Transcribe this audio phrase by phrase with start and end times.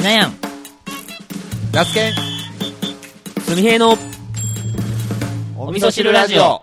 [0.00, 0.34] しなやん。
[1.74, 2.12] ラスケン、
[3.42, 3.90] すみへいの
[5.58, 6.62] おお味噌汁ラジオ。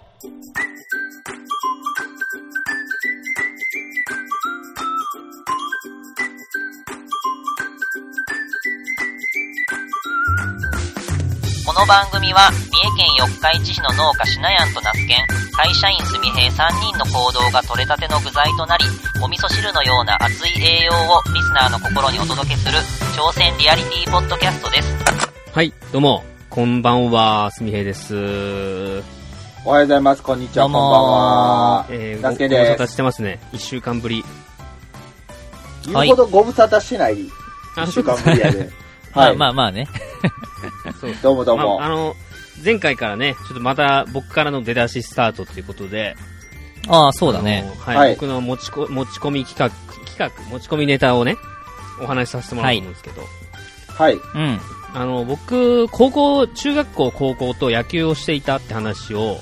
[11.63, 18.85] この番組は三重県四日市市の農家しなやんと那須県会社員すみへい3人の行動が取れたての具材となり
[19.23, 22.77] お味噌汁のような熱い栄養をリスナーの心にお届けする
[23.19, 24.95] 挑戦リアリティポッドキャストです
[25.51, 28.15] はい、どうも、こんばんは、すみへいです。
[29.65, 30.21] おはようございます。
[30.21, 30.65] こんにちは。
[30.65, 31.85] どうんばんは。
[31.89, 33.39] えー、ごご無沙で汰してますね。
[33.51, 34.23] 一週間ぶり。
[35.81, 35.89] す。
[35.91, 37.17] 言うほどご無沙汰してない。
[37.75, 38.69] あ一週間ぶりやで。
[39.15, 39.35] ま あはい。
[39.35, 39.87] まあまあね
[41.01, 41.89] そう どうもどうもまあ、あ。
[41.89, 42.15] の、
[42.63, 46.15] 前回からね、ちょっとまた僕からの出だしスタートということで、
[46.87, 47.69] ああそうだね。
[47.79, 48.13] はい、はい。
[48.15, 49.69] 僕の持ちこ持ち込み企画、
[50.05, 51.37] 企画、持ち込みネタをね、
[52.01, 53.23] お話しさせてもらうと思うんですけど、
[53.89, 54.13] はい。
[54.13, 54.59] うん。
[54.93, 59.37] あの、僕、高校、中学校、高校と野球をしていたって話を、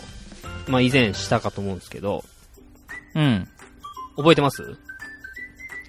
[0.67, 2.23] まあ以前したかと思うんですけど、
[3.13, 3.47] うん。
[4.17, 4.77] 覚えてます？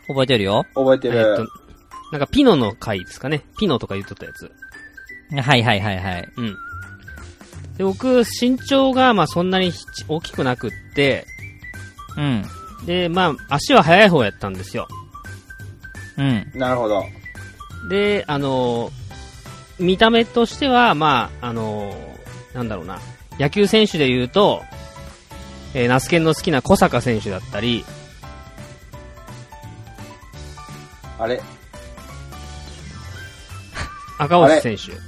[0.06, 0.66] 覚えてるよ。
[0.74, 1.46] 覚えてえっると。、
[2.12, 3.44] なんかピノの回ですかね。
[3.58, 4.52] ピノとか言っとったやつ。
[5.42, 6.28] はいはいはいはい。
[6.36, 6.56] うん。
[7.76, 11.26] で、僕、身長が、まあそんなにひ大きくなくって、
[12.16, 12.44] うん
[12.86, 14.88] で、まあ足は速い方やったんですよ。
[16.16, 17.04] うんなるほど。
[17.90, 18.90] で、あの、
[19.78, 21.94] 見た目としては、まあ、あの、
[22.54, 22.98] なんだろうな、
[23.38, 24.62] 野球選手で言うと、
[25.74, 27.84] えー、ナスケンの好きな小坂選手だったり、
[31.18, 31.42] あれ？
[34.18, 35.05] 赤星選手。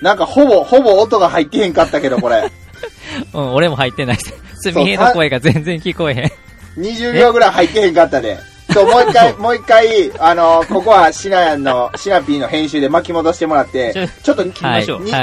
[0.00, 2.50] なんかほぼ、ほぼ音が入ってへんかったけど、これ。
[3.32, 4.18] うん俺も入ってない。
[4.56, 6.32] すみへいの声が全然聞こえへん。
[6.82, 8.38] 20秒ぐらい入ってへんかったで。
[8.72, 13.92] そう、もう一回、もう一回、あの、ここはシナヤンの、シナピーの編集で巻き戻してもらって
[14.22, 15.02] ちょ、っと、聞きましょう。
[15.06, 15.18] 今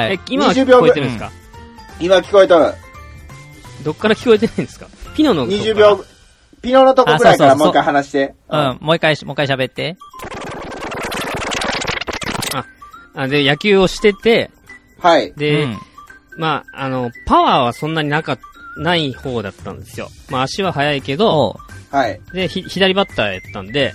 [0.45, 1.31] は20聞こえてるんですか、
[1.99, 2.73] 今聞こえとる。
[3.83, 4.87] どっから聞こえてないんですか？
[5.15, 6.05] ピノのとこ20から秒、
[6.61, 8.33] ピノのとこぐらいからもう一回話して。
[8.49, 9.97] うんもう一回もう一回喋って。
[13.13, 14.49] あ、で、野球をしてて、
[15.01, 15.33] はい。
[15.33, 15.77] で、うん
[16.37, 18.37] まあ、あの、パワーはそんなになか、
[18.77, 20.09] ない方だったんですよ。
[20.29, 21.59] まあ、足は速いけど、
[21.91, 22.21] はい。
[22.33, 23.93] で、ひ、左バッターやったんで、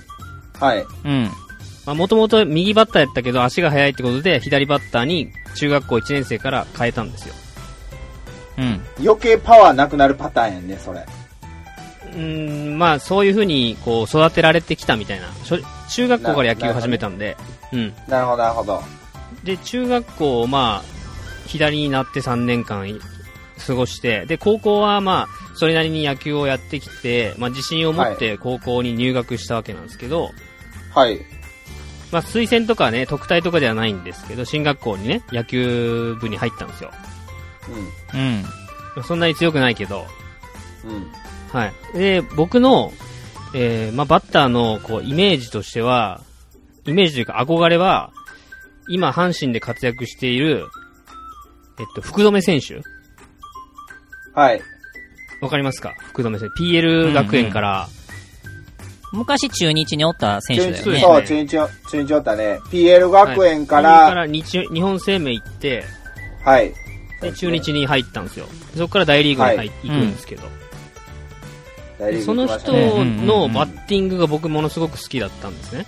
[0.61, 0.87] はい。
[1.05, 1.31] うん
[1.87, 7.34] まあ、もともと右バッターやったけど、足が速いってことで、左バッターに中学校1年生から変えたんですよ。
[8.59, 11.06] うん余計パワーなくなるパターンやんね、それ。
[12.12, 15.28] うーん、まあ、そういう風に、こう、育てられてきたみたいな。
[15.44, 15.59] しょ
[15.91, 17.37] 中学校から野球を始めたんで、
[17.73, 17.94] うん。
[18.09, 18.83] なるほど、なるほど。
[19.44, 20.96] で、中学校、まあ、
[21.47, 23.01] 左になって3年間い
[23.67, 30.31] 過ごして、で、高校はまあ、それなりに野球をやってきて、まあ、自信を持って高校に入学したわけなんですけど、
[30.95, 31.21] はい。
[32.12, 36.91] まあ、推薦とかね、特待とかではないんですけど、進学校にね、野球部に入ったんですよ。
[38.15, 40.06] ううんまあそんなに強くないけど、
[40.87, 40.91] ん。
[40.91, 41.12] うん。
[41.53, 41.99] はい。
[41.99, 42.93] で、僕の、
[43.55, 46.23] えー、まあ、バッターの、こう、イメージとしては、
[46.87, 48.12] イメージというか憧れは、
[48.89, 50.69] 今、阪神で活躍している、
[51.78, 52.82] えっと、福留選手？
[54.34, 54.62] はい。
[55.41, 55.94] わかりますか？
[55.98, 56.62] 福留選手。
[56.62, 57.88] PL 学園から、
[59.12, 61.00] 昔中日におった選手だよね。
[61.00, 62.59] そう中日を、中日おったね。
[62.70, 65.84] PL 学園か、PL からら日日本生命行って、
[66.44, 66.72] はい。
[67.20, 68.47] で中日に入ったんですよ。
[68.75, 70.43] そこから大リーグに入、はい行くんですけど、
[71.98, 72.72] 大リーグその人
[73.04, 75.87] のバッティングが僕ものすごく好きだったんですね。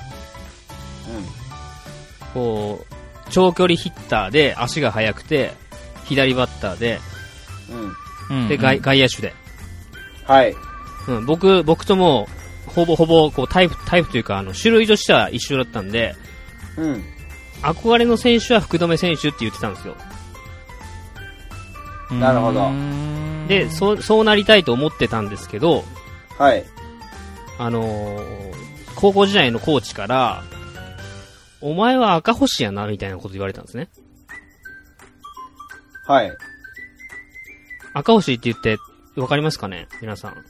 [2.35, 2.95] こう、
[3.31, 5.53] 長距離ヒッターで足が速くて、
[6.09, 7.01] 左バッターで、
[8.31, 8.49] うん。
[8.49, 9.35] で、外外野手で。
[10.25, 10.55] はい。
[11.09, 12.29] うん、僕、僕とも、
[12.67, 16.15] ほぼほぼ、こう、タイプ、タイプというか、あの、種類としては一緒だったんで、
[16.77, 17.05] うん。
[17.63, 19.97] 憧れの選手は福留選手って言ってたんですよ。
[22.11, 25.85] なるほどうんで、そう、そうなりたいと思ってたんですけど、
[26.39, 26.65] はい。
[27.59, 28.69] あのー
[29.01, 30.43] 高校時代のコーチから、
[31.61, 33.89] お前は赤星やな、みたいなこと言われたんですね。
[36.09, 36.33] はい。
[37.93, 38.79] 赤星って言って、
[39.21, 39.89] わかりますかね？
[40.01, 40.45] 皆さん。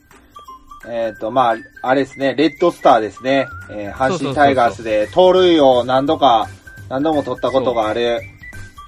[0.88, 3.48] えっ、と、まあ、あれですね、レッドスターですね。
[3.68, 6.48] えー、阪神タイガースで盗塁を何度か、
[6.88, 8.20] 何度も取ったことがある、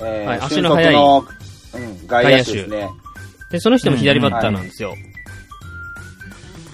[0.00, 1.26] えーはい足俊の速い足の、
[1.75, 2.88] うん、外野手ですね。
[3.50, 4.94] で、その人も左バッターなんですよ。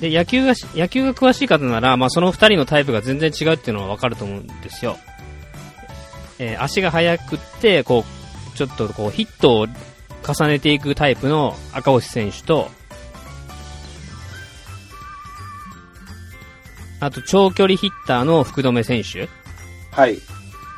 [0.00, 4.98] で、野球がし、野球が詳しい方なら、まあ、その二人のタイプが全然違うっていうのはわかると思うんですよ。
[6.38, 8.15] えー足が速くって、こう、
[8.56, 9.66] ちょっとこう、ヒットを
[10.26, 12.70] 重ねていくタイプの赤星選手と、
[16.98, 19.28] あと、長距離ヒッターの福留選手。
[19.92, 20.18] はい。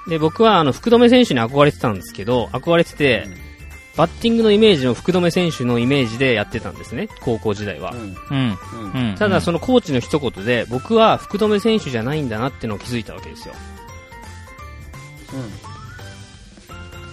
[0.08, 3.28] で、僕はあの、福留選手に憧れてたんですけど、憧れてて、
[3.96, 7.92] バッティングのイメージの福留選手のイメージでやってたんですね、高校時代は。
[7.92, 8.00] うん。
[8.00, 8.58] うん。
[8.94, 9.10] うん。
[9.10, 9.16] うん。
[9.16, 13.54] ただ、そのコーチの一言で、僕は福留選手じゃないんだなってのを気づいたわけですよ。
[15.32, 15.67] で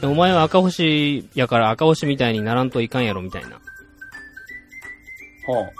[0.06, 3.60] お前は赤星やから赤星みたいにならんといかんやろみたいな。
[5.46, 5.72] ほう。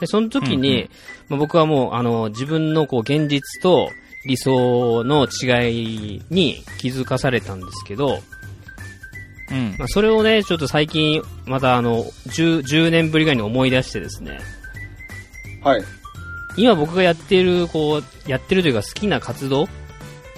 [0.00, 0.90] で、その時うんうに、
[1.28, 3.90] まあ、僕はもう、あの、自分のこう、現実と
[4.26, 8.20] 理想の違いに気づかされたんですけど、
[9.50, 9.76] うん。
[9.78, 14.38] まあ、それをね、ちょっと最近、またあの、10、10年ぶりぐらいに思い出してですね、
[15.62, 15.82] はい。
[16.56, 19.66] 今僕がやっている、こう、やってるというか好きな活動、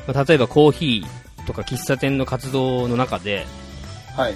[0.07, 3.47] まあ、例えばコーヒーとか喫茶店の活動の中で、
[4.17, 4.35] はい。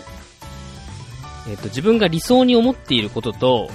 [1.49, 3.71] えっ、と、自分が理想に思っていることと、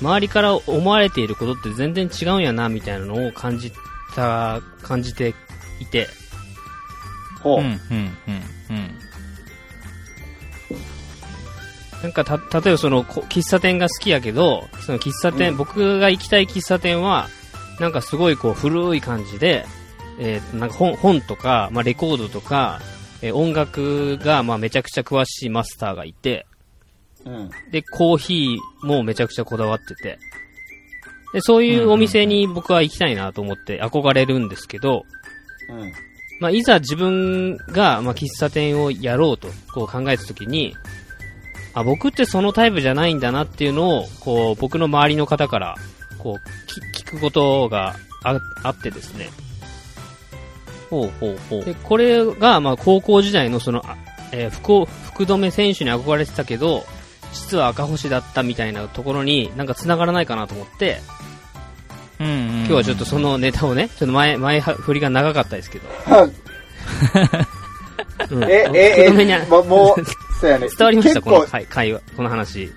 [0.00, 3.72] 周りから思われていることって全然違うんやな、みたいなのを感じ
[4.14, 5.34] た、感じて
[5.80, 6.08] いて、
[7.42, 7.60] ほう。
[7.60, 7.64] うん。
[7.64, 8.12] うん。
[8.70, 8.94] うん。
[12.02, 17.28] なんかた、例えばその、こ喫茶店が好きやけど、その喫茶店、うん僕が行きたい喫茶店は、
[17.80, 19.66] なんかすごいこう古い感じで、
[20.18, 22.80] えーなんか本、本とか、まあレコードとか、
[23.22, 26.46] えー音楽がまあめちゃくちゃ詳しいマスターがいて、
[27.24, 27.50] うん。
[27.70, 30.18] で、コーヒーもめちゃくちゃこだわってて、
[31.32, 35.04] で、そういうお店に僕は行きたいなと思って憧れるんですけど、
[35.68, 35.92] うん。
[36.40, 40.76] まあ、いざ自分が、まあ、喫茶店をやろうと、こう考えたときに、
[41.74, 45.74] あ、僕ってそのタイプじゃないんだなっていうのを、こう、僕の周りの方から、
[46.18, 49.30] こう、き聞くことがああってですね。
[50.94, 51.64] ほうほうほう。
[51.64, 53.96] で、これが、まあ、高校時代のその、あ
[54.30, 56.84] えー福、福留選手に憧れてたけど、
[57.32, 61.00] 実は赤星だったみたいなところになんか繋がらないかなと思って、
[62.20, 62.34] うんうん。
[62.58, 65.88] 今日はちょっとそのネタをね、ちょっと前、前は振りが長かったですけど。
[68.30, 70.04] うんえ、え、福留にえ、もう、もう、
[70.40, 70.68] そうやね。
[70.68, 72.64] 伝わりましたこの会会話、この話。
[72.64, 72.70] い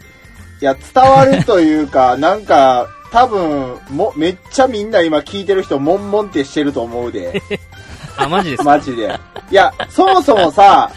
[0.62, 7.42] や、伝わるというか、なんか、多分、も、めっちゃみんな今聞いてる人、悶々ってしてると思うで。
[8.18, 8.64] あ、マジですか？
[8.64, 9.20] マジで。
[9.50, 10.92] いや、そもそもさ、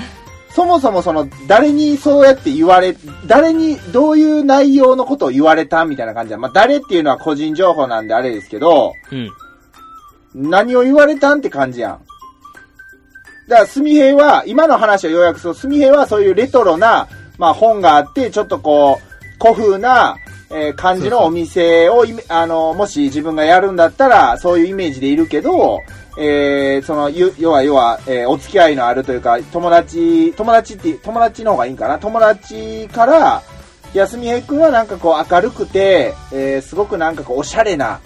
[0.55, 2.97] そもそもその、誰にそうやって言われ、
[3.27, 6.39] 誰にどういう内容のことを言われたみたいな感じだ。
[6.39, 9.31] まあ、誰っていうのは個人情報なんであれですけど、うん。
[10.35, 12.01] 何を言われたんって感じやん。
[13.49, 17.09] だから、すみへいは、今の話を要約すると、すみへいはそういうレトロな、
[17.39, 20.17] まあ本があって、ちょっとこう、古風な、
[20.53, 25.79] えー感じのお店をあの、もし自分がやるんだったら、そういうイメージでいるけど、
[26.19, 31.99] えーその、ゆ要は、要は、えーお付き合いのあるというか、友達、友達って、友達の方がいいんかな？
[31.99, 33.43] 友達から、
[33.95, 38.01] 安見平君はなんかこう明るくて、えーすごくなんかこうおしゃれな、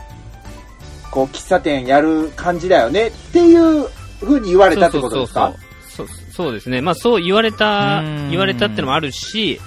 [1.11, 3.09] こう喫茶店やる感じだよね？
[3.09, 3.89] っていう
[4.21, 5.55] 風に言われたってことですか？
[5.89, 6.81] そうそうですね。
[6.81, 9.61] まあそう言われたうん、言われたってのもあるし、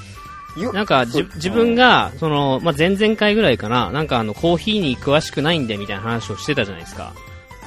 [0.57, 7.13] ゆなんかじ自分が、その、まあ前々回ぐらいかな、なんかあの、コーヒーに詳しくないんでみたいな話をしてたじゃないですか。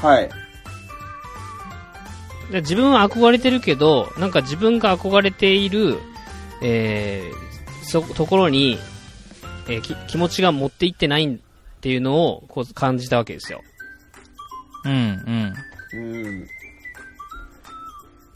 [0.02, 0.28] はい。
[2.50, 5.99] で自分は憧れてるけど、なんか自分が憧れている、
[6.62, 8.79] えー、そ、ところに、
[9.69, 11.38] えーき気持ちが持っていってないっ
[11.81, 13.62] ていうのを、こう感じたわけですよ。
[14.85, 15.55] うんうん。
[15.93, 15.96] う
[16.29, 16.48] ん。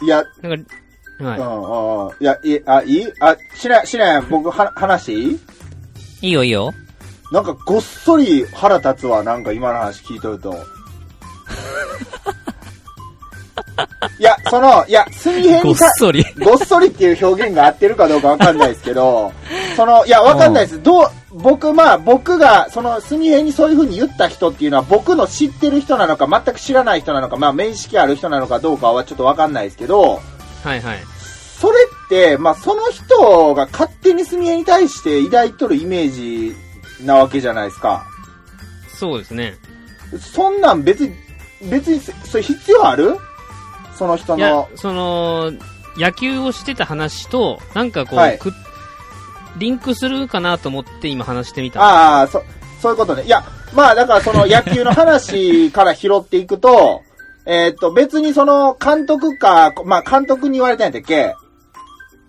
[0.03, 0.75] いや、なんか、
[1.25, 1.39] はい。
[1.39, 2.13] うん、うん。
[2.21, 3.13] いや、いあ、いい？
[3.21, 5.41] あ、しな、しなやん、僕は、話いい？
[6.23, 6.73] いいよいいよ。
[7.33, 10.55] なんかごっそり腹立つわ、なんか今の話聞いとると。
[14.19, 16.25] いや、その、いや、水平ごっそり。
[16.43, 19.33] ごっそりっていう表現が合ってるかどうかわかんないですけど、
[19.77, 20.83] その、いや、わかんないです。
[20.83, 30.21] どう、僕、まあ、僕が、その、すみへにそういう風に言った人っていうのは、僕の知ってる人なのか、全く知らない人なのか、まあ、面識ある人なのかどうかはちょっとわかんないですけど、
[30.63, 30.99] はいはい。
[31.61, 36.57] それって、まあ、その人が勝手にすみへに対して抱いとるイメージ
[37.05, 38.07] なわけじゃないですか。
[38.95, 39.57] そうですね。
[40.21, 41.15] そんなん別に、
[41.71, 43.17] 別に、それ必要ある？
[43.99, 45.53] その人の、、その、
[45.97, 48.53] 野球をしてた話と、なんかこう、はいく
[49.57, 51.81] リンクするかなと思って今話してみた。
[51.81, 52.43] ああ、そ、
[52.83, 53.23] そういうことね。
[53.23, 57.03] いや、まあだからその 野球の話から拾っていくと、
[57.47, 61.37] えーっと、別にその監督か、まあ監督に言われたんやったっけ？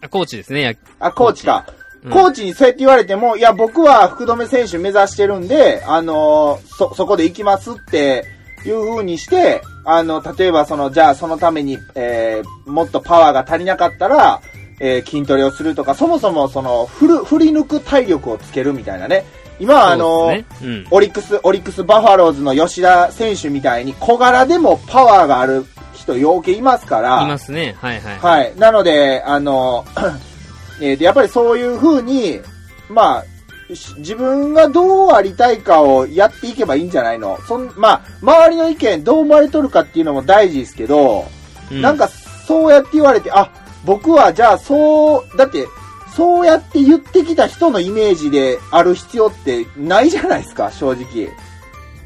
[0.01, 1.65] あコーチですね、やあ、コーチか。
[1.67, 1.75] うん
[2.11, 8.23] コーチにそうやって言われても、いや、僕は福留選手目指してるんで、あのーそ、そこで行きますって
[8.69, 14.41] いう風にして、あの、例えばその、じゃあそのために、えー、もっとパワーが足りなかったら、
[14.79, 19.25] えー筋トレをするとか、そもそもその、振る、振り抜く体力をつけるみたいなね。
[19.59, 20.87] 今はあのねうん。
[20.91, 27.23] オリックス、オリックスバファローズの吉田選手みたいに小柄でもパワーがある人、ようけいますから。
[27.23, 27.75] いますね。
[27.79, 28.19] はいはい。
[28.19, 28.53] はい。
[28.57, 29.85] なので、あの、
[30.81, 32.41] えーとやっぱりそういう風に、
[32.89, 33.34] まあ、し
[33.69, 37.39] 自分がどうありたいかをやっていけばいいんじゃないの？
[37.47, 41.25] そん、まあ、周りの意見どう思われとるかっていうのも大事ですけど、
[41.71, 43.51] うなんかそうやって言われて、あ、
[43.83, 45.67] 僕はじゃあそう、だって、
[46.15, 51.23] そうやって言ってきた人のイメージである必要ってないじゃないですか、正直。
[51.23, 51.29] い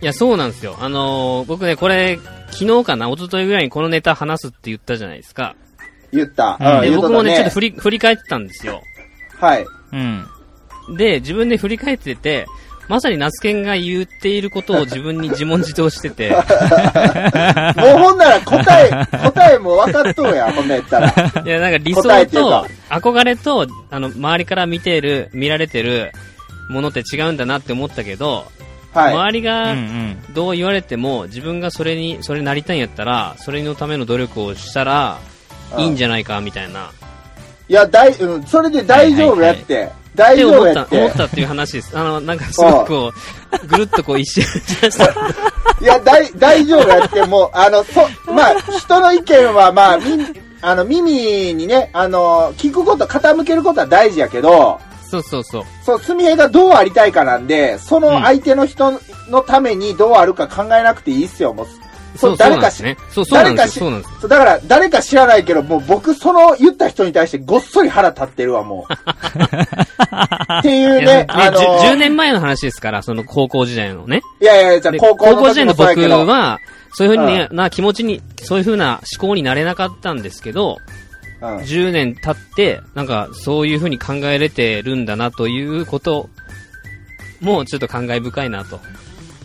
[0.02, 0.78] や、そうなんですよ。
[0.80, 2.20] あのー僕ね、これ、
[2.52, 5.56] 昨日かな、一昨日ぐらいにこのネタ話すって言ったじゃないですか。
[6.14, 6.58] 言った。
[6.60, 8.82] うんうん、で、言うとった僕もね、ちょっと振り、振り返ってたんですよ。
[9.40, 9.66] はい。
[9.92, 10.26] うん。
[10.98, 12.48] で、自分で振り返ってて、
[12.90, 16.42] まさにナスケンが言っていることを 自分に自問自答してて、 もう
[18.00, 18.90] ほんなら答え、
[19.24, 21.44] 答えも分かっとるやん、こんなんやったら。
[21.46, 26.12] いや、なんか理想とか、憧れと、あの、周りから見てる、見られてる
[26.70, 28.48] ものって違うんだなって思ったけど、
[28.92, 29.14] はい。
[29.14, 30.18] 周りがん。
[30.34, 35.20] どう言われても、自分がそれに、それになりたいんやったら、それのための努力をしたら、
[35.78, 36.90] いいんじゃないか、みたいな。
[37.68, 39.76] いや、大、うん、それで大丈夫やって。
[39.76, 40.98] 大って思った、丈夫やって。
[40.98, 41.98] 思ったっていう話です。
[41.98, 43.14] あの、なんかすごくこ
[43.64, 44.42] う、ぐるっとこう一周。
[45.82, 50.04] いや、大、大丈夫やって、もう、あの、そ、まあ、人の意見は、まあ、み、
[50.62, 55.64] あの、耳にね、あの、聞くこと、傾けることは大事やけど、そうそうそう。
[55.84, 59.00] そう、すみへがどうありたいかなんで、その相手の人
[59.30, 61.68] のためにどうあるか考えなくていいっすよ、もう。
[62.20, 62.98] そう、誰かし、ね。
[63.12, 63.86] そう、そうなんですよ。
[63.86, 64.22] そう誰なんです。
[64.22, 68.94] そうだから、誰か知らないけど、もう僕、その言った人に対してごっそり腹立ってるわ、もう。
[70.60, 74.22] っていうね、あのじゅ10年前の話ですから、その高校時代のね。
[74.42, 76.60] いやいや、じゃあで高校の時時代の僕もそうやけど、は、
[76.94, 81.10] そういうふうにね、うな気持ちに、そういうふうな思考になれなかったんですけど、うん
[81.42, 86.30] 10年経って、なんか、そういうふうに考えれてるんだなということ
[87.40, 88.82] も、ちょっと感慨深いなと。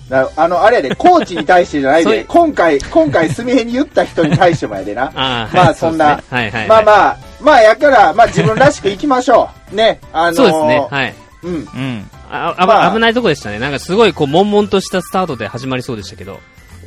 [0.08, 5.11] なあの、あれやで、コーチに対してじゃないで、今回、今回、すみへに言った人に対してもやでな。
[5.16, 6.68] あーまあ、はいそんな、はいはいはい。
[6.68, 9.75] まあまあ、まあ、やから、まあ自分らしく行きましょう。
[9.75, 10.87] ね、あのーそうですね。
[10.90, 11.14] はい。
[11.42, 11.50] うん。
[11.52, 12.11] うん。
[12.30, 13.58] ああまあ危ないとこでしたね。
[13.58, 16.40] なんかすごい、こう、悶々としたスタートで始まりそうでしたけど。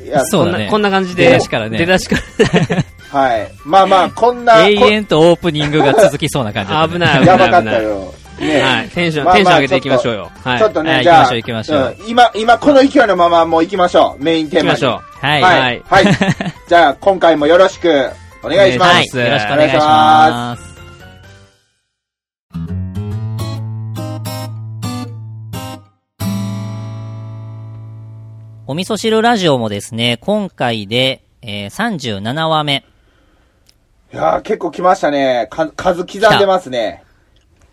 [0.04, 1.26] いや、そうだねこんな、こんな感じで。
[1.26, 2.84] 出だしからね出だしから。
[3.20, 3.50] はい。
[3.64, 7.82] まあまあ、こんな、永遠とオープニングが続きそうな感じね危ないこ危ないやばかった危ない。
[7.82, 8.14] よ。
[8.38, 8.88] ね、はい。
[8.90, 10.30] テンション、まあまあテンション上げていきましょうよ。
[10.44, 10.58] はい。
[10.58, 14.22] ちょっとね、はいじゃあ、行きましょう行きましょうん今、今、この勢いのままもう行きましょう。
[14.22, 14.76] メインテーマに。
[14.76, 15.26] 行きましょう。
[15.26, 15.42] はい。
[15.42, 15.82] ははいい。
[15.84, 16.04] はい。
[16.68, 18.10] じゃあ、今回もよろしく
[18.42, 19.16] お願いします。
[19.16, 19.26] はい。
[19.26, 20.68] よろしくお願いします。
[28.70, 32.84] お味噌汁ラジオもですね、今回で、えー、37話目。
[34.12, 35.48] いやー結構来ましたね。
[35.50, 37.02] か数刻んでますね。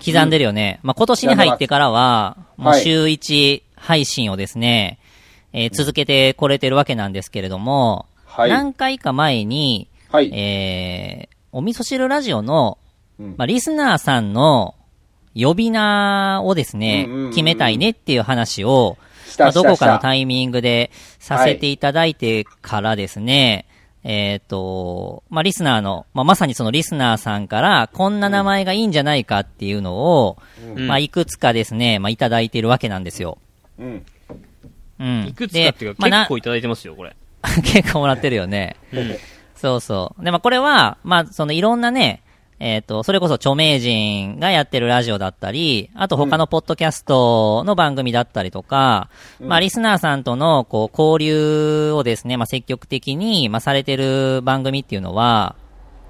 [0.03, 0.79] 刻んでるよね。
[0.83, 4.99] まあ、今年に入ってからは、もうはい週1配信をですね、
[5.53, 8.49] えー続けてこれてるわけなんですけれども、はい。
[8.49, 10.31] 何回か前に、はい。
[10.33, 12.77] えー、お味噌汁ラジオの、
[13.19, 14.75] うんまあ、リスナーさんの
[15.35, 18.97] 呼び名をですねうんうんうんうん、決めたいねっていう話を、
[19.37, 23.67] まあ、どこかのイタイミングでさせていただいてからですね、
[24.07, 30.37] えっ、と、まあ、リスナーの、まあ、まさにそのリスナーさんから、こんな名前がいいんじゃないかっていうのを、
[30.75, 33.39] うんまあ、いくつかですね、まあ、いただいているわけなんですよ。
[33.79, 34.05] うん。
[34.99, 35.25] うん。
[35.27, 37.15] いくつかっていうか、でまあ結構いただいてますよ、これ。
[37.41, 38.75] な 結構もらってるよね。
[38.93, 39.17] うん。
[39.55, 40.23] そうそう。
[40.23, 42.21] で、まあ、これは、まあ、そのいろんなね、
[42.59, 49.09] えっ、と、それこそ著名人がやってるラジオだったり、あと他のポッドキャストの番組だったりとか、
[49.41, 55.55] まあ、リスナーさんとの、こう、交流をですね、まあ、積極的に、まあ、されてる番組っていうのは、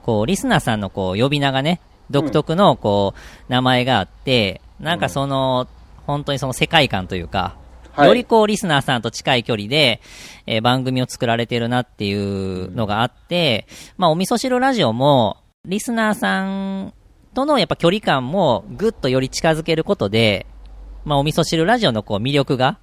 [0.03, 5.67] こう、リスナーさんの、こう、呼び名がね、独特の、こう、名前があって、なんかその、
[6.05, 7.55] 本当にその世界観というか、
[7.91, 8.07] はい。
[8.07, 9.99] よりこう、リスナーさんと近い距離で、
[10.45, 13.65] えー番組を作られてるなっていうのがあって、
[13.97, 16.93] まあ、お味噌汁ラジオも、リスナーさん
[17.33, 20.45] とのやっぱ距離感もぐっとより近づけることで、
[21.03, 22.79] まあ、お味噌汁ラジオのこう魅力が、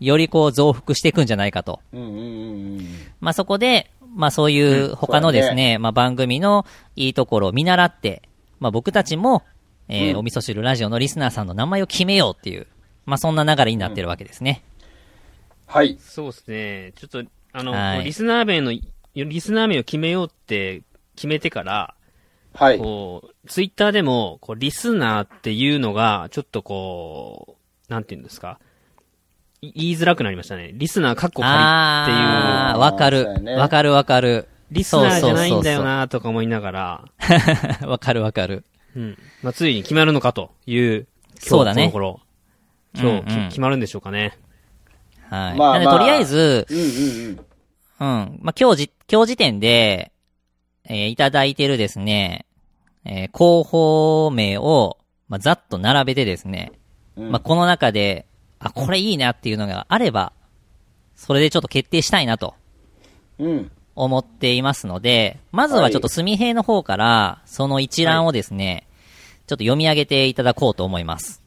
[0.00, 1.80] よりこう増幅していくんじゃないかと。
[1.92, 2.88] うんうんうんうん。
[3.20, 8.22] まあ、そこで、まあ、そういう他のですね、まあ、番組のいいところを見習って、
[8.60, 9.44] まあ、僕たちも、
[9.88, 12.66] えーうんお味噌汁ラジオのリスナーさんの名前を決めようっていう、
[13.06, 14.62] まあ、そんな流れになってるわけですね。
[15.66, 15.96] はい。
[15.98, 16.92] そうですね。
[16.96, 18.72] ちょっと、あの、はいリスナー名の、
[19.14, 20.82] リスナー名を決めようって
[21.16, 21.94] 決めてから、
[22.58, 22.78] はい。
[22.78, 27.56] こう、ツイッターでも、こう、リスナーっていうのが、ちょっとこ
[27.88, 28.58] う、なんて言うんですか？
[29.60, 30.70] い言いづらくなりましたね。
[30.74, 33.26] リスナーカッコ仮っていう、わかる。
[33.58, 34.48] わかるわかる。
[34.70, 37.04] リスナーじゃないんだよなとか思いながら。
[37.88, 38.64] わかるわかる。
[38.94, 39.18] うん。
[39.42, 42.20] まあ、ついに決まるのかという、今日そうだねこの頃。
[42.94, 44.36] 今日、うんうんき決まるんでしょうかね。
[45.30, 45.58] はい。
[45.58, 46.84] まあまあなんでとりあえず、うんうんう
[47.30, 47.30] ん。
[47.30, 48.38] うん。
[48.42, 50.12] まあ、今日じ、今日時点で、
[50.84, 52.46] えーいただいてるですね、
[53.08, 54.98] えー候補名を、
[55.28, 56.72] まあ、ざっと並べてですね、
[57.16, 58.26] うんまあ、この中で、
[58.60, 60.32] あ、これいいなっていうのがあれば、
[61.16, 62.54] それでちょっと決定したいなと
[63.38, 63.70] うん。
[63.94, 68.86] 思っていますので、まずはちょっと墨平の方から、その一覧をですね、
[69.48, 71.42] ちょっと読み上げていただこうと思います。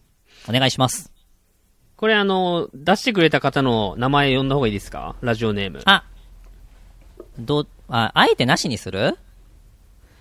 [0.49, 1.11] お願いします。
[1.95, 5.15] これあの、出してくれた方の名前呼んだ方がいいですか？
[5.21, 5.81] ラジオネーム。
[5.85, 6.03] あ、
[7.37, 9.17] ど、あ、あえてなしにする？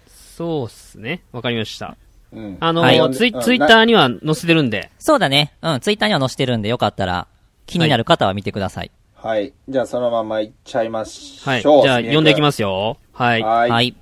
[0.06, 1.22] そうっすね。
[1.32, 1.96] わかりました。
[2.32, 2.56] うん。
[2.60, 5.52] あの、はいツイうんツイッターには載せてるんで、そうだね。
[5.62, 7.26] うん、ツイッターには載せてるんで、よかったら、
[7.66, 8.90] 気になる方は見てください。
[9.14, 9.52] はい。
[9.68, 11.62] じゃあそのままいっちゃいましはい。
[11.62, 11.86] じょう。
[11.86, 12.96] ゃあ、読んでいきますすよ。
[13.12, 13.42] はい。
[13.42, 13.60] はい。
[13.60, 13.70] はい。
[13.70, 13.96] はい。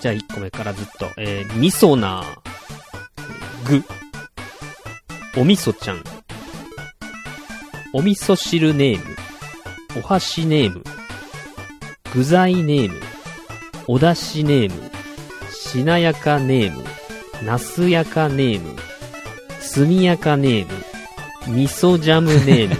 [0.00, 1.06] じゃあ、1個目からずっと。
[1.16, 2.22] えー、みそな
[3.64, 3.82] ぐ。
[5.40, 6.04] おみそちゃん。
[7.92, 9.16] お味噌汁ネーム。
[9.96, 10.84] お箸ネーム。
[12.12, 13.00] 具材ネーム。
[13.86, 14.90] おだしネーム。
[15.52, 16.84] しなやかネーム。
[17.44, 18.76] なすやかネーム。
[19.60, 20.72] すみやかネーム。
[21.54, 22.76] 味噌ジャムネーム。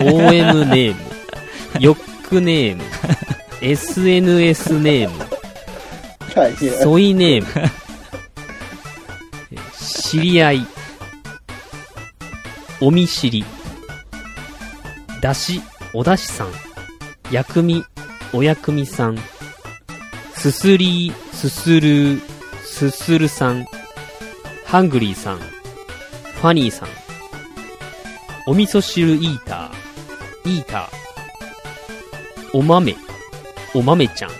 [0.00, 1.00] OM ネーム。
[1.80, 2.82] ヨックネーム。
[3.60, 6.82] SNS ネーム。
[6.82, 7.46] ソイネーム。
[9.76, 10.66] 知り合い。
[12.80, 13.44] お見知り。
[15.20, 15.60] だし、
[15.92, 16.48] おだしさん。
[17.30, 17.84] 薬味、
[18.32, 19.18] お薬味さん。
[20.38, 22.20] すすりー、すするー、
[22.62, 23.66] すするさん。
[24.64, 25.38] ハングリーさん。
[25.38, 26.88] ファニーさん。
[28.46, 30.58] お味噌汁イーター。
[30.58, 32.56] イーター。
[32.56, 32.94] お豆。
[33.74, 34.30] お豆ちゃん。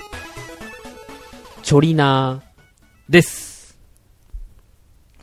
[1.64, 3.76] チョリナーです。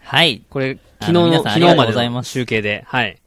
[0.01, 0.43] はい。
[0.49, 3.17] これ、あ昨日の、昨日までのとうございます集計で、はい。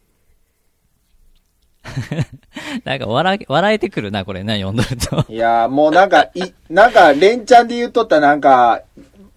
[2.85, 5.33] なんか笑え、笑えてくるな、これな、読んどると。
[5.33, 8.83] いやーもうなんか、い、なんか、連チャンで言っとったなんか、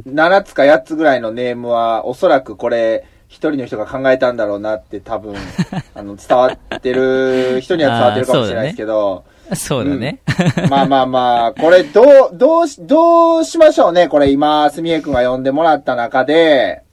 [0.08, 5.36] 7つか8つぐらいのネームは、おそらくこれ、一人の人が考えたんだろうなって多分、
[5.96, 10.20] あの、伝わってる、人には伝わってるかもしれないですけど、そうだね。
[10.70, 16.84] まあまあまあ、これどう、どうし、どうしましょうね、これ今、すみえくんが呼んでもらった中で、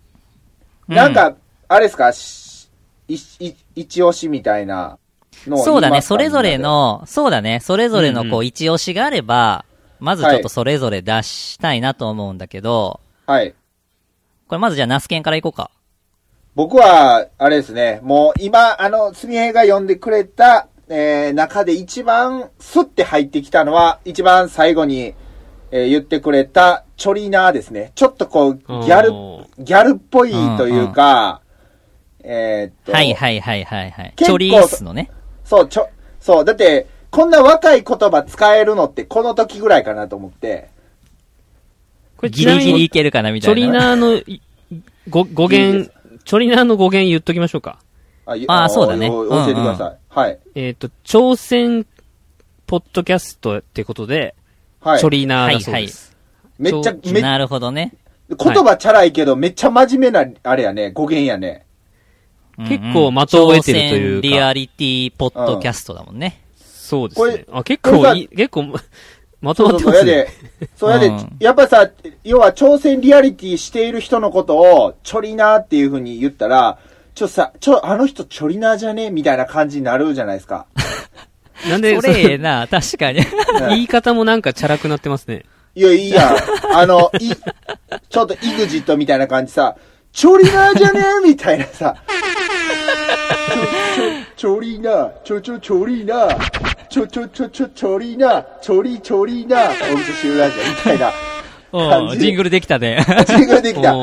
[0.89, 1.35] なんか、
[1.69, 2.69] あれですか、し
[3.09, 4.99] い、い、一押しみたいな
[5.47, 9.65] のそうだね、それぞれ、の、そうだね、それぞれのうんうこう、一押しがあれば、
[10.01, 13.55] まずちょっとそれぞれ出したいなと思うんだけど、はい。
[14.47, 15.71] これまずじゃあナスケンからいこうか。
[16.55, 25.15] 僕は、あれですね、もう今、あの、すみえが呼んでくれた、えー、中で一番スッて入ってきたのは、一番最後に、
[25.71, 27.93] えー言ってくれた、チョリナーですね。
[27.95, 29.13] ちょっとこう、ギャル
[29.63, 31.43] ギャルっぽいというか、
[32.25, 34.15] えーっと、はいはいはいはいはい。
[34.17, 35.11] チョリースのね。
[35.49, 35.89] そう、ちょ、
[36.21, 40.69] そう、だって、こんな若い言葉使えるのってこの時ぐらいかなと思って。
[42.19, 43.79] これギリギリいけるかなみチョリたいな。
[43.79, 44.43] ナーのい
[45.09, 45.91] 語語源、
[46.25, 47.79] チョリナーの語源言っときましょうか。
[48.27, 49.97] あいあーそうだねお教えてください。
[50.11, 50.39] はい。
[50.55, 51.87] えっ、と、朝鮮
[52.67, 54.35] ポッドキャストってことで、
[54.81, 55.01] はい。
[55.01, 56.15] チョリナーだそうです。
[56.59, 57.95] めっちゃ、め、なるほどね。
[58.29, 61.65] 言葉チャラいけど、めっちゃ真面目な、あれやね、語源やね。
[62.59, 66.43] 結構的を得てるというかリアリティポッドキャストだもんね。
[66.57, 67.45] そうですね。
[67.53, 68.75] あ、結構いい、結構、
[69.41, 70.31] まとそうそうそう、まってますねやで。、
[70.77, 71.91] そうやで、うんやっぱさ、
[72.25, 76.79] 要は朝鮮リアリティしている人のことを、チョリナーっていう風に言ったら、
[77.15, 80.67] ちょさ、ちょ、あの人チョリナーじゃねみたいな感じになるじゃないですか。
[81.69, 83.21] なんで、それええな、確かに。
[83.71, 85.45] 言い方もなんかチャラくなってますね。
[85.75, 86.37] いや、いいやん。
[86.75, 87.31] あの、い、
[88.09, 89.77] ちょっとイグジットみたいな感じさ、
[90.13, 91.03] チョリナーじゃね？
[91.25, 91.95] みたいなさ、
[94.37, 101.13] チョリナー、ちょちょ、チョリナー、ちょちょちょちょ、チョリナー、チョリチョリナー、お味噌汁ラジオみたいな。
[101.71, 103.05] お感じジングルできたね。
[103.27, 103.93] ジングルできた。
[103.93, 103.97] ジ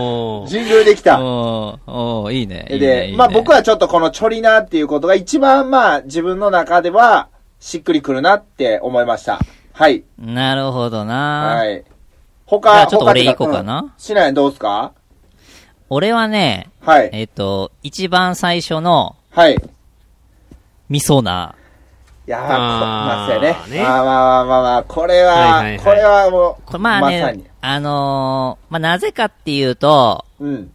[0.62, 1.20] ングルできた。
[1.20, 2.68] おーおーいいね。
[2.70, 7.28] いいねで、いいねまあ僕はちょっとこのチョリナーっていうことが一番まあ自分の中では
[7.60, 9.40] しっくりくるなって思いました。
[9.74, 10.04] はい。
[10.20, 11.56] なるほどな。
[11.58, 11.84] はい。
[12.46, 14.92] 他、ちょっと俺他行こうかなうんしないどうすか？
[15.90, 17.10] 俺はね、はい。
[17.14, 19.58] えっと、一番最初の、はい。
[20.90, 21.56] ミソナ
[22.28, 23.78] いやー、まあ、そうやね。
[23.78, 30.72] ねまあまあまあまあまあ、これは、はいはいはいこれはもう、まあさねに。、あのーまあなぜかっていうと、うん。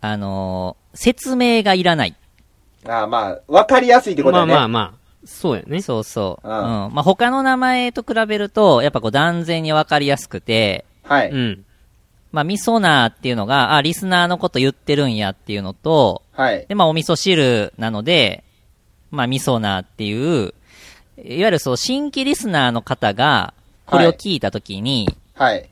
[0.00, 2.14] あのー説明がいらない。
[2.84, 4.54] あーまあ、わかりやすいってことまあだね。
[4.54, 5.80] まあまあ、そうやね。
[5.80, 6.46] そうそう。
[6.46, 6.60] ううんん。
[6.92, 11.30] まあ他の名前と比べると、やっぱこう断然にわかりやすくて、はい。
[11.30, 11.64] うん。
[12.32, 16.66] まあミソナーっていうのが、あ、リスナーのこと言ってるんやっていうのと、はい。
[16.66, 18.42] で、まあ、お味噌汁なので、
[19.10, 20.54] まあ、味噌なっていう、
[21.18, 23.52] いわゆるそう、新規リスナーの方が、
[23.84, 25.68] これを聞いたときに、はい。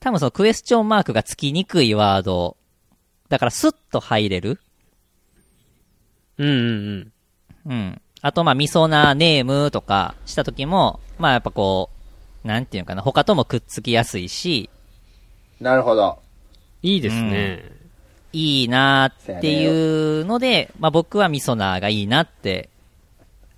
[0.00, 2.56] 多分そのクエスチョンマークがつきにくいワード、
[3.28, 4.58] だからスッと入れる。
[6.38, 7.12] うんうん
[7.66, 7.72] うん。
[7.72, 8.02] うん。
[8.22, 11.90] あと、まあ、味噌なネームとかしたときも、まあ、やっぱこ
[12.44, 14.68] う、なんていうのかな、他ともくっつきやすいし、
[15.60, 16.18] なるほど。
[16.82, 17.64] いいですね。
[18.32, 22.68] いいなーっていうので、まあ、僕は味噌なーがいいなって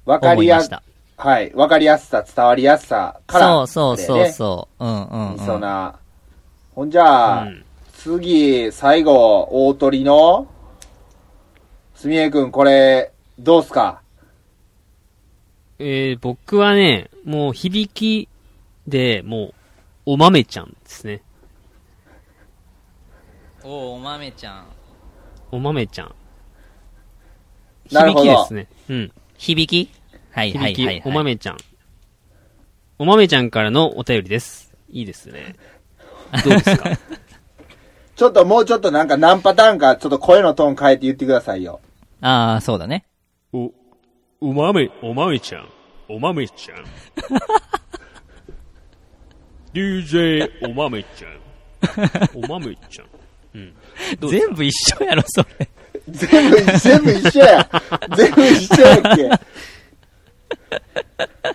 [0.04, 0.82] わかりやす、思いまし
[1.16, 1.22] た。
[1.22, 1.52] はい。
[1.54, 4.84] わかりやすさ、伝わりやすさから、そうそうそうそう。
[4.84, 5.32] うんうん、うん。
[5.34, 5.94] みそな。
[6.74, 10.48] ほんじゃあ、うん次、最後、大鳥の、
[11.94, 14.00] すみえくん、これ、どうすか？
[15.78, 18.28] えー、僕はね、もう響き
[18.88, 19.54] で、もう、
[20.06, 21.22] お豆ちゃんですね。
[23.64, 24.66] おーお豆ちゃん。
[25.50, 26.14] お豆ちゃん。
[27.92, 28.66] なるほど響きですね。
[28.88, 29.12] うん。
[29.36, 29.90] 響き？
[30.30, 31.02] はいはい響き、はい、はい。
[31.06, 31.56] お豆ちゃん。
[32.98, 34.72] お豆ちゃんからのお便りです。
[34.88, 35.56] いいですね。
[36.44, 36.90] どうですか？
[38.16, 41.80] ちょっともうちょっとなんか何パターンか、ちょっと声のトーン変えて言ってくださいよ。
[42.20, 43.04] ああ、そうだね。
[43.52, 43.72] お、
[44.40, 45.68] お豆、お豆ちゃん。
[46.08, 46.84] お豆ちゃん。
[49.72, 51.40] DJ お豆ちゃん。
[52.34, 53.06] お豆ちゃん。
[54.20, 55.68] 全部一緒やろ、それ。
[56.08, 57.68] 全部、全部一緒や。
[58.16, 59.30] 全部一緒やっけ。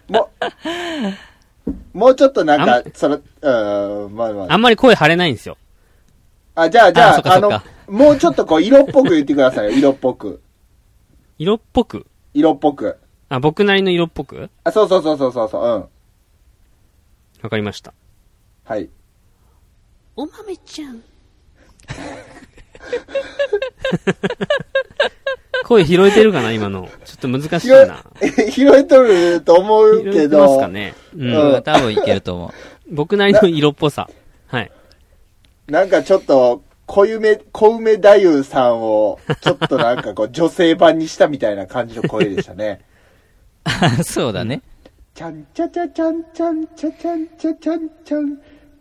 [0.07, 0.29] も
[1.65, 3.19] う、もうちょっとなんあか、その、う
[4.09, 4.53] ん、まあまあ。
[4.53, 5.57] あんまり声張れないんですよ。
[6.55, 9.71] あ、じゃあ、じゃああ、あのもうちょっとこう、色っぽく言ってくださいよ。
[9.71, 10.41] 色っぽく。
[11.37, 12.07] 色っぽく？
[12.33, 12.97] 色っぽく。
[13.29, 14.49] あ、僕なりの色っぽく？
[14.63, 15.71] あ、そうそうそうそうそうそう、うん。
[17.43, 17.93] わかりました。
[18.63, 18.89] はい。
[20.15, 21.03] お豆ちゃん。
[25.65, 26.87] 声拾えてるかな今の。
[27.03, 28.05] ちょっと難しいな。、
[28.51, 30.93] 拾えとると思うけ拾えてますど、かね。
[31.13, 31.17] う。
[31.19, 32.51] うんん多分いけると思う。
[32.89, 34.09] 僕なりの色っぽさ。
[34.47, 34.71] はい。
[35.67, 42.79] なんかちょっと、小梅、小梅太夫さんを、ちょっとなんかこう、女性版にしたみたいな感じの声でしたね。
[44.03, 44.61] そうだね。
[45.13, 48.37] ちゃんちゃちゃちゃんちゃんちゃちゃんちゃちゃんちゃん、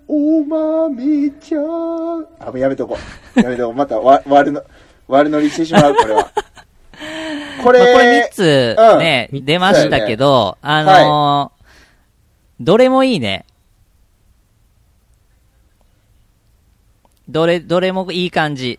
[0.08, 1.62] おまみちゃん。
[2.38, 2.96] あ、もうやめとこ
[3.36, 3.40] う。
[3.40, 3.74] やめとこう。
[3.74, 4.62] また、わ、悪の、
[5.08, 6.30] 悪乗りしてしまう、これは。
[7.62, 11.56] これ、まあ、これ3つうんね、出ましたけど、あのー
[12.58, 13.44] どれもいいね。
[17.28, 18.78] どれ、どれもいい感じ。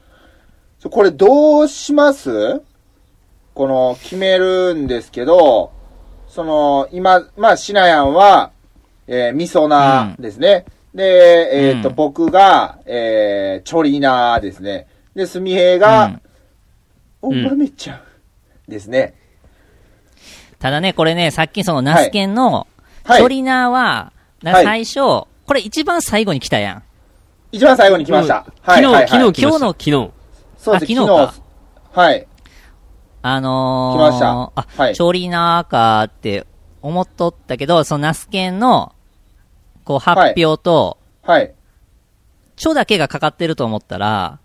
[0.79, 2.61] そうこれどうします？
[3.53, 5.71] この、決めるんですけど、
[6.27, 8.51] その、今、まあ、シナヤンは、
[9.05, 10.65] えー、ミソナですね。
[10.97, 14.87] で、えっ、と、うん僕が、えー、チョリナですね。
[15.13, 16.19] で、スミヘイが、
[17.21, 18.01] おんまめちゃん
[18.67, 19.13] ですね。
[20.57, 22.51] ただね、これね、さっきそのナスケンの、
[23.05, 24.99] はいチョリナーは、なはい最初、
[25.45, 26.83] これ一番最後に来たやん。
[27.51, 28.45] 一番最後に来ました。
[28.61, 29.07] はい、昨日、はい、はい。
[29.07, 29.47] 昨日来ました。
[29.47, 29.91] 今日の昨日。
[29.91, 30.13] そうで
[30.63, 31.33] す、あ昨日か
[32.01, 32.27] はい。
[33.21, 36.47] あのー、来ましたあ、はいチョリナーかって
[36.81, 38.93] 思っとったけど、そのナスケンの、
[39.87, 41.53] こう発表と、はい。
[42.57, 44.39] チョだけがかかってると思ったら、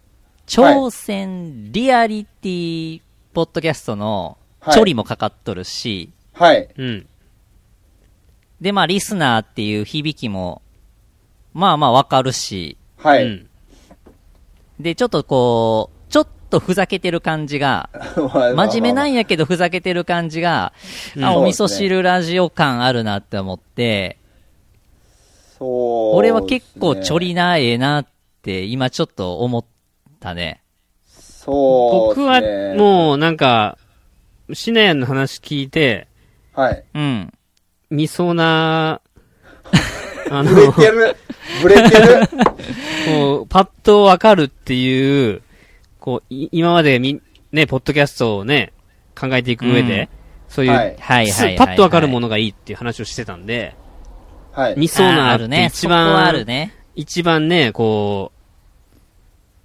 [0.47, 3.03] 挑戦リアリティ
[3.35, 6.69] ポッドキャストのはいチョリもかかっとるし、はい。
[6.79, 7.07] うん。
[8.61, 10.63] で、まあ、リスナーっていう響きも、
[11.53, 13.25] まあまあわかるし、はい。
[13.25, 13.49] うん。
[14.79, 20.73] で、ちょっとこう、ちょっとふざけてる感じが、 真面目なんやけどふざけてる感じが、
[21.17, 24.19] うんあ、お味噌汁ラジオ感あるなって思って、
[25.65, 27.19] 俺は結構ちょ。
[27.19, 28.07] りな、ええなっ
[28.43, 29.65] て、今ちょっと思っ
[30.21, 30.63] たね。
[31.07, 32.41] そう、僕は、
[32.77, 33.79] もう、なんか、
[34.53, 36.07] シナヤンの話聞いて、
[36.57, 36.85] う、はい。
[36.95, 37.33] うん。
[37.91, 39.01] 見そうな、
[40.31, 41.17] あブレの、てる？
[41.63, 42.29] ブレてる？
[43.07, 45.43] こう、パッとわかるっていう、
[46.01, 47.21] こう、い今までみ、
[47.53, 48.73] ね、ポッドキャストをね、
[49.19, 50.09] 考えていく上で、
[50.49, 51.55] そういう、はいはいはいはい、はい。
[51.55, 53.75] すパッとわかるものがいいっていう話をしてたんで、
[54.53, 54.75] はい。
[54.77, 55.71] 見そうあなってあるね。
[55.73, 56.75] 一そこはある番、ね。
[56.95, 58.33] 一番ね、こ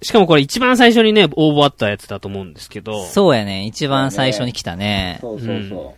[0.00, 3.66] う、しかもこれ一番最初にね、応募あったやつだと思うんですけど、そうやね。
[3.66, 5.18] 一番最初に来たね。
[5.20, 5.94] そうそうそ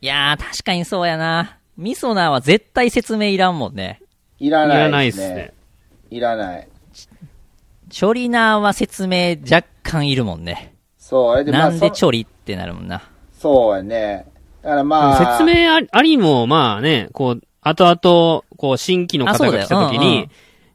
[0.00, 1.58] いやー、確かにそうやな。
[1.76, 4.00] ミソナーは絶対説明いらんもんね。
[4.40, 4.44] う。
[4.44, 5.54] いらいらないないですねっすね。。
[6.10, 6.68] いらない。
[7.90, 10.74] チョリナーは説明若干いるもんね。
[10.98, 13.08] そう、あれで、まあ、なんでそチョリってなるもんな。
[13.38, 14.26] そうやね。
[14.64, 20.30] だからまあ、説明ありありも、まあね、こう、後々、こう、新規の方が来た時あそうだようんうんに、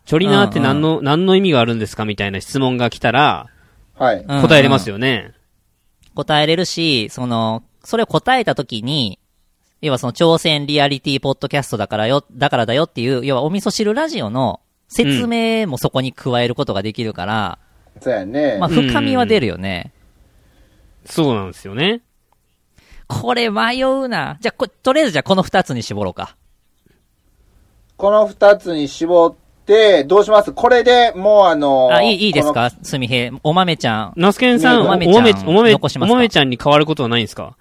[0.06, 3.48] チョリナーって何の、何の意味があるんですかみたいな質問が来たら、
[3.96, 4.18] はい。
[4.28, 5.34] うん答えれますよね。
[6.14, 9.20] 答えれるし、その、それを答えたときに、
[9.82, 17.60] 要はその挑戦リアリティポッドキャストだからよ、だからだよっていう、要はお味噌汁ラジオの説明もそこに加えることができるから、
[18.02, 18.58] そうやね。
[18.60, 19.94] まあ深みは出るよね。
[21.06, 22.02] そうなんですよね。
[23.10, 24.38] これ迷うな。
[24.40, 26.38] じゃあ、こ、とりあえずじゃあこの二つに絞ろうか。
[27.98, 30.54] この二つに絞って、どうします？
[30.54, 33.32] これでもうあのあ、いい、いいですこかすみへい。
[33.44, 34.14] お豆ちゃん。
[34.16, 36.14] ナスケンさん、おお豆豆、ちゃんお豆、残しますか？
[36.14, 37.58] お豆ちゃんに変わることはないんですか？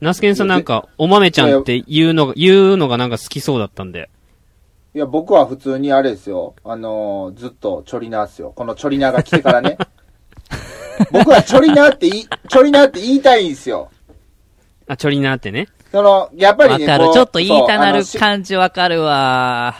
[0.00, 4.08] ナスケンさんなんか、お豆ちゃんって言うのが、言うのがなんか好きそうだったんで。
[4.94, 6.54] いや、僕は普通にあれですよ。
[6.64, 8.52] あのーずっとチョリナーっすよ。
[8.54, 9.78] このチョリナーが来てからね。
[11.12, 13.90] 僕はチョリナーって言い、チョリナーって言いたいんですよ。
[14.90, 15.68] あ、ちょりなってね。
[15.92, 17.12] その、やっぱりね、わかる。
[17.12, 19.76] ちょっと言いたなる感じわかるわ。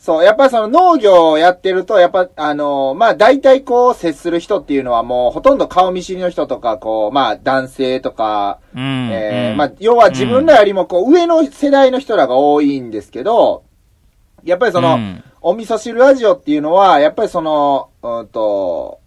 [0.00, 8.82] そう、やっぱりその農業をやってると、やっぱ、あのーまあ、大体こう、接する人っていうのはもう、ほとんど顔見知りの人とか、こう、まあ、男性とか、うん。
[8.82, 13.62] うんえーまあ、要は自分らよりもこう、上の世代の人らが多いんですけど、
[14.42, 18.98] やっぱりその、うんお味噌汁ラジオっていうのは、やっぱりその、うんと、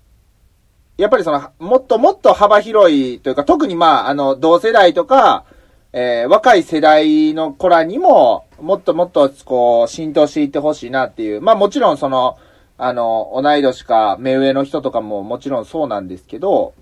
[0.99, 5.45] やっぱりその、もっともっと幅広いというか、特にまあ、あの、同世代とか、
[5.93, 11.41] えー若い世代の子らにも、もっともっと、こう、浸透していってほしいなっていう。
[11.41, 12.37] まあもちろんその、
[12.77, 16.73] あの、同い年か目上の人とかももちろんそうなんですけど、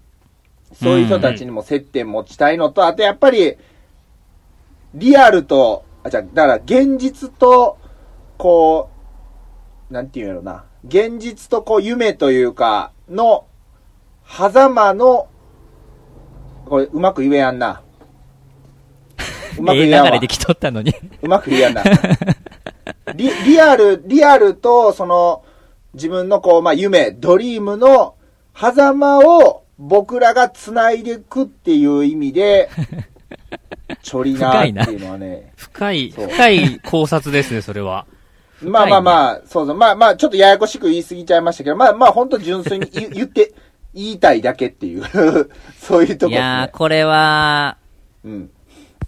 [0.73, 3.55] そういう人たちにも接点持ちたいのと、あとやっぱり、
[4.93, 7.77] リアルと、あ、じゃだから現実と、
[8.37, 8.89] こ
[9.89, 10.65] う、なんていうんやろな。
[10.87, 13.46] 現実とこう夢というか、の、
[14.27, 15.27] 狭間の、
[16.65, 17.81] これうまく言えやんな。
[19.57, 20.93] うまくええ言えやんわ流れできとったのに。
[21.21, 21.83] うまく言えやんな。
[23.15, 25.43] リリアル、リアルと、その、
[25.93, 28.15] 自分のこう、まあ、夢、ドリームの
[28.55, 32.69] 狭間を僕らが繋いでいくっていう意味で、
[34.03, 38.05] ちょりなーっていうのはね、深い、深い考察ですね、それは。
[38.61, 43.53] まあまあまあ、そうそう、まあまあ、ちょっとややこしく言い過ぎちゃいましたけど、まあまあ、本当純粋に言 言って、
[43.93, 45.03] 言いたいだけっていう、
[45.79, 46.69] そういうとこですいや。
[46.71, 47.77] これは、
[48.23, 48.49] うん。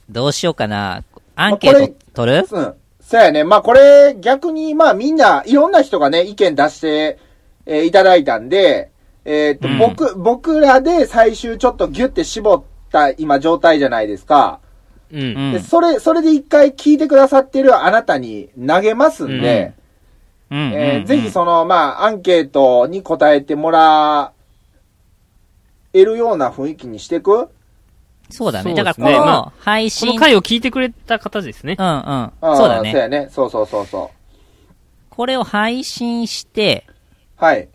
[0.09, 1.03] どうしようかな。
[1.35, 2.47] アンケート取る？
[2.49, 2.73] うん。
[3.01, 3.43] そうやね。
[3.43, 7.17] まあこれ、逆に、まあみんな、いろんな人がね、意見出して、
[7.65, 8.89] えーいただいたんで、
[9.25, 14.59] えーっと、うん僕、僕らで最終ちょっとギュッて絞った今状態じゃないですか。
[15.11, 15.21] うん。
[15.21, 19.73] うんで、それ、それで一回聞いてくださってるあなたに投げますんで、
[20.51, 24.31] うんうんえーうんぜひその、まあ、アンケートに答えてもら
[25.93, 27.49] えるような雰囲気にしていく？
[28.30, 28.75] そうだね。
[28.75, 31.75] だからこの配こ信、の回を聞いてくれた方ですね。
[31.80, 31.93] うんうん。
[31.93, 32.91] んそうだね。
[32.91, 33.28] そうやね。
[33.32, 34.12] そうそうそうそ
[35.10, 36.86] これを配信して、
[37.41, 37.43] う。
[37.43, 37.67] はい。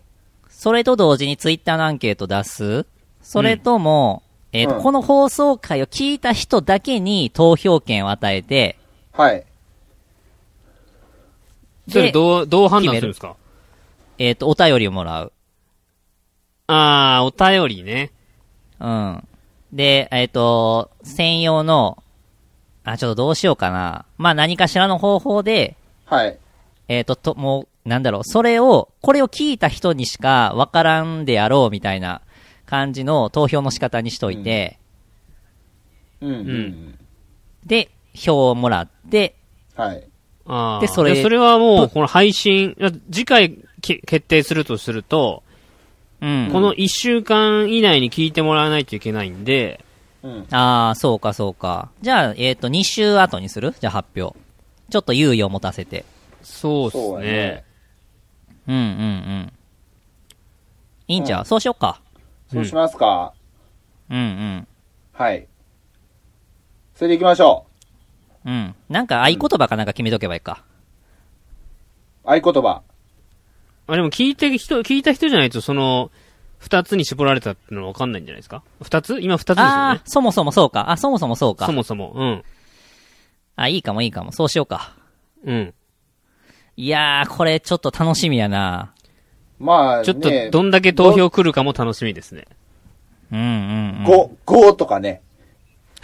[0.49, 2.85] それと同時にツイッターのアンケート出す？
[3.21, 4.23] それとも、
[4.53, 8.77] えっ、と、うんこの放送回を聞いた人だけに投票権を与えて、
[9.11, 9.43] はい。
[11.89, 13.35] それで、どう、どう判断するんですか？
[14.17, 15.33] えっ、と、お便りをもらう。
[16.67, 18.11] あー、お便りね。
[18.79, 19.27] うん。
[19.71, 22.01] で、えっ、と、専用の、
[22.83, 24.05] あ、ちょっとどうしようかな。
[24.17, 25.75] まあ何かしらの方法で、
[26.05, 26.37] はい。
[26.87, 32.21] えっ、と、と、もう、なんだろう、それを、これを聞いた人にしかわからんであろうみたいな
[32.65, 34.79] 感じの投票の仕方にしといて、
[36.21, 36.31] うん。
[36.31, 36.99] うん。
[37.65, 39.35] で、票をもらって、
[39.75, 40.03] はい。
[40.47, 42.75] あーでそれでそれはもう、この配信、
[43.11, 45.43] 次回け決定するとすると、
[46.21, 46.49] うん。
[46.51, 49.83] この1週間以内に聞いてもらわないといけないんで、
[50.23, 50.47] うん。
[50.51, 51.89] ああ、そうかそうか。
[52.01, 53.73] じゃあ、えっ、と、2週後にする？
[53.79, 54.37] じゃあ発表。
[54.89, 56.05] ちょっと猶予を持たせて。
[56.41, 57.63] そうですねそうやね。
[58.67, 59.53] うんうんうん。
[61.07, 62.01] いいんちゃう、うんそうしよっか。
[62.51, 63.33] そうしますか。
[64.09, 64.67] うんうん。
[65.13, 65.47] はい。
[66.95, 67.65] それで行きましょ
[68.45, 68.75] うん。
[68.89, 70.63] なんか合言葉かなんか決めとけばいいか。
[72.23, 72.29] う。
[72.29, 72.81] 合言葉。
[73.87, 76.11] あ、でも聞いて人、聞いた人じゃないと、その、
[76.57, 78.63] 二つに絞られたってのはわかんないんじゃないですか？
[78.81, 79.19] 二つ？
[79.21, 80.89] 今二つですよねああ。、そもそもそうか。
[80.89, 81.71] あ、そもそもそうかそ。
[81.71, 82.13] もそも。
[82.15, 82.43] うん。
[83.55, 84.31] あ、いいかもいいかも。
[84.31, 84.93] そうしようか。
[85.43, 85.73] うん。
[86.77, 88.93] いやー、これちょっと楽しみやな。
[89.59, 92.45] まあ、ね、ちょっと、どんだけ投票来るかも楽しみですね。
[93.31, 93.51] うんうん、う
[94.01, 94.05] ん。
[94.05, 95.21] 5、5とかね。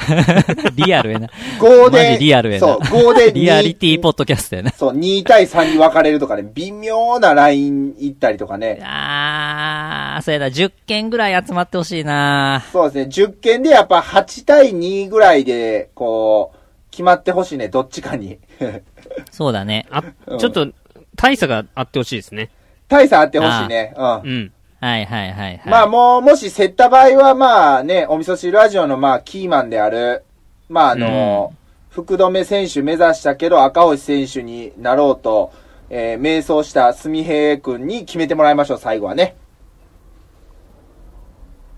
[0.75, 1.27] リアルやな。
[1.59, 4.71] 5マで、ジリアルやなそう、5で2リアリティポッドキャストやな。
[4.71, 8.79] そう、2対3に分かれるとかね、微妙なライン行ったりとかね。
[8.83, 10.47] あー、そうやな。
[10.47, 16.57] 10件ぐらい集まってほしいなそうですね、10件でやっぱ8対2ぐらいで、こう、
[16.91, 18.37] 決まってほしいね、どっちかに。
[19.31, 19.87] そうだね。
[19.89, 20.67] あ、うんちょっと、
[21.15, 22.49] 大差があってほしいですね。
[22.87, 23.93] 大差あってほしいね。
[23.97, 24.05] うん。
[24.05, 24.51] うん。
[24.81, 25.69] はいはいはいはい。
[25.69, 30.23] まあもう、もし競った場合は、まあね、お味噌汁ラジオのまあキーマンである、
[30.69, 31.53] まああの、
[31.91, 35.53] 福留選手目指したけど赤星選手になろうと、
[35.91, 39.35] えー、迷走した住平君に決めてもらいましょう、最後はね。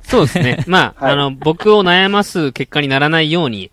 [0.03, 0.63] そうですね。
[0.67, 3.69] まあ、はいあの、僕を悩ます結果にならないように、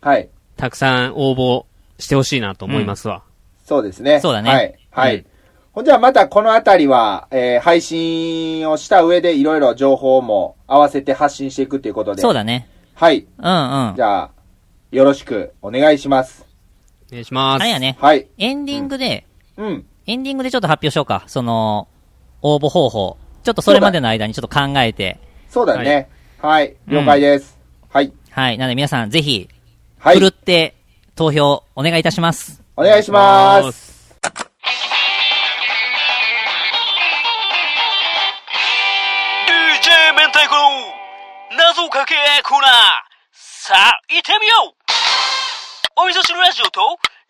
[0.00, 0.28] はい。
[0.56, 1.66] たくさん応募
[2.02, 3.22] してほしいなと思いますわ。
[3.64, 4.18] そうですね。
[4.18, 4.74] そうだねはい。
[4.90, 5.16] はい。
[5.18, 5.31] うん
[5.72, 12.20] ほんじゃあまたこのあたりは、えー、配信をした上でいろいろ情報も合わせて発信していくということで。
[12.20, 12.68] そうだね。
[12.94, 13.26] はい。
[13.38, 14.02] うんうんじ。
[14.02, 14.30] ゃあ、
[14.90, 16.44] よろしくお願いします。
[17.08, 17.62] お願いします。
[17.62, 18.28] あれやね、はい。
[18.36, 19.86] エンディングで、うん。
[20.06, 21.24] エンディングでちょっと発表しようか。
[21.26, 21.88] その、
[22.42, 23.16] 応募方法。
[23.42, 25.18] ちょっとそれまでの間にちょっと考えて。
[25.48, 26.10] そうだね。
[26.38, 26.76] はい。
[26.86, 27.58] 了解です。
[27.88, 28.12] はい。
[28.30, 28.58] はい。
[28.58, 29.48] なので皆さんぜひ、
[29.98, 30.26] はいふる。
[30.26, 30.74] って
[31.14, 32.62] 投票お願いいたします。
[32.76, 33.91] お願いします。
[41.82, 42.14] 謎かけ
[42.46, 42.70] コーナー。
[43.34, 44.78] さあ、行ってみよう。
[45.98, 46.78] お味噌汁ラジオと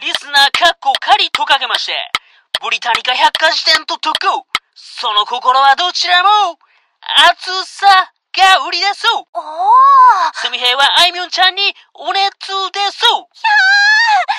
[0.04, 1.96] リスナーカッコ仮とかけまして、
[2.60, 4.44] ブリタニカ百科事典と特攻。
[4.76, 6.60] その心はどちらも
[7.32, 9.08] 熱さが売りです。
[9.08, 10.36] おー。
[10.36, 12.28] すみへいはあいみょんちゃんにお熱
[12.76, 13.08] です。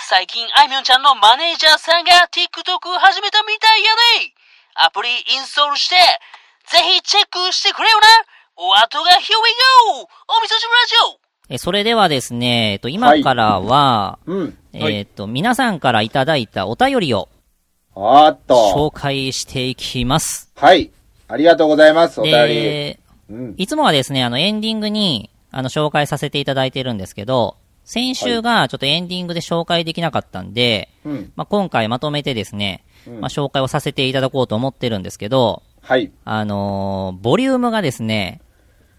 [0.05, 3.89] 最近あいみょんちゃんのマネージャーさんが TikTok 始めたみたいや
[4.21, 4.29] で。
[4.75, 5.95] アプリインストールして、
[6.69, 8.07] ぜひチェックしてくれよな
[8.55, 10.01] お後が Here we go!
[10.01, 14.57] お味噌汁ラジオえ、それではですね、えっと、今からは、うん。
[14.73, 17.29] えっと、皆さんからいただいたお便りを
[17.95, 18.91] あーっ紹と。
[18.91, 20.51] 介していきます。
[20.55, 20.91] はい。
[21.27, 22.37] ありがとうございます、お便り。
[22.53, 23.55] で、うん。
[23.57, 31.31] いつもはですね、あの、エンディングに、あの、紹介させていただいてるんですけど、先週がちょっとエンディングで紹介できなかったんで、うん。
[31.35, 36.11] まあ、今回まとめてですね、うんまあ、紹介をさせていただこうと思ってるんですけど、はい。
[36.23, 38.39] あのーボリュームがですね、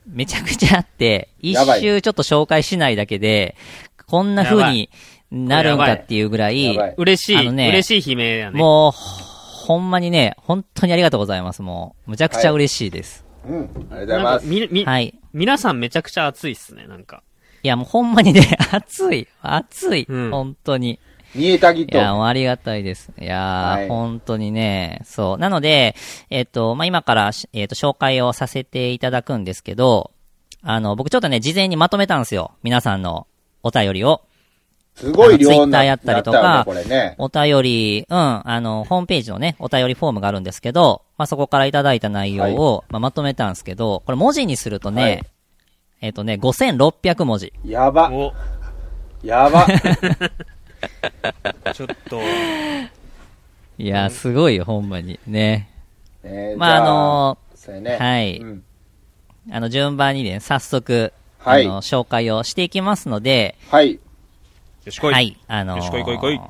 [0.06, 3.56] めちゃくちゃあって、一周ちょっと紹介しないだけで、
[4.06, 4.90] こんな風に
[5.30, 8.58] なるんかっていうぐらい、嬉しい、あのね嬉しい悲鳴やね。
[8.58, 11.62] もう、ほんまにね、本当にありがとうございます。
[11.62, 13.24] もう、むちゃくちゃ嬉しいです。
[13.46, 13.62] うん。
[13.62, 14.46] ありがとうございます。
[14.46, 15.18] み、み、はい。
[15.32, 17.22] 皆さんめちゃくちゃ熱いっすね、なんか。
[17.62, 21.00] いや、もうほんまにね、 熱い、熱い、うん本当に。
[21.34, 21.96] 見えたぎと。
[21.96, 23.10] いや、もうありがたいです。
[23.18, 25.38] いやー、はい本当にね、そう。
[25.38, 25.94] なので、
[26.30, 30.12] えっ、と、まあ、今からし、えっ、と、紹介をさせていただくんですけど、
[30.62, 32.52] あの、僕ちょっとね、事前にまとめたんですよ。
[32.62, 33.26] 皆さんの
[33.62, 34.22] お便りを。
[34.94, 37.16] すごい量にな Twitter やったりとかねこれね。
[37.18, 45.22] お便り、うん、あの、ホームページのね、お便りフォームがあるんですけど、まあ、そこからいただいた内容を、まあ、まとめたんですけど、これ文字にするとね、はい
[46.00, 47.52] えっ、とね、5600文字。
[47.64, 48.10] やば。
[48.12, 48.34] お、
[49.22, 49.66] やば。
[51.74, 52.20] ちょっと、
[53.78, 55.18] いやー、すごいよ、ほんまに。
[55.26, 55.70] ね。
[56.22, 57.96] えーまあ、あのそうやね。
[57.96, 58.64] はいうん
[59.50, 64.00] あの、順番にね、早速、はいあの、紹介をしていきますので、はい。
[64.84, 65.12] よしこい。
[65.12, 66.40] はい、あのーよしこいこいこい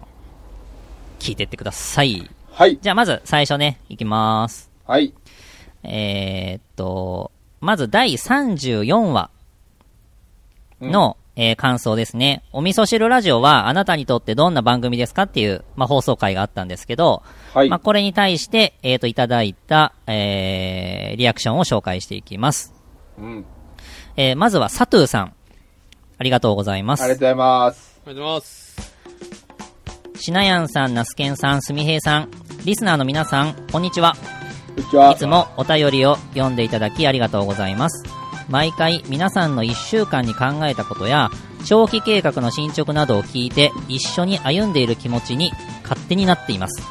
[1.19, 2.31] 聞いてってください。
[2.53, 2.79] はい。
[2.81, 4.71] じゃあ、まず最初ね、いきます。
[4.87, 5.13] はい。
[5.83, 9.31] えー、っと、まず第34話
[10.81, 12.45] の、えー感想ですね。
[12.53, 22.75] お味噌汁ラジオはあなたにとってどんな番組ですかっていう、まあ、放送回があったんですけど、はいまあ、これに対して、えー、と、いただいた、えー、リアクションを紹介していきます。
[23.19, 23.45] うん。
[24.17, 25.35] えー、まずは佐藤さん。
[26.17, 27.03] ありがとうございます。
[27.03, 28.01] ありがとうございます。
[28.07, 28.95] ありがとうございます。
[30.21, 32.31] しなやんさん、なすけんさん、すみへいさん、
[32.65, 34.15] リスナーの皆さん、こんにちは。
[34.77, 35.13] こんにちは。
[35.13, 38.14] いつもお便りを読んでいただきありがとうございます。
[38.49, 41.31] 毎回皆さんの1週間に考えたことや、
[41.65, 45.51] 長期計画の進捗などを聞いて一緒に歩んでいる気持ちに
[45.83, 46.83] 勝手になっています。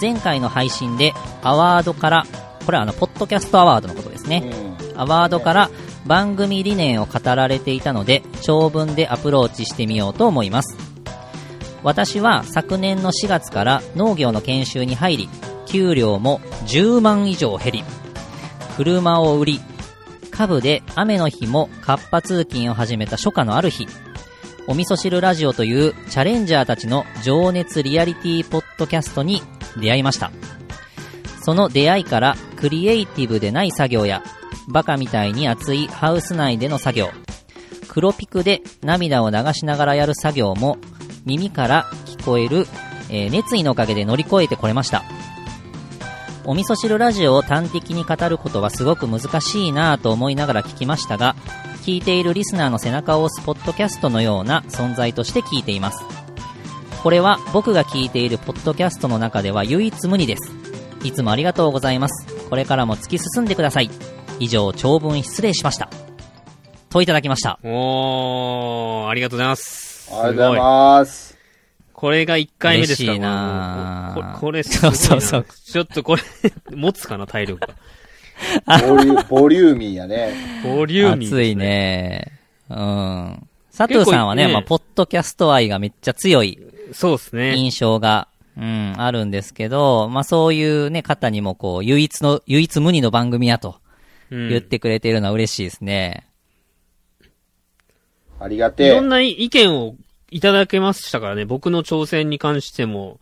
[0.00, 2.26] 前回の配信でアワードから、
[2.64, 4.50] これはあの、ポッドキャストアワードのことですね。
[4.90, 5.00] うん。
[5.00, 5.70] アワードから
[6.08, 10.76] 番組理念を語られていたので長文でアプローチしてみようと思います
[11.82, 15.28] 私は昨年の4月から農業の研修に入り
[15.66, 17.84] 給料も10万以上減り
[18.76, 19.60] 車を売り
[20.38, 23.88] 株で雨の日も活発通勤を始めた初夏のある日。
[24.68, 29.42] お味噌汁ラジオというチャレンジャーたちの情熱リアリティポッドキャストに
[29.80, 30.30] 出会いました。
[31.42, 34.22] その出会いからクリエイティブでない作業や
[34.68, 37.08] バカみたいに熱いハウス内での作業
[37.88, 40.78] 黒ピクで涙を流しながらやる作業も
[41.26, 42.68] 耳から聞こえる、
[43.10, 45.02] え熱意のおかげで乗り越えてこれました。
[46.48, 51.36] お味噌汁ラジオを端的に語ることはすごく難しいなぁと思いながら聞きましたが
[51.84, 56.02] 聞いているリスナーの背中を押すポッドキャストのような存在として聞いています
[57.02, 60.50] これは僕が聞いているポッドキャストの中では唯一無二です
[61.04, 63.90] いつもありがとうございますこれからも突き進んでください。
[64.40, 65.90] 以上、長文失礼しました。
[66.88, 67.58] といただきました。
[67.62, 70.08] おー、ありがとうございます。
[70.10, 71.37] ありがとうございます。
[71.98, 76.22] これが1回目ですか嬉しいなこれ、これ、そうそうそうちょっとこれ、
[76.70, 77.74] 持つかな、体力が。
[78.86, 80.32] ボリュボリューミーやね。
[80.62, 81.56] ボリューミー、熱い。
[81.56, 82.38] ね。
[82.70, 83.48] うん。
[83.76, 86.60] 佐藤さんはね、ねまあ、ポッドキャスト愛がめっちゃ強い
[86.92, 87.56] そうですね。
[87.56, 93.80] 印象が、うん、あるんですけど、まあ、そういうね、方にもこう、唯一の、唯一無二の番組やと
[94.30, 96.28] うん言ってくれているのは嬉しいですね。
[98.38, 99.08] ありがてえいろん。
[99.08, 99.96] な意見を
[100.30, 103.20] いただけましたからね、僕の挑戦に関しても、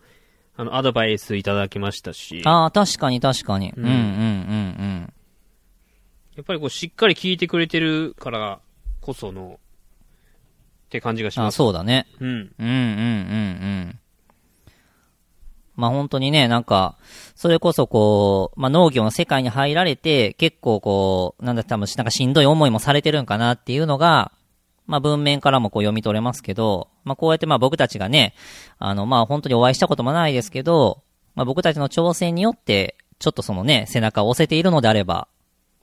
[0.56, 3.72] あの、アドバイスいただきましたし、やああ、確かに確かに。
[3.76, 4.02] う、うんんうん、うん、う
[5.08, 5.12] ん。
[6.42, 8.60] っぱりこう、しっかり聞いてくれてるから
[9.00, 9.58] こその、
[10.86, 11.56] って感じがしあます。
[11.56, 12.06] そうだね。
[12.20, 12.28] うん。
[12.28, 12.74] うん、うん、うん、う
[13.90, 13.98] ん。
[15.74, 16.96] まあ本当にね、なんか、
[17.34, 24.32] それこそこう、まあ農業の世界に入られて、結構こう、なんだ多分なんかしんどい思いもされてるんかなっていうのが、
[24.86, 28.34] まあ文面からもこう読み取れますけど、まあこうやってまあ僕たちがね、
[28.78, 31.02] あのまあ本当にお会いしたこともないですけど、
[31.34, 35.28] まあ僕たちの挑戦によって、ちょっとそのね、背中を押せているのであれば、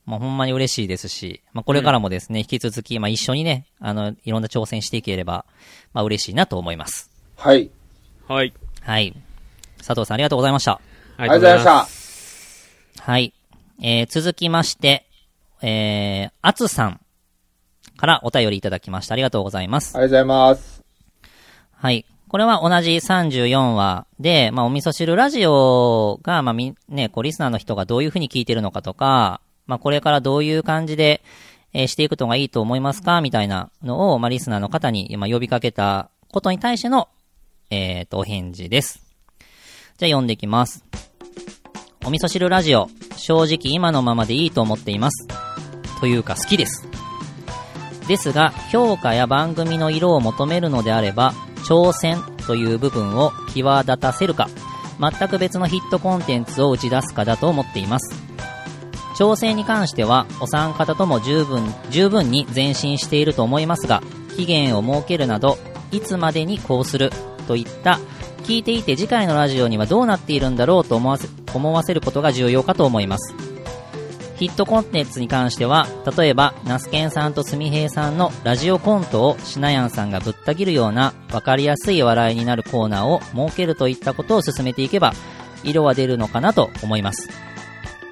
[0.06, 5.45] まあほんまに嬉しいですし、まあこれからもですね、引き続き、まあ一緒にね、あの、いろんな挑戦していければ、
[5.93, 7.12] まあ嬉しいなと思います。
[7.36, 7.70] はい。
[8.28, 8.54] はい。
[8.82, 9.16] はい。
[9.78, 10.74] 佐藤さんありがとうございました。
[10.74, 10.80] あ
[11.18, 11.64] ありがとうございまし
[12.97, 13.04] た。
[13.04, 13.34] はい。
[13.82, 15.06] えー、続きまして、
[15.62, 17.01] えー、あつさん
[18.04, 19.14] からお便りいただきました。
[19.14, 19.95] ありがとうございます。
[19.95, 20.84] ありがとうございます。
[21.72, 22.06] はい。
[22.28, 31.24] これは同じ34話で、まあ、お味噌汁ラジオが、まあ、み、ね、こう、リスナーの人がどういうふうに聞いてるのかとか、まあ、これからどういう感じで、
[31.72, 37.08] えーしていくのがいいと思いますかみたいなのを、まあ、リスナーの方に、まあ、呼びかけたことに対しての、
[37.70, 39.01] えーと、お返事です。
[39.97, 40.84] じゃあ読んでいきます。
[42.06, 45.26] お味噌汁ラジオ、正直今のままでいいと思っています。
[46.01, 46.93] というか好きです。
[48.08, 51.34] ですが、評価や番組の色を求めるのであれば、
[51.66, 54.49] 挑戦という部分を際立たせるか、
[54.99, 58.14] 全く別のヒットコンテンツを打ち出すかだと思っています。
[59.18, 64.01] 挑戦に関しては、お三方とも十分、十分に前進していると思いますが、
[64.36, 65.58] 期限を設けるなど、
[65.91, 67.12] いつまでにこうする
[67.47, 67.99] といった、
[68.43, 73.53] 聞いていて次回のラジオにはどうなっているんだろうと思わせ、思わせることが重要かと思います。
[74.36, 85.14] ヒットコンテンツに関しては、例えば、ナスケンさんとスミヘイさんのラジオコントをシナヤンさんがぶった切るような分かりやすい笑いになるコーナーを設けるといったことを進めていけば、
[85.64, 87.30] 色は出るのかなと思います。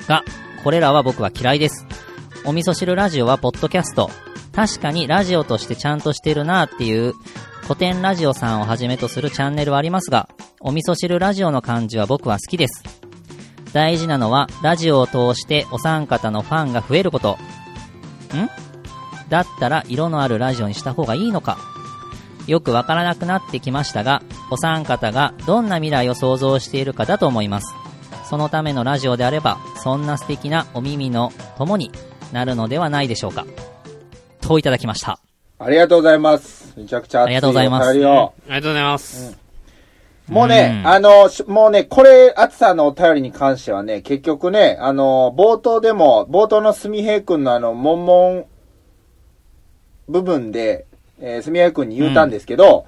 [0.08, 0.24] が、
[0.64, 1.86] これらは僕は嫌いです。
[2.46, 4.10] お味噌汁ラジオはポッドキャスト。
[4.54, 7.14] 確かにラジオとしてちゃんとしてるなっていう、
[7.64, 13.01] 古典ラジオさんをはじめとするチャンネルはありますが、お味噌汁ラジオの感じは僕は好きです。
[13.74, 17.38] 大事なのは、ラジオを通してお三方のファンが増えること。
[18.34, 18.50] ん？
[19.30, 21.58] だったら色のあるラジオにした方がいいのか
[22.48, 27.74] よくわからなくなってきましたが、お三方がどんな未来を想像しているかだと思います。
[28.30, 31.92] そのためのラジオであれば、そんな素敵なお耳の友に
[32.34, 33.46] なるのではないでしょうか。
[34.42, 35.20] といただきました。
[35.60, 36.74] ありがとうございます。
[36.76, 39.51] めちゃくちゃ熱いありがとうございますお便りをありがとうございます。
[40.32, 40.88] もうね、うん。
[40.88, 48.46] あの、しもうね、これ、暑さのお便りに関してはね、結局ね、あの、冒頭でも、冒頭のすみへいくんのあの、もんもん
[50.08, 50.86] 部分で、
[51.20, 52.86] えー、すみへいくんに言うたんですけど、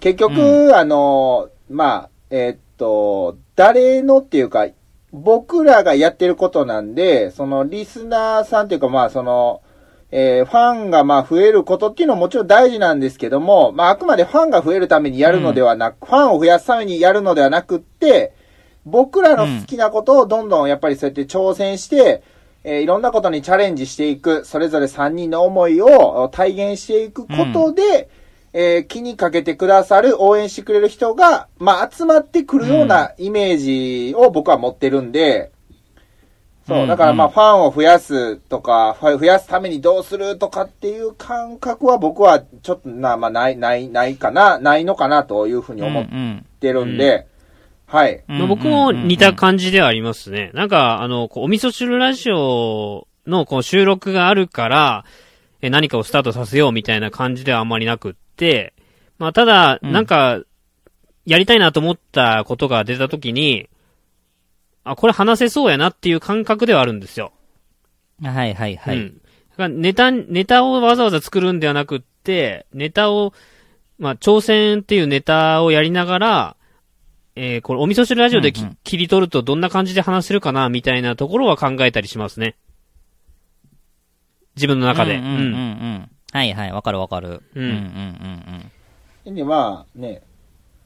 [0.00, 4.66] 結局、あの、まあ、えーっと、誰のっていうか、
[5.12, 9.60] 僕らがやってることなんで、その、リスナーさんっていうか、まあ、その、
[10.12, 18.32] えーファンがまあ増えることっていうのはもちろん大事なんですけども、まああくまでファンが増えるためにやるのではなく、ファンを増やすためにやるのではなくって、
[18.84, 22.22] 僕らの好きなことをどんどんやっぱりそうやって挑戦して、
[22.64, 28.08] えーいろんなことにチャレンジしていく、それぞれ3人の思いを体現していくことで、
[28.52, 35.52] えー気にかけてくださる、応援してくれる人が、まあ集まってくるようなイメージを僕は持ってるんで、
[36.74, 47.26] そうう、んだからまあファンを増やすとか、ファン増やすためにどうするとかっていう感覚は僕はちょっとな、まあない、ない、ないかな、ないのかなというふうに思っうんてるんで、
[47.86, 48.22] はい。
[48.28, 50.50] うんまあ僕も似た感じではありますね。
[50.54, 55.04] なんか、あの、こうお味噌汁ラジオのこう収録があるから、
[55.62, 58.74] え何かをスタートさせようみたいな感じではあんまりなくって、
[59.18, 60.40] まあただ、うんなんか、
[61.26, 63.68] やりたいなと思ったことが出たときに、
[64.84, 67.32] あ、これ話せそうやなっていう感覚ではあるんですよ。
[68.22, 68.96] はいはいはい。
[68.96, 69.14] うん。
[69.50, 73.32] だからネタ、ネタをわざわざ作るんではなくって、ネタを、
[73.98, 76.56] まあ、挑戦っていうネタをやりながら、
[77.36, 82.56] えーこれお味噌汁ラジオでき、うんうん切り取るとどんな感じで話せるかな、みたいなところは考えたりしますね。
[84.56, 85.16] 自分の中で。
[85.16, 86.10] うんうんうんうん。
[86.32, 87.42] はいはい、わかるわかる。
[87.54, 87.74] うんうんうん
[89.26, 89.34] うんうん。
[89.34, 90.22] で、まあね、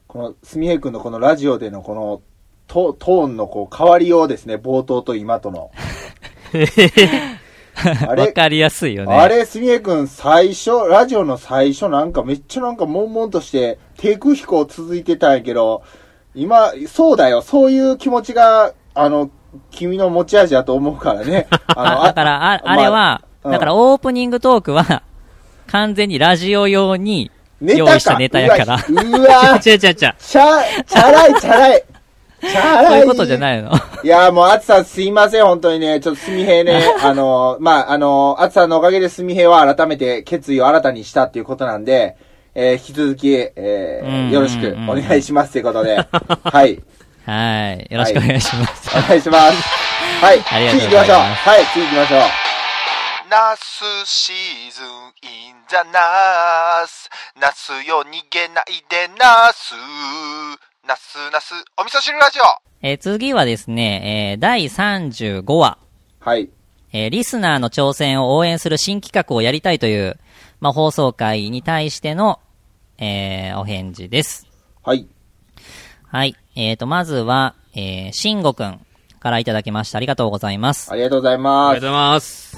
[0.07, 2.21] この、すみへいくんのこのラジオでのこの、
[2.67, 5.71] トトーンのこう変わりようですね、冒頭と今との。
[8.07, 9.13] あれ、わかりやすいよね。
[9.13, 15.83] あれ、すみへいくん最初、ラジオの最初なんかめっちゃなんか悶々として、低空飛行続いてたんやけど、
[16.33, 19.29] 今、そうだよ、そういう気持ちが、あの、
[19.71, 21.47] 君の持ち味だと思うからね。
[21.75, 25.03] あの、だから、あ、あれは、うんだからオープニングトークは、
[25.67, 27.29] 完全にラジオ用に
[27.61, 28.83] ネ用意したネタやから。
[28.89, 29.83] うわ、 うわ違う違う違う。
[29.83, 31.83] チャ、チャラい、チャラい。
[32.49, 32.85] チャラい。
[32.87, 33.71] そういうことじゃないの？
[34.03, 35.99] いや、もう、あつさんすいません、本当にね。
[35.99, 42.15] ちょっとすみへいね、 あの、まあ、あの、あつさんのおかげですみへいは改めて決意を新たにしたっていうことなんで、
[42.53, 45.97] えー引き続き、えー、よろしくお願いしますということで、
[46.43, 46.81] はい。
[47.25, 47.87] はい。
[47.91, 48.97] よろしくお願いします。
[48.97, 49.57] お願いします。
[50.21, 50.43] はい。
[50.51, 51.17] ありがとう次行きましょう。
[51.17, 52.19] ございますはい、次行きましょう。
[53.29, 54.85] ナスシーズン
[55.23, 57.09] インザナス
[57.41, 59.73] ナスよ逃げないでナス
[60.87, 62.43] ナスナスお味噌汁ラジオ
[62.81, 65.77] えー次はですね、えー第35話、
[66.19, 66.49] はい。
[66.93, 70.19] えーリスナーの挑戦を応援する新企画をやりたいという、
[70.59, 72.39] まあ、放送回に対しての、
[72.97, 74.47] えーお返事です。
[74.83, 75.07] はい。
[76.07, 76.35] はい。
[76.55, 78.85] えーと、まずは、えー、しんごくん
[79.19, 79.97] からいただきました。
[79.97, 80.91] ありがとうございます。
[80.91, 81.75] ありがとうございあます。
[81.75, 82.57] りがとうございます。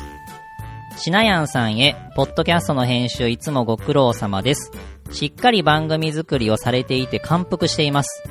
[0.98, 4.72] しなやんさんへ、ポッドキャストの編集いつもご苦労様です。
[5.12, 8.24] しっかり番組作りをされていて感服しています。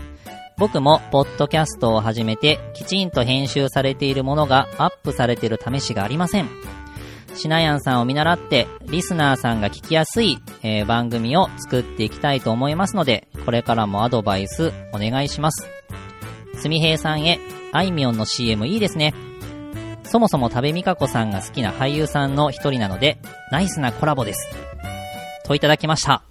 [0.58, 6.48] 僕も、ポッドキャストを始めて、きちんと編集されているものがアップされている試しがありません。
[7.34, 15.68] しなやんさんを見習って、リスナーさんが聞きやすい、えー番組を作っていきたいと思いますので、これからもアドバイスお願いします。
[16.54, 17.38] すみへいさんへ、
[17.72, 19.12] あいみょんの CM いいですね。
[20.04, 23.18] そもそも多部未華子さんが好きな俳優さんの一人なので、
[23.50, 24.48] ナイスなコラボです。
[25.44, 26.22] といただきました。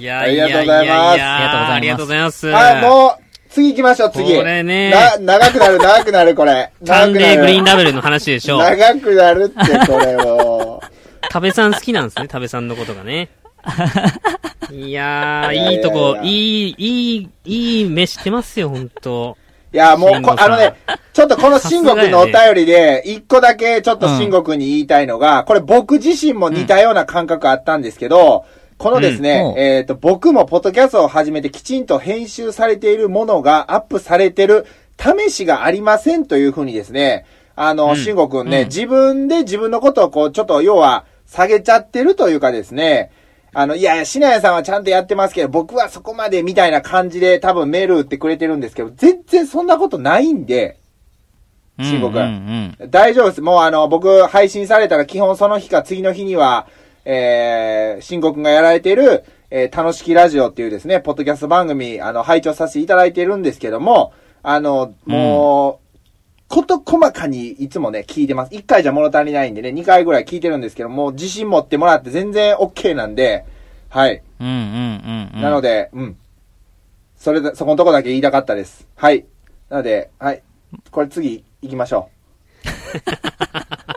[0.00, 2.46] いやありがとうございますありがとうございます。
[2.46, 4.34] はい、もう、次行きましょう、次。
[4.34, 6.72] これねな、長くなる、長くなる、これ。
[6.84, 8.58] サンデーグリーン長ラベルの話でしょ。
[8.58, 10.82] 長くなるって、これも
[11.28, 13.28] 多部さん好きなんですね、多部さんのことがね。
[14.72, 19.36] いやー、いやいとこ、いい、いい、いい目してますよ、ほんと。
[19.72, 19.76] う。
[19.76, 20.74] いや、もうあのね、
[21.12, 28.44] ちょっとこの慎吾くんのお便りで、一個だけちょっと慎吾くんに言いたいのが、これ僕自身も似たような感覚あったんですけど、
[28.80, 29.62] このですね、うん。
[29.62, 34.64] えっ、と、僕もポッドキャストを始めてきちんと編集されているものがアップされてる
[34.98, 37.26] 試しがありませんというふうにですね、
[37.56, 37.96] あの、うん。
[37.96, 38.66] 慎吾くんね、うん。
[38.68, 43.10] 自分で自分のことをこう、ちょっと要は下げちゃってるというかですね、
[43.52, 50.78] あの、いやいや、しなやさんはちゃんとやってますけど、僕はそこまでみたいな感じで多分メール打ってくれてるんですけど、全然そんなことないんで、
[51.78, 52.90] 慎吾くんうんうん。
[52.90, 53.42] 大丈夫です。
[53.42, 56.66] もうあの、僕配信されたら基本その日か次の日には、
[57.04, 65.90] えー、くんがやられている、えー、楽しきラジオっていうですね、ポッドキャスト番組、あの、拝聴させていただいているんですけども、あの、もう、
[66.48, 68.52] こと細かにいつもね、聞いてます。
[68.52, 73.44] 1回じゃ物足りないんでね、2回ぐらい聞いてるんですけども、自信持ってもらって全然 OK なんで、
[73.88, 74.22] はい。
[74.40, 75.42] うんうんうんうん。
[75.42, 76.16] なので、うん。
[77.16, 78.88] それで、そこのとこだけ言いたかったです。
[78.96, 79.26] はい。
[79.68, 80.42] なので、はい。
[80.90, 82.08] これ次行きましょ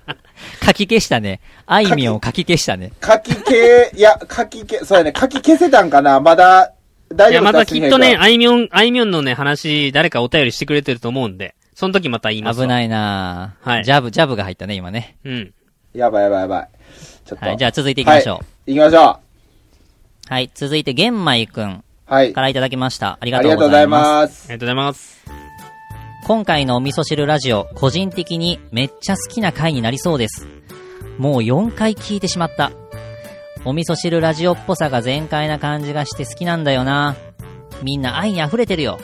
[0.66, 1.42] 書き消したね。
[1.66, 2.92] あいみょんを書き消したね。
[3.02, 3.06] う。
[3.06, 6.20] 書き消、いや、書き消、そうやね、書き消せたんかな？
[6.20, 6.74] まだ、
[7.14, 12.66] 大いや、またきっとね、あいみょん、あいみょんのね、話、誰かお便りしてくれてると思うんで、その時また言いますわ。
[12.66, 15.18] 危ないなぁはいジャブ、ジャブが入ったね、今ね。
[15.26, 15.54] うん。
[15.92, 16.70] 君やばいやばいやばい。
[17.26, 17.46] ちょっと。
[17.46, 18.36] はい、じゃあ続いていきましょう。
[18.36, 18.46] はい。
[18.74, 19.20] 行きましょ
[20.30, 21.84] はい、続いて、玄米くんう。
[22.06, 22.34] はい。
[22.34, 23.18] からいただきました。
[23.20, 24.30] ありがあとうりがとうございございます。
[24.30, 24.46] ます。
[24.46, 25.43] ありがとうございます。
[26.26, 30.48] 今回のお味噌汁ラジオ、個人的にめっちゃ好きな回になりそうです。
[31.18, 32.72] もう4回聞いてしまった。
[33.66, 37.18] お味噌汁ラジオっぽさが全開な感じがして好きなんだよな。
[37.82, 39.00] みんな愛に溢れてるよ。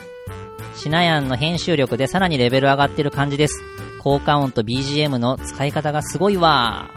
[0.78, 3.61] シナヤンの編集力でさらにレベル上がってる感じです。
[4.01, 6.89] 効果音と BGM の使い方がすごいわ。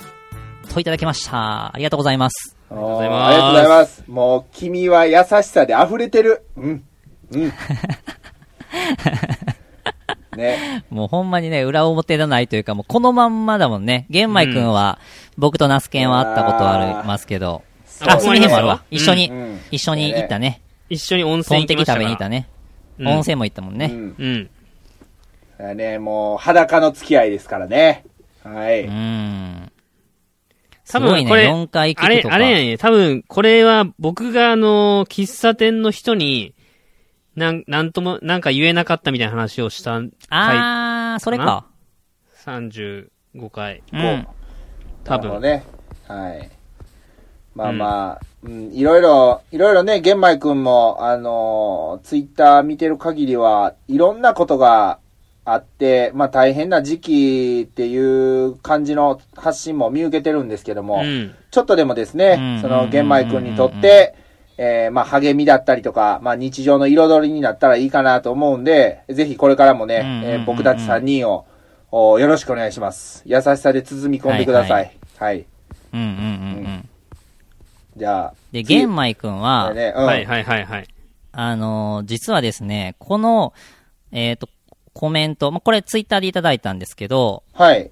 [0.73, 1.75] といただきました。
[1.75, 2.57] ありがとうございます。
[2.70, 4.05] ありがとうございますありがとうございます。
[4.07, 6.45] もう、君は優しさで溢れてる。
[6.57, 6.85] うん。
[7.33, 7.53] うん。
[10.37, 10.85] ね。
[10.91, 14.07] もうほんまにね、裏表のないというか、もうこのまんまだもんね。
[14.11, 14.99] 玄米くんは、
[15.37, 17.62] 僕とナスケンは会ったことありますけど。
[18.01, 18.83] あ、すみへんもあるわ。
[18.91, 20.61] 一緒に、うん一緒に行ったね。
[20.89, 22.01] 一緒に温泉行きましたから。
[22.01, 22.49] べに行ったね。
[22.99, 23.87] うん温泉も行ったもんね。
[23.87, 24.51] うん。
[25.76, 28.05] ね、もう、裸の付き合いですからね。
[28.43, 28.83] はい。
[28.83, 29.72] うーん。
[30.85, 32.35] す多ごいね、分これ、4回あれ聞く、とか。
[32.35, 36.55] あれやね、多分これは僕があの、喫茶店の人に、
[37.37, 41.66] なん、なんとも、なんか言えなかったみたいな話をした回、あー、それか。
[42.45, 43.09] 35
[43.51, 43.83] 回。
[43.93, 44.26] うん。
[45.05, 45.28] 多分。
[45.28, 45.64] なるほどね。
[46.07, 46.51] はい。
[47.55, 54.99] まあまあ、うん、いろいろ、いろいろね、玄米くんも、あのツイッター見てる限りは、いろんなことが
[55.45, 61.35] あって、まあ大変な時期っていう感じの発信も見受けてるんですけども、うん。
[61.51, 64.14] ちょっとでもですうんね、その玄米くんにとって、
[64.59, 71.46] えーまあ励みだったりとか、まあ日常の彩りになったらいいかなと思うんで、ぜひこれからもね、うんうんうんうんえー僕たち3人を
[71.90, 73.22] およろしくお願いします。
[73.26, 74.92] 優しさで包み込んでください。
[75.18, 75.44] ははい。
[75.92, 76.88] うんうんうんうん。
[77.96, 78.34] じゃあ。
[78.50, 80.07] で、次玄米くんは、ね、うん。
[80.07, 80.88] はいはいはいはい。
[81.32, 83.53] あのー実はですね、この、
[84.11, 84.48] えっ、と、
[84.94, 87.90] コメント、まあ、これツイッターでいただいたんですけど、はい。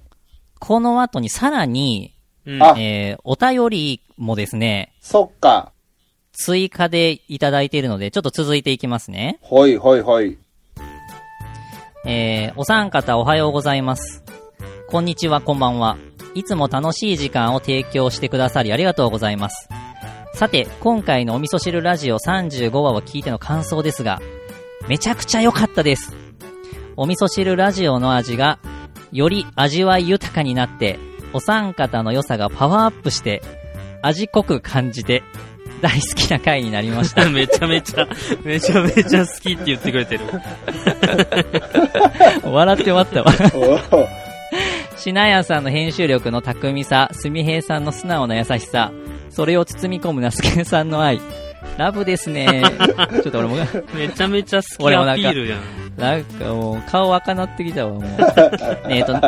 [0.59, 2.13] この後にさらに、
[2.45, 2.63] うん。
[2.63, 5.71] あえーお便りもですね、そっか。
[6.33, 9.37] 追加でいただいているので、ちょっと続いていきますね。
[9.41, 10.37] ほいほいほい。
[12.05, 14.23] えーお三方おはようございます。
[14.87, 15.97] こんにちは、こんばんは。
[16.33, 19.69] いつも楽しい時間を提供してくださりありがとうございます。
[20.33, 24.19] さて、今回のお味噌汁ラジオ35話を聞いての感想ですが、
[24.87, 26.15] めちゃくちゃ良かったです。
[26.95, 28.59] お味噌汁ラジオの味が、
[29.11, 30.97] より味わい豊かになって、
[31.33, 33.41] お三方の良さがパワーアップして、
[34.01, 35.23] 味濃く感じて、
[35.81, 37.27] 大好きな回になりました。
[37.29, 38.07] めちゃめちゃ、
[38.43, 40.25] めちゃめちゃ好きって言ってくれてる。
[42.49, 43.31] 笑って終わったわ。
[44.97, 48.91] しなやさんの編集力の巧みさ、すみへいさんの素直な優しさ、
[49.29, 51.19] それを包み込むなすけさんの愛。
[51.77, 52.63] ラブですね。
[53.23, 53.55] ちょっと俺も、
[53.93, 55.59] めちゃめちゃ好き俺もなんかアピールじゃん。
[55.97, 58.03] なんかもう、顔赤なってきたわ、もう。
[58.89, 59.19] えっと、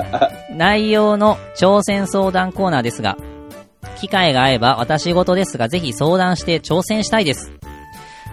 [0.51, 3.17] 内容の挑戦相談コーナーですが、
[3.99, 7.51] 機会が合えば私事ですが、ぜひ相談して挑戦したいです。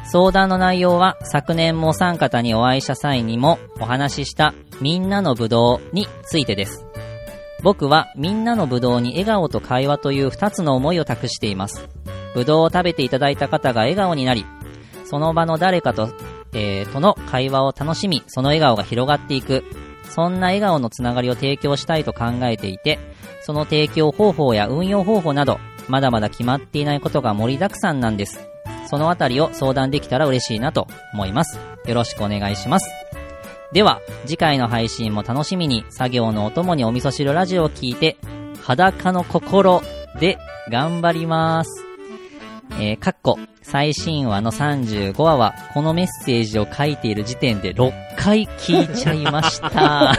[0.05, 6.85] 相談の内容は、昨年もお三方にお会いした際にもお話しした、みんなのぶどうについてです。
[7.63, 11.89] 僕は、みんなのぶどうに笑顔と会話という二つの思いを託しています。
[12.35, 14.45] ぶどうを食べていただいた方が笑顔になり、
[15.05, 16.09] その場の誰かと、
[16.53, 19.65] えー、との会話を楽しみ、その笑顔が広がっていく。
[20.09, 22.99] そんな笑顔のつながりを提供したいと考えていて、
[23.41, 28.41] その提供方法や運用方法など、まだまだ決まっていないことが盛りだくさんなんです。
[28.89, 31.59] そのあたりを相談できたら嬉しいなと思います。
[31.87, 32.91] よろしくお願いします。
[33.73, 38.17] では、次回の配信も楽しみに、作業のお供にお味噌汁ラジオを聞いて、
[38.63, 39.81] 裸の心
[40.19, 40.39] で
[40.71, 41.90] 頑張ります。
[42.79, 50.15] えー、かっこ、最新話の35話は、このメッセージを書いている時点で6回聞いちゃいました。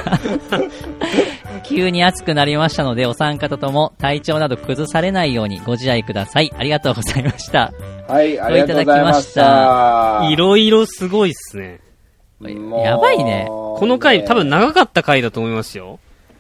[1.64, 6.52] 急に暑くなりましたので、お三方とも体調など崩されないようにご自愛ください。
[6.58, 7.74] ありがとうございました。
[8.08, 10.28] はい、ありがとうございました。
[10.30, 11.80] いろいろすごいっすね。
[12.84, 16.00] やばいねこの回、多分長かった回だと思いますよ。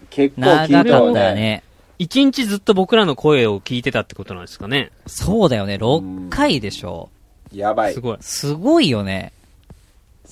[0.09, 1.64] 結構長かったよね。
[2.02, 2.06] ね。
[2.06, 4.91] 一日ずっと僕らの声を聞いてたってことなんですかね。
[5.06, 5.76] そうだよね。
[5.76, 7.10] 6回でしょ。
[7.54, 7.93] やばい。
[7.93, 8.18] すごい。
[8.22, 9.34] すごいよね。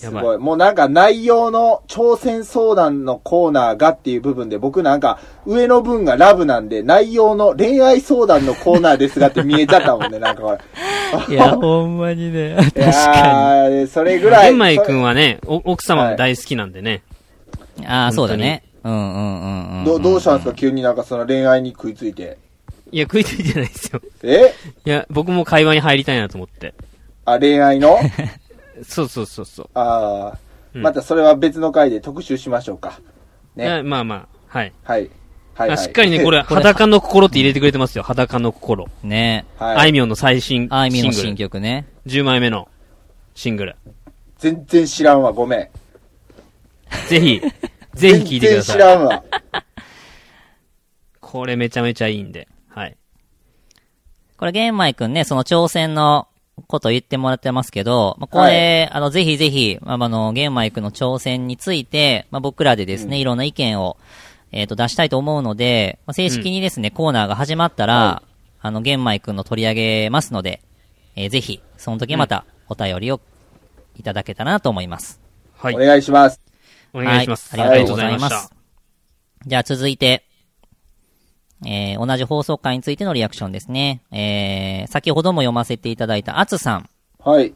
[0.01, 0.37] やばいすごい。
[0.37, 10.57] もうなんか内容の挑戦相談のコーナーがっていう部分で僕なんか上の分がラブなんで内容の恋愛相談のコーナーですがって見えちゃったもんね、 なんかこ
[11.27, 11.35] れ。
[11.35, 12.55] いや、ほんまにね。
[12.73, 14.49] 確かーそれぐらい。
[14.49, 17.01] 玄米くんはね、お奥様も大好きなんでね。
[17.77, 17.87] に。
[17.87, 18.63] ああ、そうだね。
[18.83, 19.85] うんうんうんうん。
[19.85, 20.55] どどうしたんですか？
[20.55, 22.37] 急になんかその恋愛に食いついて。
[22.91, 24.01] いや、食いついてないですよ。
[24.23, 24.53] え？
[24.85, 26.73] いや、僕も会話に入りたいなと思って。
[27.25, 27.97] あ、恋愛の？
[28.83, 29.69] そうそうそうそう。
[29.73, 30.37] ああ、
[30.73, 32.99] うんまたそれは別の回で特集しましょうか。
[33.57, 33.83] いやね。
[33.83, 34.27] まあまあ、
[34.57, 34.71] はい。
[34.83, 35.09] はい。
[35.55, 35.77] はい、はい。
[35.77, 38.03] あしっかりね、これ、 裸の心って入れてくれてますよ。
[38.03, 38.87] 裸の心。
[39.03, 39.77] ねはい。
[39.77, 41.35] あいみょんの最新あいみのシングル新。
[41.35, 41.85] 曲ね。
[42.07, 42.69] 10枚目の
[43.35, 43.75] シングル。
[44.37, 45.67] 全然知らんわ、ごめん。
[47.09, 47.41] ぜひ、
[47.99, 48.77] ぜひ聴いてください。
[48.77, 49.23] 全然知らんわ。
[51.19, 52.47] これめちゃめちゃいいんで。
[52.69, 52.97] はい。
[54.37, 56.27] これ、玄米くんね、その挑戦の
[56.67, 63.97] こと言ってもらってますけど、まあ、これ、あの、ぜひぜひ、まあ、あの、玄米くんの挑戦について、まあ、僕らでですね、いろんな意見を、
[64.51, 68.23] えっ、と、出したいと思うので、まあ、正式にですね、コーナーが始まったら、
[68.61, 70.61] あの、玄米くんの取り上げますので、
[71.15, 73.19] えーぜひ、その時また、お便りを
[73.97, 75.19] いただけたらなと思います。
[75.57, 75.77] はいお。
[75.77, 76.48] 願いします。
[76.93, 77.55] お願いします。
[77.55, 78.51] はいありがとうございます。
[79.45, 80.25] じゃあ続いて、
[81.65, 84.01] えー、同じ放送回についてのリアクションですね。
[84.11, 86.89] えー、先ほども読ませていただいたあつさん。
[87.23, 87.53] はい。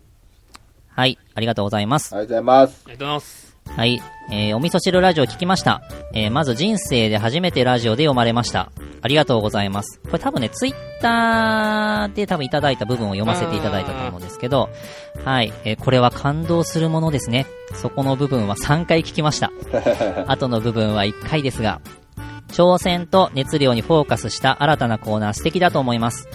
[0.89, 2.15] はい、ありがとうございます。
[2.15, 2.83] ありがとうございます。
[2.85, 3.52] ありがとうございます。
[3.69, 4.01] はい。
[4.31, 5.81] えー、お味噌汁ラジオ聞きました。
[6.13, 8.71] えー、まず人生で初めてラジオで読まれました。
[9.01, 9.99] ありがとうございます。
[10.05, 14.69] これ多分ね、ツイッターで多分いただいた部分を読ませていただいたと思うんですけど、
[15.25, 15.51] はい。
[15.65, 17.45] えー、これは感動するものですね。
[17.73, 19.51] そこの部分は3回聞きました。
[20.27, 21.81] 後の部分は1回ですが、
[22.49, 26.29] 挑戦と熱量にフォーカスした新たなコーナー素敵だと思います。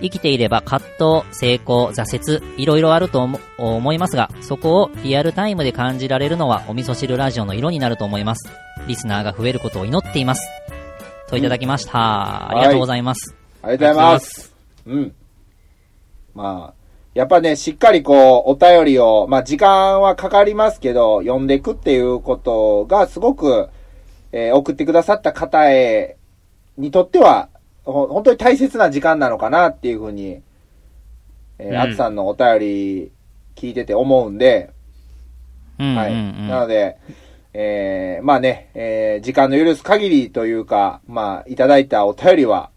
[0.00, 0.88] 生きていれば葛
[1.22, 8.48] 藤、成功、挫折、いろいろあると思思いますが、そこをリアルタイムで感じられるのはお味噌汁ラジオの色になると思います。
[8.86, 10.48] リスナーが増えることを祈っています。
[11.28, 12.50] といただきました。
[12.50, 13.34] ありがとうございます。
[13.62, 14.54] ありがとうございます。
[14.86, 15.14] うん。
[16.34, 16.82] まあ、
[17.14, 23.68] やっぱね、しっかりこう、お便りを、まあ時間はかかりますけど、読んでいくっていうことがすごく、
[24.32, 26.16] えー送ってくださった方へ、
[26.78, 27.51] にとっては、ほ
[27.84, 30.40] 本当に大切な時間なのかなっていうふうに、
[31.58, 33.12] えうんー、あつさんのお便り
[33.56, 34.70] 聞いてて思うんで、
[35.78, 36.12] うん、はい。
[36.12, 36.98] うんうんなので、
[37.54, 42.70] えー、まあね、えー、時間の許す限りというか、まあ、いただいたお便りは、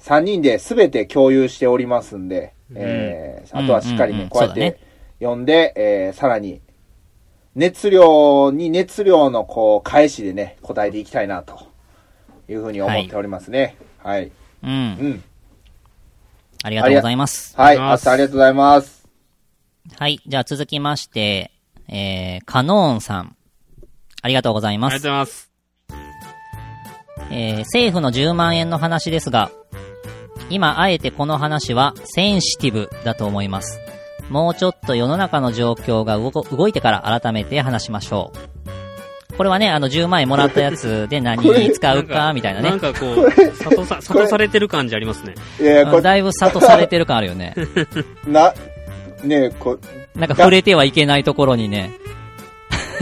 [0.00, 4.78] 3人で全て共有しておりますんで、えー、あとはしっかりうんうんうん、ねこうやって
[5.20, 6.60] 読んで、えー、さらに、
[7.54, 11.66] 熱量に熱量のこう、返しでね、答えていきたいな、と
[12.48, 13.76] いうふうに思っておりますね。
[13.98, 14.30] はい。
[14.64, 14.70] うん。
[14.70, 14.76] う
[15.08, 15.24] ん。
[16.62, 17.54] ありがとうございます。
[17.56, 17.66] はい。
[17.66, 19.08] ありがとうございますあつさんありがとうございます。
[19.98, 20.20] はい。
[20.26, 21.50] じゃあ続きまして、
[21.88, 23.36] えー、カノーンさん。
[24.22, 25.24] ありがとうございますありがとうご。
[25.24, 25.50] ざいます。
[27.30, 29.50] えー政府の10万円の話ですが、
[30.50, 33.80] 今あえてこの話はセンシティブだと思います。
[34.30, 38.53] もうちょっと世の中の状況が動こ動いてから改めて話しましょう。
[39.36, 42.80] これはね、あの10万円もらったやつで何に使うか、みたいなねなん。
[42.80, 45.34] かこう、悟さ、悟されてる感じありますね。
[45.60, 47.54] いやいや、これ、だいぶ諭されてる感あるよね。
[48.26, 48.54] な、
[49.22, 49.78] ねこ
[50.14, 51.92] なんか触れてはいけないところにね、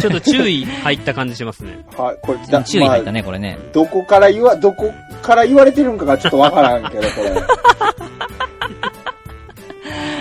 [0.00, 1.84] ちょっと注意入った感じしますね。
[1.96, 3.58] はい、これ、注意入ったね、これね。
[3.72, 7.30] どこから言わ、どこから言われてるんかがちょっとわからんけど、これ。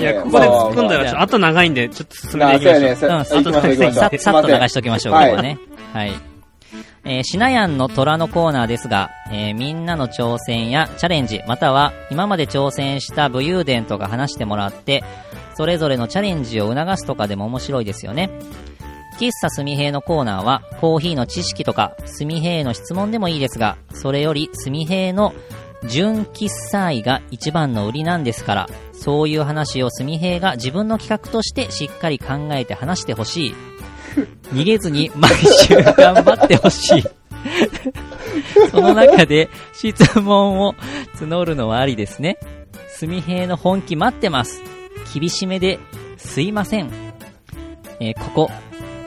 [0.02, 2.66] いや、ねここで突っ込んだまあら、ちょっと後長いんで、ちょっと進めていき。
[2.66, 2.96] ましょう。
[2.96, 4.18] さ行きましょう、行きましょう。
[4.18, 5.60] ささっと流しときましょう、はいここはね。
[5.94, 6.14] はい。
[7.04, 15.04] えー、シナヤンの虎のコーナーですが、えーみんなの挑戦やチャレンジ、または今まで挑戦した武勇伝とか話してもらって、
[15.56, 18.30] それぞれのチャレンジを促すとかでも面白いですよね。
[19.20, 25.34] 喫茶すみへいのコーナーは、コーヒーの知識とか、すみへいの質問でもいいですが、それよりすみへいの
[25.88, 33.56] 純喫茶愛が一番の売りなんですから、そういう話をすみへいが自分の企画としてしっかり考えて話してほしい。
[34.54, 37.04] 逃げずに毎週頑張ってほしい。
[38.70, 40.76] その中で質問を
[41.16, 42.38] 募るのはありですね。
[42.90, 44.62] すみへいの本気待ってます。
[45.14, 45.80] 厳しめで
[46.18, 46.92] すいません。
[48.00, 48.52] えーここ、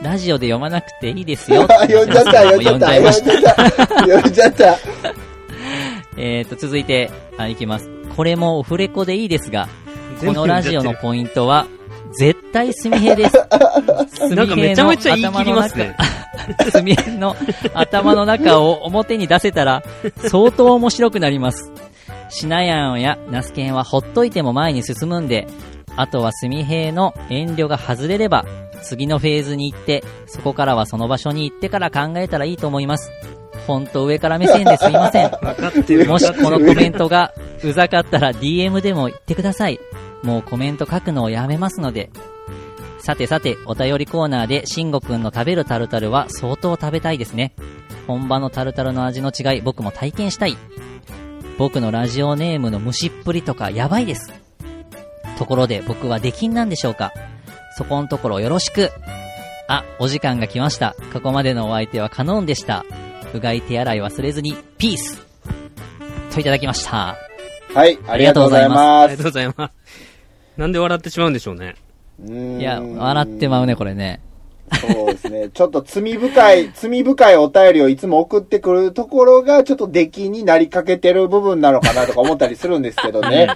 [0.01, 1.67] ラジオで読まなくていいですよ。
[1.87, 3.71] 読んじゃった、読んじゃった、読んじゃった。
[4.01, 4.77] 読んじゃった。
[6.17, 7.89] えーと、続いて、あ、いきます。
[8.15, 9.67] これもオフレコでいいですが、
[10.19, 11.67] このラジオのポイントは、
[12.17, 13.35] 絶対すみへです。
[14.35, 15.95] なんかめちゃめちゃ言い切りますね。
[16.71, 17.35] すみへの
[17.73, 19.83] 頭の中を表に出せたら、
[20.17, 21.71] 相当面白くなります。
[22.29, 25.47] シナヤンやナスケンはほっといても前に進むんで、
[25.95, 28.45] あとはすみへの遠慮が外れれば、
[28.83, 33.11] 次のフェーズに行って、そこからはその場所に行ってから考えたらいいと思います。
[33.67, 35.31] ほんと上から目線で すいません。
[36.07, 39.79] もしこのコメントがうざかったら DM でも言ってください。
[40.25, 42.09] もうコメント書くのをやめますので。
[42.99, 47.53] さてさて、お便りコーナーで、慎吾くんの食べるタルタルは相当食べたいですね。
[48.07, 50.57] 本場のタルタルの味の違い、僕も体験したい。
[51.57, 54.33] 僕のラジオネームの虫っぷりとかやばいです。
[55.37, 57.13] ところで僕は出禁なんでしょうか
[57.77, 58.89] そこんところよろしく。
[59.67, 60.95] あ、お時間が来ました。
[61.13, 62.85] ここまでのお相手はカノンでした。
[63.33, 65.25] うがい手洗い忘れずに、ピース
[66.33, 67.15] といただきました。
[67.73, 69.25] はい、ありがとうございあますりがとう。
[69.25, 70.04] ございます。
[70.57, 71.75] なんで笑ってしまうんでしょうね。
[72.23, 74.21] うーんいや、笑ってまうね、これね。
[74.81, 75.49] そうですね。
[75.53, 83.47] ちょっと罪深い、 罪深いお便りをいつも送ってくるところが、ちょっと出来になりかけてる部分なのかなとか思ったりするんですけどね。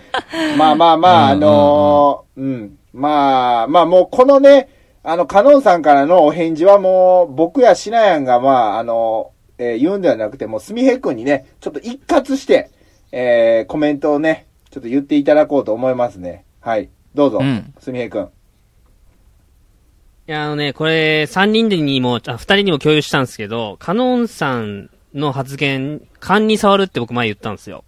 [0.58, 2.78] まあまあまあ、あのーうん。
[2.94, 4.70] まあ、まあもうこのね、
[5.04, 12.70] あの、カノンさんからのお返事はもう、僕やシナヤンが、まあ、あの、えー言うんではなくて、もう、すみへいくんにね、ちょっと一括して、
[13.12, 16.44] えーコメントをね、ちょっと言っていただこうと思いますね。
[16.62, 16.90] はい。
[17.16, 18.24] どうぞうん、すみへいくん。
[18.24, 27.84] いや、あのね、これ、3人でにも、あ、2人にも共有したんですけど、カノンさんの発言、勘に触るって僕前言ったんですよ。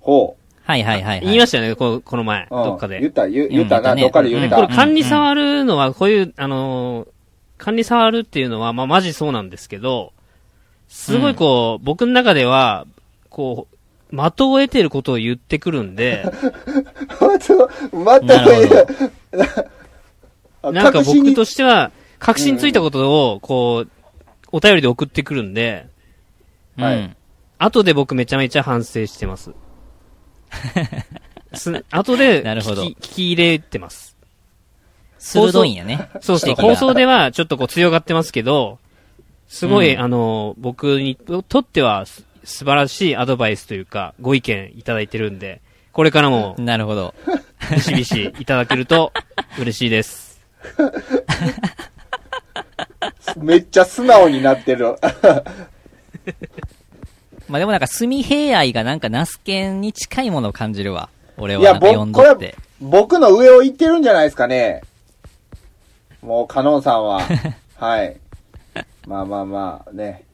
[0.00, 1.20] ほはいはいはい、はい。
[1.22, 2.56] 言いましたよね、ここの前、う。
[2.56, 3.00] うんどっかで。
[3.00, 4.56] 言った、言言ったな、うんどっかで言った。
[4.56, 7.08] これ、勘に触るのは、こういう、あのー
[7.62, 10.12] 勘に触るっていうのは、まあ、マジそうなんですけど、
[10.88, 12.86] すごいこう、僕の中では、
[13.30, 16.24] こう、的を得てることを言ってくるんで、
[17.32, 18.86] また、また、なる
[20.62, 23.90] あなんか僕としては、確信ついたことを、こう、
[24.52, 25.86] お便りで送ってくるんで、
[26.76, 27.16] はいうん。
[27.58, 29.52] 後で僕めちゃめちゃ反省してます。
[31.54, 34.16] す後でなるほど聞き入れてます。
[35.18, 36.10] 鋭いんやね。
[36.20, 36.54] そうそう。
[36.54, 38.78] 放送ではちょっとこう強がってますけど、
[39.48, 42.24] すごい、うんあの、僕にとっては素
[42.64, 45.61] 晴らしいアドバイスというか、ご意見いただいてるんで、
[45.92, 47.14] これからもなるほど。
[47.70, 49.12] ビシビシいただけると
[49.58, 50.40] 嬉しいです。
[53.36, 54.96] めっちゃ素直になってる。
[57.48, 61.10] まあでもなんか、炭平愛がなんか、ナスケンに近いものを感じるわ。
[61.36, 64.80] 俺いや、は読ん僕、これどって。、僕の上を行ってるんじゃないですかね。
[66.22, 67.20] もう、カノンさんは。
[67.76, 68.16] はい。
[69.06, 70.24] まあまあまあ、ね。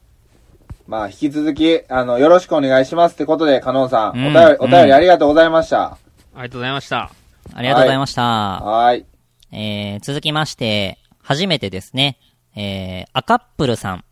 [0.89, 5.83] まあ、引き続き、あの、よろしくお願いしますってことで、カノンさん、うんお便り、お便うんりありがとうございました。
[5.83, 5.97] あ
[6.37, 7.11] りがとうございました。
[7.53, 8.21] ありがとうございました。
[8.23, 9.05] はーい。
[9.51, 12.17] えー、続きまして、初めてですね。
[12.55, 14.03] えー、アカップルさん。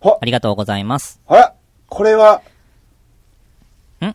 [0.00, 1.20] ほありがとうございます。
[1.26, 1.52] あら、
[1.90, 2.40] これは、
[4.00, 4.14] ん？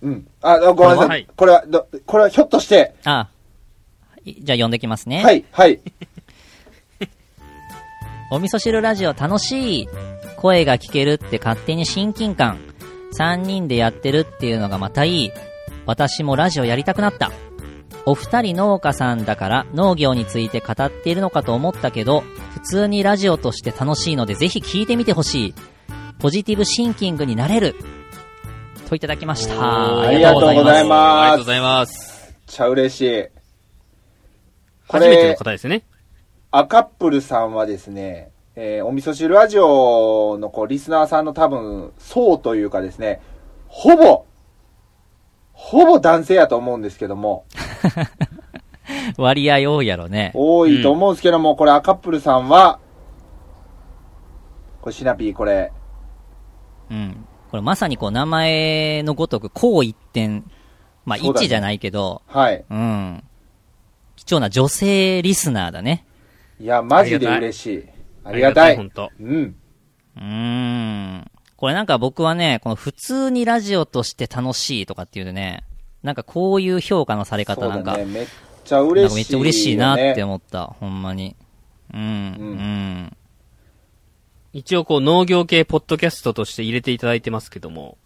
[0.00, 0.26] うん。
[0.40, 1.08] あ、ごめんなさ。
[1.08, 1.16] は？
[1.18, 3.28] いいこれは、どこれはひょっとして、あ、
[4.24, 5.22] いじゃあ読んできますね。
[5.22, 5.80] はい、はい。
[8.32, 9.88] お味噌汁ラジオ楽しい。
[10.36, 12.58] 声が聞けるって勝手に親近感。
[13.18, 15.32] 3人でやってるっていうのがまたいい。
[15.86, 17.32] 私もラジオやりたくなった。
[18.04, 22.22] お二人農家さんだから農業について語っているのかと思ったけど、
[22.52, 25.54] 普通にラジオとして楽しいのでぜひ聞いてみてほしい。
[26.18, 27.74] ポジティブシンキングになれる。
[28.88, 30.02] といただきました。
[30.02, 31.30] ありがとうございありがます。
[31.30, 32.22] とうございます。
[32.30, 33.22] めっちゃ嬉しい。
[34.88, 35.82] こ初めてのれ、方ですね。
[36.52, 43.20] アカップルさんはですね、えーお味噌汁ラジオのこう、リスナーさんの多分、層というかですね、
[43.68, 44.24] ほぼ、
[45.52, 47.44] ほぼ男性やと思うんですけども、
[49.18, 50.32] 割合多いやろね。
[50.34, 52.78] 多いと思うんですけども、これアカップルさんは、
[54.80, 55.70] これシナピーこれ、
[56.90, 57.26] うん。
[57.50, 60.50] これまさにこう名前のごとく、こう一点。
[61.04, 62.64] まあ、一じゃないけど、はい。
[62.68, 63.22] うん。
[64.16, 66.06] 貴重な女性リスナーだね。
[66.58, 67.95] いや、マジで嬉しい。
[68.26, 68.76] ありがたい。
[68.76, 69.10] 本当。
[69.20, 69.56] うん。
[70.16, 71.30] うーん。
[71.56, 75.64] これなんか僕はね、この普通にラジオとして楽しいとかっていうでね、
[76.02, 78.26] なんかこういう評価のされ方なんか、ね、めっ
[78.64, 81.36] ちゃ嬉しい、かめっちゃ嬉しいなってね思った、ほんまに。
[81.94, 83.16] うん、うん。
[84.52, 87.96] 一応こう農業系ポッドキャストとして入れていただいてますけども、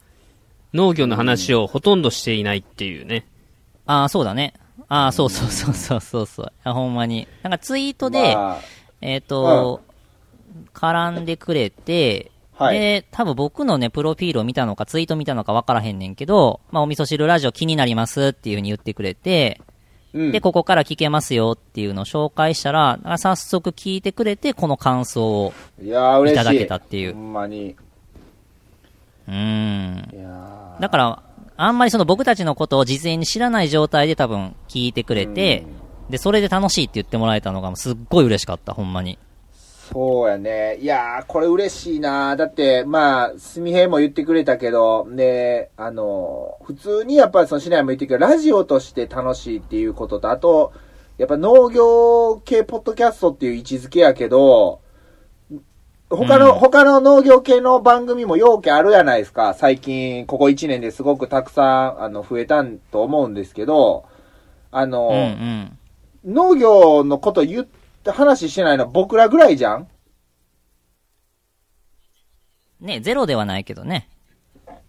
[0.72, 3.26] 農業の話をほとんどしていないっていうね。
[3.86, 4.54] ああ、そうだね。
[4.88, 6.52] ああ、そうそうそうそうそうそう。
[6.62, 7.26] あほんまに。
[7.42, 8.58] なんかツイートで、まあ
[9.00, 9.80] えっ、と、
[10.74, 19.62] 絡んでくれて、はいで、多分僕のね、プロフィールを見たのか、ツイート見たのか分からへんねんけど、まあ、お味噌汁ラジオ気になりますっていう風に言ってくれて、
[20.12, 25.52] うん、で、ここから聞けますよっていうのを紹介したら、あ早速聞いてくれて、この感想を。
[25.82, 27.76] いただけたっていうほんまに。
[29.28, 30.08] うーん。
[30.80, 31.22] だから、
[31.56, 35.64] あんまりその僕たちのことを事前に知らない状態で多分聞いてくれて、
[36.10, 39.18] で、それで楽しいって言ってもらえたのがすっごい嬉しかった、ほんまに。
[39.92, 40.76] そうやね。
[40.76, 50.72] いやー、これ嬉しいなだって、まあ、すみへいも言ってくれたけど、で、あの、普通にやっぱりその市内も言ってくれラジオとして楽しいっていうことと、あと、
[51.18, 54.80] やっぱ農業系ポッドキャストっていう位置づけやけど、
[56.08, 59.54] 他の、うん他の農業系の番組も要件あるやないですか。
[59.54, 64.04] 最近、ここ1年ですごくたくさん、あの、増えたんと思うんですけど、
[64.70, 65.14] あの、うん
[66.24, 66.32] うん。
[66.32, 69.88] 農業のこと言って話してないの僕らぐらいじゃん
[72.80, 74.08] ね、ゼロではないけどね。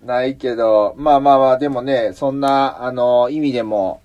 [0.01, 4.01] ないけど、まあまあまあ、でもね、そんな、あの、意味でも、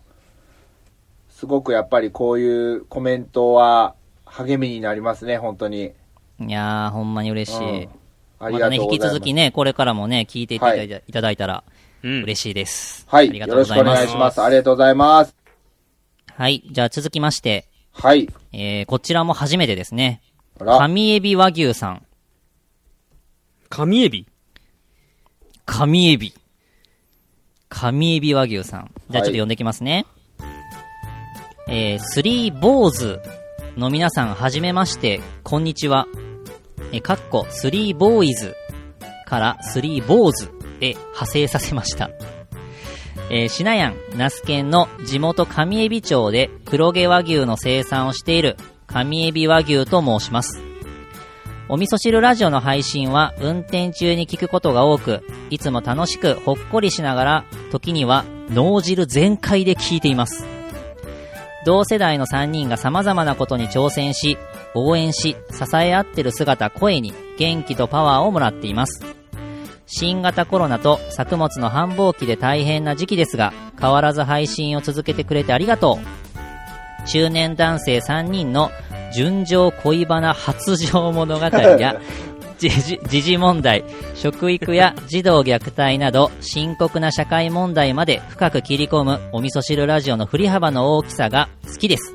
[1.30, 3.94] すごくやっぱりこういうコメントは
[4.24, 5.92] 励みになりますね、本当に。
[6.40, 7.84] いやー、ほんまに嬉しい。
[7.84, 7.88] うん
[8.38, 8.94] ありがとうございます。
[8.94, 11.64] 引き続きね、これからもね、聞いていただいいい、ただいたら、
[12.02, 12.22] うん。
[12.22, 13.06] 嬉しいです。
[13.08, 13.98] はい、ありがよろしくおとうございます。
[14.00, 14.42] 願いします。
[14.42, 15.34] ありがとうございます。
[16.34, 17.66] はい、じゃあ続きまして、
[17.98, 18.28] はい。
[18.52, 20.20] えー、こちらも初めてですね。
[20.58, 22.06] 神エビ和牛さん。
[23.68, 24.26] 神エビ？
[25.64, 26.34] 神エビ。
[27.68, 28.90] 神エビ和牛さん。
[29.10, 30.06] じゃあちょっとはい読んでいきますね。
[31.68, 33.20] えー、スリーボーズ
[33.76, 36.06] の皆さんはじめまして、こんにちは。
[36.92, 38.54] えー、かっこ、スリーボーイズ
[39.26, 40.46] からスリーボーズ
[40.78, 42.10] で派生させました。
[43.28, 48.56] えー、シナヤン、ナスケンの地元上海老町で黒毛和牛の生産をしている
[48.86, 50.60] 神エビ和牛と申します。
[51.68, 60.46] お味噌汁ラジオの配信は運転中に聞くことが多く、いつも楽しくほっこりしながら、時には脳汁全開で聞いています。
[61.64, 64.38] 同世代の3人が様々なことに挑戦し、
[64.74, 69.04] 応援し、支え合ってる姿、声に元気とパワーをもらっています。
[69.86, 77.06] 新型コロナと作物の繁忙期で大変な時期ですが、変わらず配信を続けてくれてありがとう。
[77.08, 78.70] 中年男性3人の
[79.14, 82.00] 純情恋バナ発情物語や、
[82.58, 83.84] 時事時事問題、
[84.14, 92.14] 食育や児童虐待など深刻な社会問題まで深く切り込むお味噌汁ラジオの振り幅の大きさが好きです。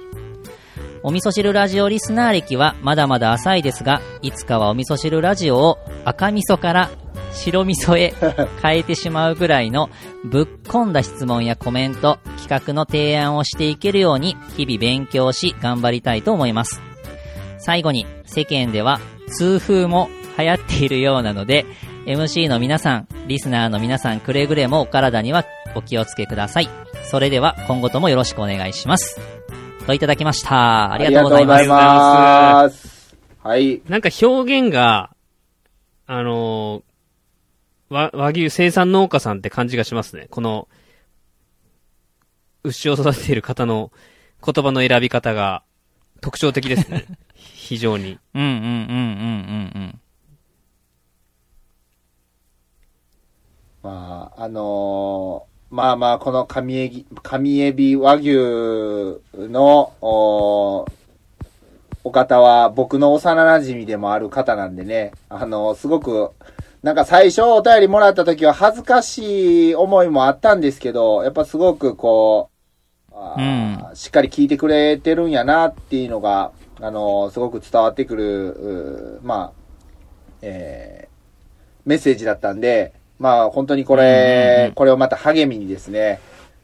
[1.03, 6.89] お味噌汁ラジオリスナー歴はまだまだ浅いですが、いつかはお味噌汁ラジオを赤味噌から
[7.33, 8.13] 白味噌へ
[8.61, 9.89] 変えてしまうぐらいの
[10.23, 16.81] ぶっこんだ質問やコメント、企画の提案をしていけるように日々勉強し頑張りたいと思います。
[17.57, 21.65] 最後に世間では痛風も流行っているようなので、
[22.05, 26.69] MC の皆さん、リスナーの皆さんくれぐれもお体にはお気をつけください。
[27.03, 29.19] それでは今後ともよろしくお願いします。
[29.85, 30.93] といただきました。
[30.93, 31.59] ありがとうございます。
[31.59, 33.17] ありがとうございます。
[33.43, 33.81] はい。
[33.87, 35.11] なんか表現が、
[36.07, 36.90] あのー
[37.91, 40.27] 和、和牛生産農家さんって感じがしますね。
[40.31, 40.67] この、
[42.63, 43.91] 牛を育てている方の
[44.43, 45.63] 言葉の選び方が
[46.21, 47.05] 特徴的ですね。
[47.35, 48.17] 非常に。
[48.33, 50.01] うんうんうんうんうんうん。
[53.83, 58.31] まあ、あのーまあまあ、この神エビ、神エビ和牛
[59.33, 60.85] の、お
[62.03, 66.31] お方は僕の幼馴染でもある方なんでね、あのすごく、
[66.83, 72.49] なんか最初お便りもらった時は恥ずかしい思いもあったんですけど、やっぱすごくこ
[73.11, 79.59] う、あーしっかり聞いてくれてるんやなっていうのが、あのすごく伝わってくる、うーまあ、
[80.41, 81.11] えー
[81.83, 86.19] メッセージだったんで、まあ本当にこうんうんうれん、これをまた励みにですね、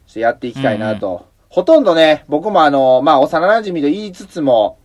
[0.07, 1.25] ちょっとやっていきたいなと。
[1.49, 4.79] ほとんどね、僕もあの、まあ幼馴染と言いつつも、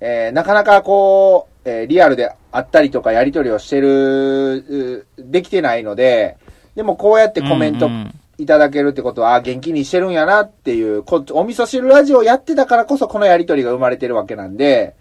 [0.00, 4.56] えーなかなかこう、えーリアルであったりとかやり取りをしてる、
[4.98, 6.36] うできてないので、
[6.74, 14.96] でもこうやってコメントうんうんいただけるってことは、あ元気にしてるんやなっていう、こお味噌汁ラジオやってたからこそこのやり取りが生まれてるわけなんで、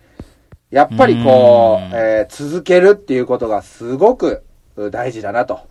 [0.70, 4.44] やっぱりこう、うんえー続けるっていうことがすごく
[4.76, 5.62] う大事だなと、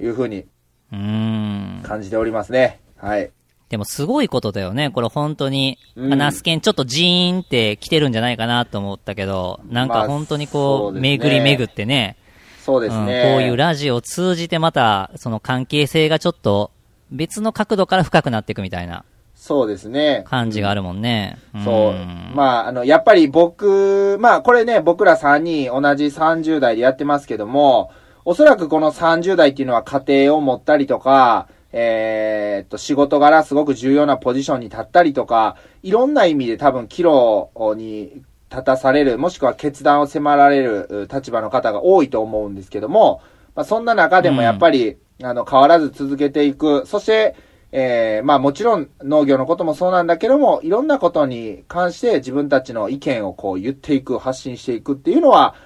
[0.00, 0.46] いうふうに。
[0.90, 2.80] 感じておりますね。
[2.96, 3.30] はい。
[3.68, 4.90] でもすごいことだよね。
[4.90, 12.16] これ本当に、うんナスケンちょっとジーンって来てるんじゃないかなと思ったけど、なんまあか本当にそこう、うですね巡り巡ってね、
[12.62, 13.32] そうですうんね。
[13.34, 16.70] こういうラジオを通じてまた、その関係性がちょっと
[17.10, 19.04] 別の角度から深くなっていくみたいな
[19.34, 20.24] そうですね。
[20.26, 21.38] 感じがあるもんね。
[21.64, 21.92] そう。
[21.92, 27.90] んまあ、あの、やっぱり僕、まあ、これね、僕ら3人同じ30代でやってますけども、
[28.24, 43.22] おそらくこの30代っていうのは家庭を持ったりとか、えーっと、仕事柄すごく重要なポジションに立ったりとか、いろんな意味で多分岐路に立たされる、もしくは決断を迫られるう立場の方が多いと思うんですけども、
[43.56, 46.86] まあ、そんな中でもやっぱり、あの、変わらず続けていく。
[46.86, 47.34] そして、
[47.72, 55.56] えーまあもちろん農業のこともそうなんだけども、いろんなことに関して自分たちの意見をこう言っていく、発信していくっていうのは、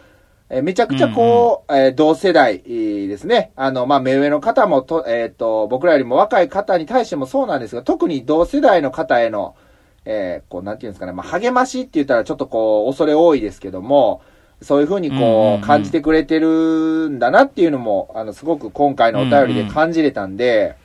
[0.51, 3.53] えーめちゃくちゃこう、えー同世代えーですね。
[3.57, 9.57] あの、まあ目上の方もと、えっ、と、僕らよりも若い方に対してもそうなんですが、特に同世代の方への、
[10.05, 14.23] えーこう、なんていうんですかね、まあ励ましって言ったらちょっとこう、恐れ多いですけども、
[14.63, 20.77] そういうふうにうんうんうんこう、感じてくれてるんだなっていうのも、あの、すごく今回のお便りで感じれたんで、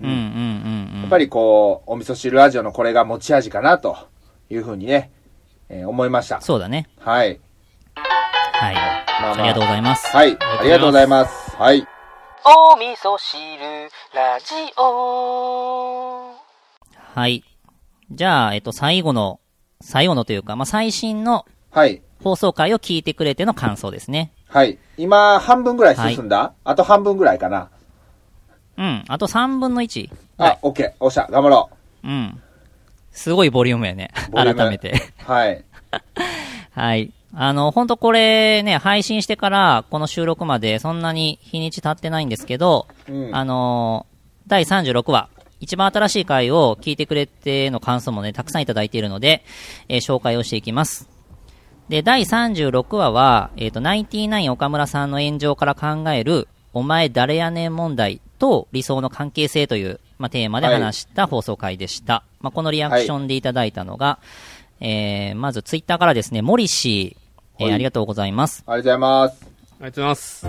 [0.00, 1.00] うんうんうんうん。
[1.00, 3.96] やっぱりこう、お味噌汁ラジオのこれが持ち味かなと
[4.50, 5.10] いうふうにね、
[5.68, 6.40] えー思いました。
[6.40, 6.88] そうだね。
[6.98, 7.40] はい。
[8.64, 8.74] はい。
[8.74, 10.06] まあありがとうございます。
[10.16, 10.38] はい。
[10.40, 11.56] ありがとうございます。
[11.56, 11.86] はい。
[12.46, 16.34] お味噌汁ラジオ
[17.14, 17.44] はい。
[18.10, 19.40] じゃあ、えっと、最後の、
[19.82, 22.02] 最後のというか、まあ、最新のはい。
[22.22, 24.32] 放送回を聞いてくれての感想ですね。
[24.48, 24.78] はい。
[24.96, 27.68] 今、半分ぐらい進んだ、あと半分ぐらいかな。
[28.78, 29.04] うん。
[29.08, 30.10] あと3分の1。
[30.38, 30.92] あ、オッケー。
[31.00, 31.68] おっしゃ、頑張ろ
[32.02, 32.40] うん。
[33.12, 34.10] すごいボリュームやね。
[34.32, 35.12] 改めて。
[35.28, 35.30] う。
[35.30, 35.64] はい。
[36.72, 37.12] はい。
[37.36, 43.34] あの、ほんとこれね、配信してから、この収録までそんなに日にち経ってないんですけど、うん。
[43.34, 44.14] あのー
[44.46, 49.42] 第36話、一番新しい回を聞いてくれての感想もね、たくさんいただいているので、
[49.88, 51.08] えー紹介をしていきます。
[51.88, 62.24] で、第36話は、えっ、と、ナインティナイン岡村さんの炎上から考える、お前誰やねん問題と理想の関係性という、まあ、テーマで話した放送回でした。
[62.40, 64.18] まあ、このリアクションでいただいたのが、
[64.80, 67.23] えー、まずツイッターからですね、モリシー、
[67.58, 68.64] えーはいありがとうございます。
[68.66, 69.42] ありがとうございます。
[69.42, 70.46] ありがとうございます。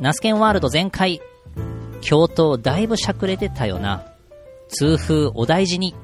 [0.00, 1.20] ナスケンワールド全開。
[2.00, 4.06] 京都だいぶしゃくれてたよな。
[4.68, 5.94] 痛風お大事に。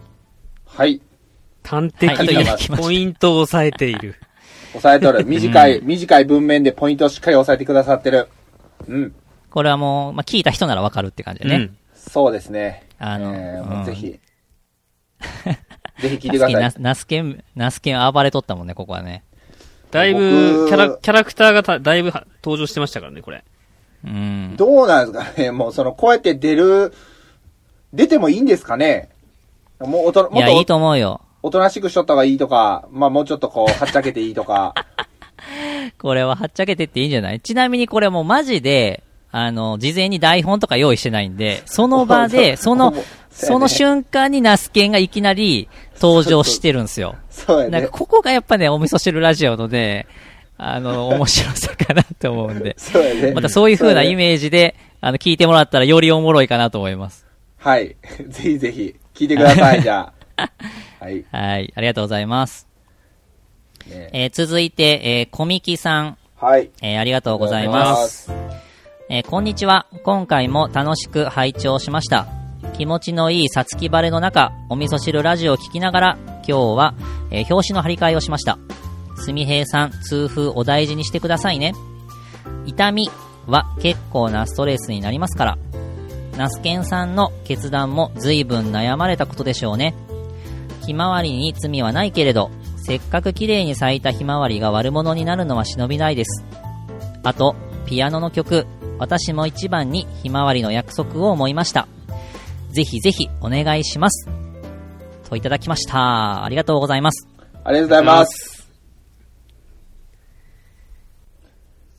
[0.67, 1.01] はい。
[1.65, 4.15] 端的にポイントを押さえている。
[4.75, 5.25] 押さえとる。
[5.27, 8.29] 短い、短い文面でポイントをしっかり押さえてくださってる。
[8.87, 9.15] うん。
[9.51, 11.57] これはもう、まあ、聞いた人ならわかるって感じでね。
[11.57, 11.77] うん。
[11.95, 12.85] そうですね。
[12.99, 14.07] あのえーもううんぜひ。
[14.07, 14.19] ぜ
[16.01, 16.55] ひ聞いてください。
[16.55, 19.25] ナス ナスケン、ナスケン暴れとったもんね、ここはね。
[19.91, 23.45] だいぶ、僕キャラ、キャラクターがただいぶは登場してましたからね、これ。
[24.05, 24.55] うん。
[24.57, 25.51] どうなんですかね？
[25.51, 26.93] もうその、こうやって出る、
[27.93, 29.09] 出てもいいんですかね？
[29.81, 31.21] もうおと、いや、いいもっとと思うよ。
[31.43, 34.75] おとなしくしとった方がいいとか、まあもうちょっとこう、 はっちゃけていいとか。
[35.99, 37.41] これははっちゃけてっていいんじゃない？
[37.41, 42.95] ちなみにこれもうマジで、あの、事前に台本とか用意してないんで、その場で、 その
[43.31, 45.69] その瞬間にナスケンがいきなり
[46.01, 47.17] 登場してるんですよ。
[47.31, 47.71] そうやね。
[47.71, 50.07] なんかここがやっぱね、お味噌汁ラジオのね、
[50.59, 52.75] あの、 面白さかなと思うんで。
[52.79, 53.33] そうやね。
[53.33, 54.17] またそういう風なイジ。
[54.17, 57.27] メージで、あの、聞いてもらったらよりおもろいかなと思います。
[57.59, 57.97] はい。
[58.29, 60.51] ぜひぜひ、聞いてください、 じゃあ。
[61.01, 61.25] はい。
[61.31, 62.67] はい、ありがとうございます。
[63.89, 66.71] ねえー続いて、えー、コミキさん、はい。
[66.83, 68.31] えーありがとうございます。
[69.09, 69.87] えーこんにちは。
[70.03, 72.36] 今回も楽しく拝聴しました。
[72.77, 76.95] 気持ちのいいさつき晴れの中、お味噌汁ラジオを聞きながら、今日は、
[77.31, 78.59] えー表紙の張り替えをしました。
[79.17, 81.73] すみへいさん、痛風お大事にしてくださいね。
[82.67, 83.11] 痛み
[83.47, 85.59] は結構なストレスになりますから。
[86.37, 89.95] ナスケンさんの決断も随分悩まれたことでしょうね。
[90.85, 96.45] ひまわりに罪はないけれど、せっかく綺麗に咲いたひまわりが悪者になるのは忍びないです。
[97.25, 98.67] あと、ピアノの曲、
[98.99, 101.89] 私も一番にひまわりの約束を思いました。
[102.77, 104.29] ぜひぜひお願いします。
[105.27, 106.45] といただきました。
[106.45, 107.27] ありがとうございます。
[107.65, 108.71] ありがとうございます。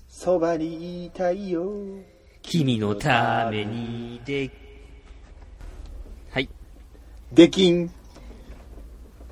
[0.08, 1.68] そばにいたいよ。
[2.44, 4.52] 君のためにで、
[6.30, 6.50] はい。
[7.34, 7.90] できん。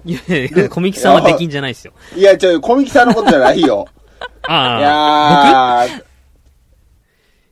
[0.03, 1.93] いやいや、小ミさんはできんじゃないですよ。
[2.15, 3.85] いや、ちょ、小ミキさんのことじゃないよ。
[3.87, 3.91] い
[4.49, 6.05] ああ、やー、僕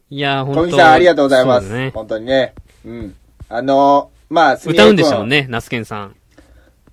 [0.09, 1.71] いやー、本当小ミキさんありがとうございます。
[1.71, 1.91] ね。
[1.93, 2.55] 本当にね。
[2.85, 3.15] うん。
[3.53, 5.27] あのー、まあ、すみ歌うんでしょう。
[5.27, 6.15] ね、ナスケンさん。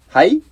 [0.09, 0.43] はい？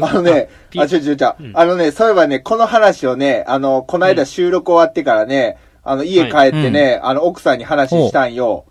[0.00, 1.52] あのね、ピあ、ちょちょちょ、うん。
[1.54, 8.64] あのね、そういえばね、この話をね、あの、この間収録終わってからね、あの、家帰ってね、あの、奥さんに話したんよ。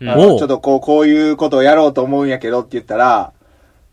[0.00, 0.10] うん。
[0.10, 3.32] あのちょっとこう、こういうことをやろうと思うんやけどって言ったら、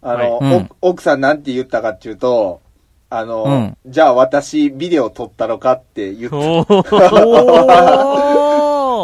[0.01, 0.69] あの、はい。
[0.81, 2.59] 奥さんなんて言ったかっていうと、
[3.09, 3.77] あの、うん。
[3.85, 6.75] じゃあ私、ビデオ撮ったのかって言って、おー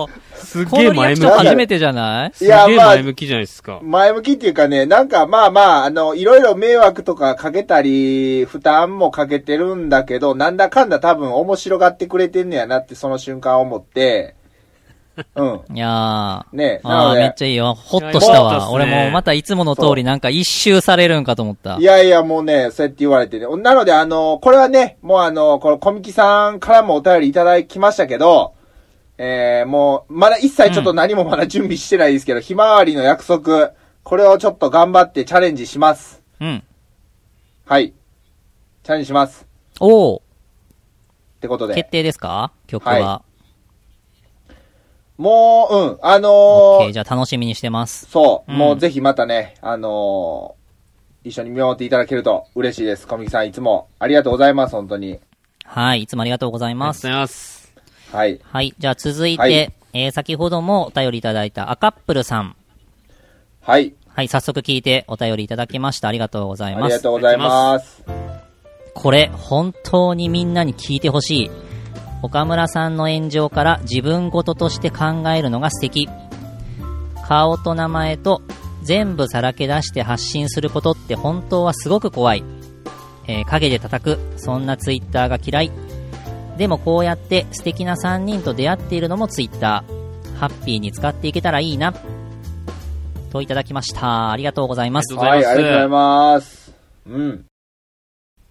[0.01, 1.27] おー すげえ前向き。
[1.27, 2.31] 初めてじゃない？
[2.33, 3.79] すげえいやまあ前向きじゃないですか。
[3.83, 14.35] 前向きっていうかね、なんかまあまあ、あの、いろいろ迷惑とかかけたり、負担もかけてるんだけど、なんだかんだ多分面白がってくれてんねやなってその瞬間思って、
[15.35, 15.61] うん。
[15.75, 16.43] いやー。
[16.55, 17.73] ねなあーめっちゃいいよ。
[17.73, 18.69] ほっとしたわ。
[18.69, 21.83] 俺もまたいつもの通りなんか一周されるんかと思ったい。
[21.83, 23.47] やいやもうね、そうやって言われてね。
[23.63, 28.53] なのであの、これはね、もうあの、この小ミさんからもお便りいただきましたけど、
[29.18, 33.72] えー、もう、まだ一切ちょっと何もまだ準備してないですけど、ひまわりの約束、
[34.03, 36.22] これをちょっと頑張ってチャレンジします。
[36.39, 36.63] うん。
[37.65, 37.93] はい。
[38.84, 39.45] チャレンジします。
[39.80, 40.20] おー。
[40.20, 40.22] っ
[41.41, 41.76] てことで。
[41.76, 42.51] 決定ですか？
[42.68, 43.22] 曲はは。
[45.18, 48.05] もう、うん、あのオッケー、ー、じゃあ楽しみにしてます。
[48.05, 53.07] そう、うんもうぜひまたね、あのー、一緒に見守っていただけると嬉しいです。
[53.07, 55.19] 小ミさんいつもありがとうございます、本当に。
[55.65, 57.27] はい、いつもありがとうございますありがとうござ。
[57.27, 57.56] います。
[58.11, 58.39] はい。
[58.43, 62.55] はい、じゃあ続いて、はいえー、先ほどもお便りいただいたアカップルさん。
[63.61, 63.93] はい。
[64.07, 66.07] はい、早速聞いてお便りいただきました。
[66.07, 66.97] ありがとうございあります。
[66.97, 68.03] がとうございます。
[68.93, 71.51] これ、本当にみんなに聞いてほしい。
[72.23, 76.09] 岡村さんの炎上から自分事として考えるのが素敵。
[77.27, 78.41] 顔と名前と
[78.81, 82.43] 全部さらけ出して発信することって本当はすごく怖い。
[83.27, 85.71] えー影で叩く、そんなツイッターが嫌い。
[86.57, 90.38] でもこうやって素敵な3人と出会っているのもツイッター。
[90.38, 91.93] ハッピーに使っていけたらいいな。
[93.31, 94.31] といただきました。
[94.31, 95.15] ありがとうございます。
[95.15, 96.73] はい、ありがとうございます。
[97.07, 97.45] うん。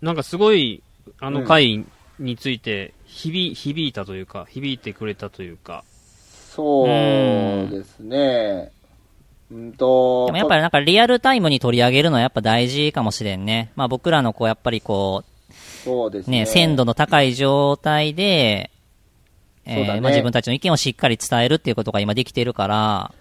[0.03, 0.83] なんかすごい、
[1.21, 1.85] あうんの回
[2.19, 5.85] について、響、響いたというか、響いてくれたというか、
[6.57, 6.87] そう
[7.71, 8.73] ですね。
[9.51, 13.71] うんと、でもやっぱりなんかリアルタイムに取り上げるのはやっぱ大事かもしれんね。
[13.77, 15.36] まあ僕らのこうやっぱりこう、
[15.87, 16.41] そうですね。
[16.41, 18.73] ね、鮮度の高い状態で、
[19.65, 22.75] えそうだねーまあ自分たちの意見をしっかり伝えるっていうことが今できているから、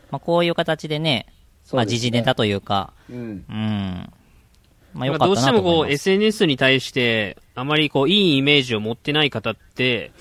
[0.09, 1.27] まあこういう形でね、
[1.71, 3.17] まあ時事ネタというか、うん。
[3.17, 4.09] うん。
[4.95, 5.91] まあよかったなどうしてもこう。
[5.91, 10.11] SNS に対して、あまりこういいイメージを持ってない方って、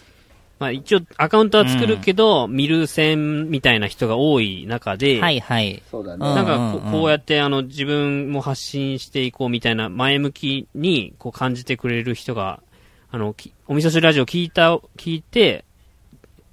[0.58, 5.82] まあ一応アカウントは作るけど、見る線みたいな人が多い中で、はいはい。
[5.90, 6.34] そうだね。
[6.34, 12.62] なんかこうんうんうんうこうやってあの自分も発信していこうみたいな前向きにこう感じてくれる人が、
[13.10, 15.64] あの、きお味噌汁ラジオ聞いた、聞いて、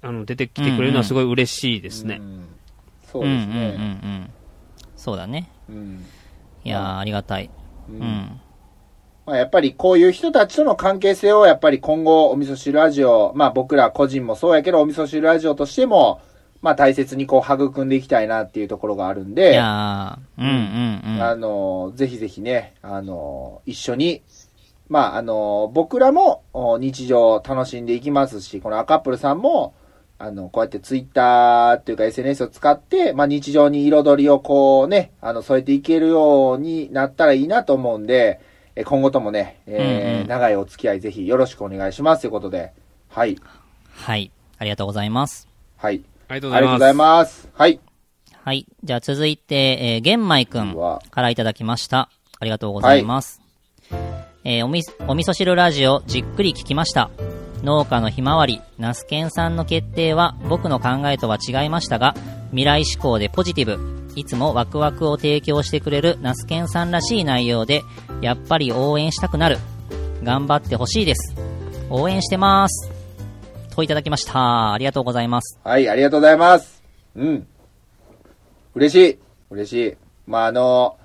[0.00, 2.18] あの、出てきてくれるのはすごい嬉しいですね。
[2.20, 2.48] うん
[3.12, 3.76] そうですうんうんうんうね。
[3.76, 4.30] ん。
[4.96, 5.50] そうだね。
[5.68, 6.04] うん
[6.64, 7.50] いやー、ありがたい。
[7.88, 8.40] ううんん。
[9.26, 16.20] まあ、やっぱりこういう人たちとの関係性をやっぱり今後お味噌汁ラジオ、まあ僕ら個人もそうやけどお味噌汁ラジオとしても、
[16.60, 20.50] まあ大切にこう育んでいきたいなっていうところがあるんいで、やー、うんう
[21.12, 21.22] んうん。
[21.22, 24.22] あの、ぜひぜひね、あの、一緒に、
[24.88, 29.74] まあ、あの、僕らもお日常を楽しんでいきますし、このアカップルさんも、
[30.18, 38.40] あの、こうやってツイッターっていうか SNS を使って、まあ日常に彩りをこうね、あの、添えていけるようになったらいいなと思うんで、
[38.74, 42.72] え今後ともね、えーうんうん長いお付き合いぜひよろしくお願いしますということで、
[43.08, 43.36] はい、
[43.94, 44.30] はい。
[44.58, 45.48] ありがとうございます。
[45.76, 46.02] はい。
[46.28, 47.48] ありがとうありがとうございます。
[47.54, 47.80] はい。
[48.42, 48.66] はい。
[48.82, 52.08] じゃあ続いて、えー、玄米くんからいただきました。
[52.38, 53.40] ありがとうございます。
[54.44, 57.10] えーおみ、お味噌汁ラジオじっくり聞きました。
[57.62, 62.14] 農家のひまわり、ナスケンさんの決定は僕の考えとは違いましたが、
[62.50, 64.01] 未来志向でポジティブ。
[64.14, 67.82] いつもワクワクを提供してくれるナスケンさんらしい内容で、
[68.20, 69.58] やっぱり応援したくなる。
[70.22, 71.34] 頑張ってほしいです。
[71.90, 72.90] 応援してます。
[73.74, 74.72] といただきました。
[74.72, 75.58] ありがとうございます。
[75.64, 76.82] はい、ありがとうございます。
[77.16, 77.46] うん。
[78.74, 79.18] 嬉しい。
[79.50, 79.96] 嬉しい。
[80.26, 80.96] まあ、あの、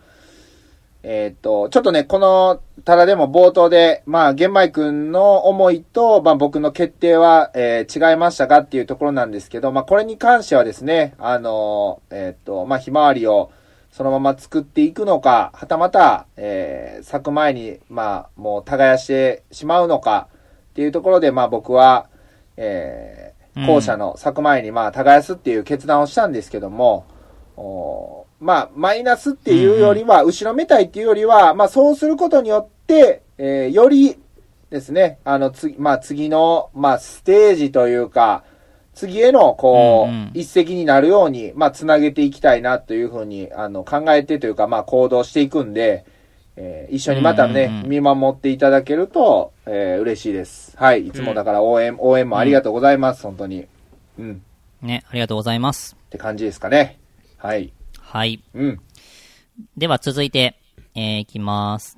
[1.10, 13.52] えーっと、ちょっとね、この、ただでも冒頭で、まあ、玄米くんの思いと、まあ、僕の決定は、えー違いましたかっていうところなんですけど、まあ、これに関してはですね、あの、えーっと、まあ、ひまわりを、
[13.90, 20.28] そのまま作っていくのか、はたまた、えー咲く前に、まあ、もう耕してしまうのか、
[20.72, 22.10] っていうところで、まあ、僕は、
[22.58, 27.06] えー後者の咲く前に、まあ、耕すっていう決断をしたんですけども、
[28.40, 34.18] まあ、マイナスっていうよりは、後ろめたいっていうよりは、まあ、そうすることによって、えーより
[34.70, 38.44] ですね、あの、次、まあ、次の、まあ、ステージというか、
[38.94, 46.06] 次への、こう、うんうん一石になるように、まあ、つなげていきたいなというふうに、あの、考えてというか、まあ、行動していくんで、
[46.56, 50.76] えー一緒にまたね、うんうんうん見守っていただけると、えー嬉しいです。
[50.76, 51.08] はい。
[51.08, 53.68] いつもだから応援、応援もありがとうございます、本当に。
[54.20, 54.42] うん。
[54.82, 55.96] ね、ありがとうございます。
[56.08, 56.98] って感じですかね。
[57.38, 57.72] はい。
[58.08, 58.42] はい。
[58.54, 58.80] うん。
[59.76, 60.58] では続いて、
[60.96, 61.98] えー、いきます。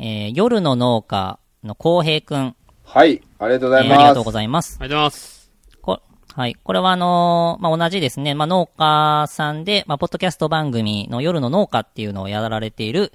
[0.00, 3.20] えー、夜の農家の浩平くん、はい。
[3.38, 3.92] ありがとうございます。
[3.92, 4.78] えーありがとうございます。
[4.80, 5.50] ありがとうございます。
[5.82, 6.00] こ
[6.34, 6.54] はい。
[6.54, 8.34] これはあのーまあ、同じですね。
[8.34, 13.12] まあ、農家さんで、まあ、ポッドキャスト番組の夜の農家っていうのをやられている、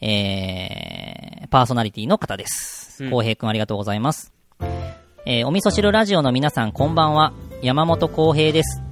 [0.00, 3.04] えー、パーソナリティの方です。
[3.04, 4.32] うん浩平くんありがとうございます。
[5.24, 7.32] えー、お味噌汁ラジオの皆さんこんばんは。
[7.62, 8.87] 山本浩平です。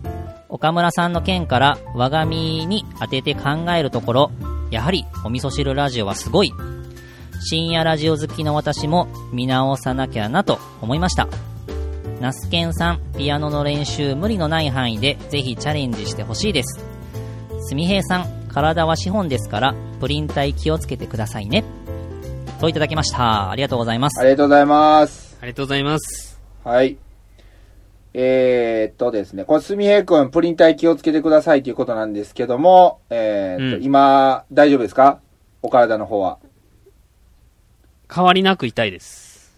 [0.49, 4.31] 岡村さんの件から我が身に当てて考えるところ、
[4.71, 6.53] やはりお味噌汁ラジオはすごい。
[7.41, 11.29] 深夜ラジオ好きの私も見直さなきゃなと思いました。
[12.21, 16.81] ナスケンさん、ピアノの練習無理のない範囲でぜひチャレンジしてほしいです。
[17.61, 21.65] すみへいさん、体は資本ですから、プリン体気をつけてくださいね。
[22.61, 23.51] といただきました。
[23.51, 24.25] ありがとうございますあ。
[24.25, 25.37] りがとうございます。
[25.41, 26.41] ありがとうございます。
[26.65, 26.97] はい。
[28.19, 35.21] えー、っとですね、これ、すみへいくん、プリン体気をつけてくださいということなんですけども、えーっと、うん今、大丈夫ですか？
[35.61, 36.39] お体の方は。
[38.11, 39.55] 変わりなく痛いです。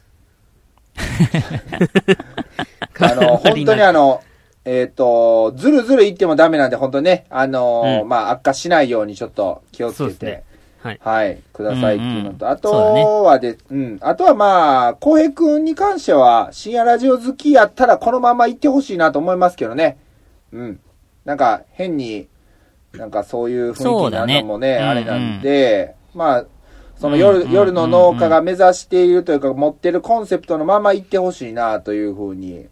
[3.01, 4.22] あの、本当にあの、
[4.64, 10.43] えーっと、ずるずるいってもダメなんで、本当にね、あのまあ、悪化しないようにちょっと気をつけて、そうですね。
[10.89, 11.01] はい。
[11.02, 19.98] はい、くださいっていうのと、あうんうんそうだねとはで、うん、あとはまあ、浩平くんに関しては、深夜ラジオ好きやったらこのまま行ってほしいなと思いますけどね。
[20.52, 20.81] うん。
[21.24, 22.28] なんか、変に、
[22.93, 26.44] なんかそういう雰囲気になるのもね、ねあれなんで、まあ、
[26.97, 32.66] その夜、うんうん夜の農家が目指しているというか、持ってるコンセプトのまま行ってほしいなというふうに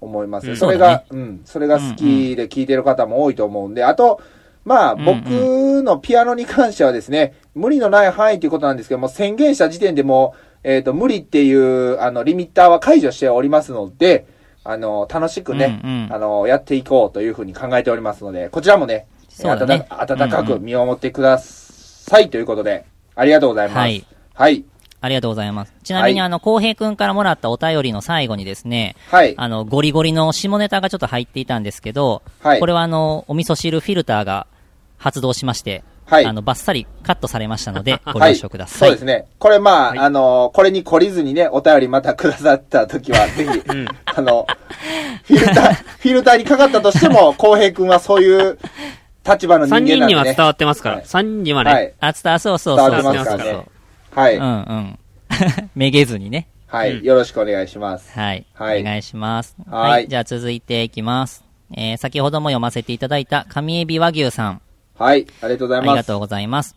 [0.00, 0.48] 思います。
[0.48, 4.20] うんそれが、うん、それが好きで聞いてる方も多いと思うんで、あと、
[4.64, 14.26] まあ、僕のピアノに関してはですね、無理のない範囲ということなんですけども、宣言した時点でもう、えっ、と、無理っていう、あの、リミッターは解除しておりますので、
[14.64, 19.06] あの、楽しくね、うんうんあの、やっていこうというふうに考えておりますので、こちらもね、
[19.42, 22.84] ね温か温かく見守ってくださいということで、
[23.16, 23.78] ありがとうございます。
[23.78, 24.04] はい。
[24.34, 24.64] はい。
[25.00, 25.74] ありがとうございます。
[25.82, 29.34] ちなみに、はいあの、浩平くんからもらったお便りの最後にですね、はい。
[29.36, 34.46] あの、ゴリゴリの下ネタがちょっと入っていたんですけど、はいこれはあの、お味噌汁フィルターが
[35.02, 38.34] 発動しまして、はいあの、バッサリカットされましたので、ごはい。
[38.34, 38.88] 了承ください。
[38.90, 39.26] そうですね。
[39.40, 44.46] これまあ、はいあのーこれに懲りずにね、お便りまたくださった時は、ぜひ、ん あの、
[45.24, 48.58] フィルター、 フィルターにかかったとしても、浩平君はそういう
[49.26, 50.06] 立場の人3人間なんでね。
[50.06, 50.94] には伝わってますから。
[50.96, 51.72] はい3人にはね。
[51.72, 51.94] はい。
[51.98, 52.90] あ、伝わ、そうそうそう。
[52.90, 53.66] 伝わってますからね
[54.14, 54.36] はい。
[54.36, 54.98] うんうん。
[55.74, 56.46] めげずにね。
[56.68, 58.18] はい、うんよろしくお願いします。
[58.18, 58.46] はい。
[58.54, 59.56] はいお願いします。
[59.68, 61.44] はいじゃあ続いていきます。
[61.74, 64.62] えー、先ほども読ませていただいた、上エビ和牛さん。
[64.94, 65.90] はい、ありがとうございます。
[65.90, 66.76] ありがとうございます。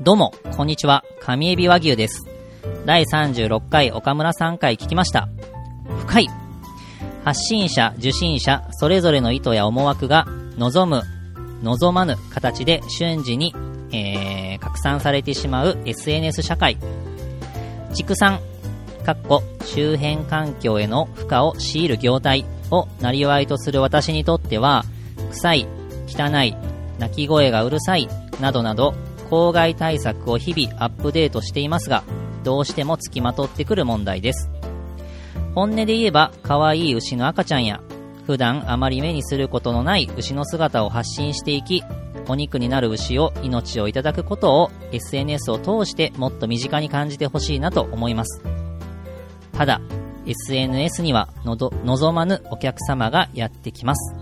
[0.00, 1.04] どうも、こんにちは。
[1.20, 2.26] 上エビ和牛です。
[2.84, 5.28] 第36回岡村さん回聞きました。
[6.00, 6.28] 深い。
[7.24, 10.26] 発信者、受信者、それぞれの意図や思惑が、
[10.58, 11.02] 望む、
[11.62, 13.54] 望まぬ形で瞬時に、
[13.92, 16.76] えー、拡散されてしまう SNS 社会。
[17.94, 18.40] 畜産、
[19.04, 24.84] かっこ周辺環境への負荷を強いる業態をなりわいとする私にとっては、
[25.30, 25.68] 臭い、
[26.08, 26.56] 汚い、
[27.02, 28.08] 鳴き声がうるさい、
[28.40, 28.94] などなど、
[29.28, 32.04] 公害対策を日々アップデートしていますが、
[32.44, 34.48] どうしても付きまとってくる問題です。
[35.56, 37.80] 本音で言えば、可愛い牛の赤ちゃんや、
[38.24, 41.82] 普段あまり目にすることのない牛の姿を発信していき、
[42.28, 48.40] お肉になる牛を命をいただくことを SNS を通してもっと身近に感じてほしいなと思います。
[49.52, 49.80] ただ、
[50.24, 54.21] SNS にはのど望まぬお客様がやってきます。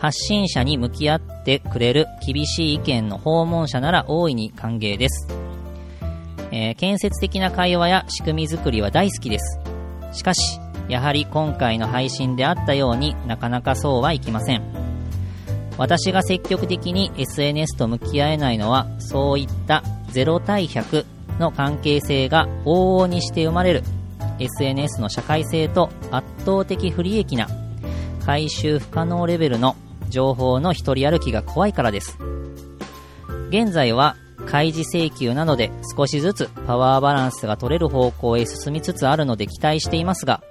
[0.00, 5.28] 発信者に向き合ってくれる厳しい意見の訪問者なら大いに歓迎です。
[6.50, 9.60] えー建設的な会話や仕組み作りは大好きです。
[10.12, 10.58] しかし、
[10.88, 14.62] やはり今回の配信であったようになかなかそうはいきません。
[15.76, 21.04] 私が積極的に SNS と向き合えないのは、そういった0対100
[21.38, 23.82] の関係性が往々にして生まれる
[24.38, 27.48] SNS の社会性と圧倒的不利益な
[28.24, 29.76] 回収不可能レベルの
[30.10, 32.18] 情報の一人歩きが怖いからです。
[33.48, 34.16] 現在は
[34.46, 40.42] 開示請求などで少しずつパワーバランスが取れる方向へ進みつつあるので期待していますが、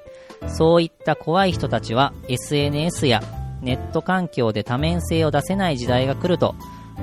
[0.48, 3.22] そういった怖い人たちは SNS や
[3.62, 6.56] ネット環境で多面性を出せない時代が来ると、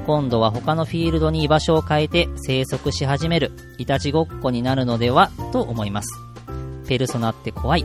[0.06, 6.08] 今度は他のフィールドに居場所を変えて生息し始める、いたちごっこになるのではと思います。
[6.86, 7.84] ペルソナって怖い。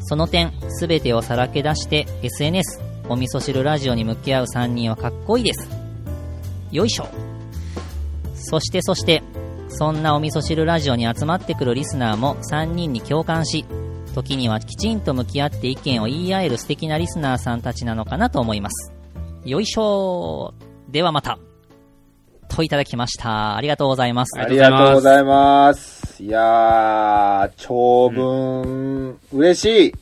[0.00, 5.68] その点、すべてをさらけ出して SNS、お味噌汁ラジオに向き合う3人はかっこいいです。
[6.70, 7.08] よいしょ。
[8.34, 9.22] そしてそして、
[9.68, 13.64] そんなお味噌汁ラジオに集まってくるリスナーも3人に共感し、
[14.14, 18.92] 時にはきちんと向き合って意見を言い合える素敵なリスナーさんたちなのかなと思います。
[19.44, 20.54] よいしょ
[20.88, 21.38] ではまた。
[22.48, 23.56] といただきました。
[23.56, 24.38] ありがとうございます。
[24.38, 26.22] ありがとうございます。
[26.22, 30.01] いやー、長文、嬉しい。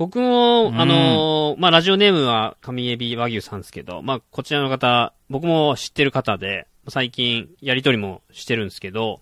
[0.00, 9.20] 僕も、うんあのーまあ、ラジオネームは上エビ和牛さんですけど、まあ、こちらの方、僕も知ってる方で、最近やりとりもしてるんですけど、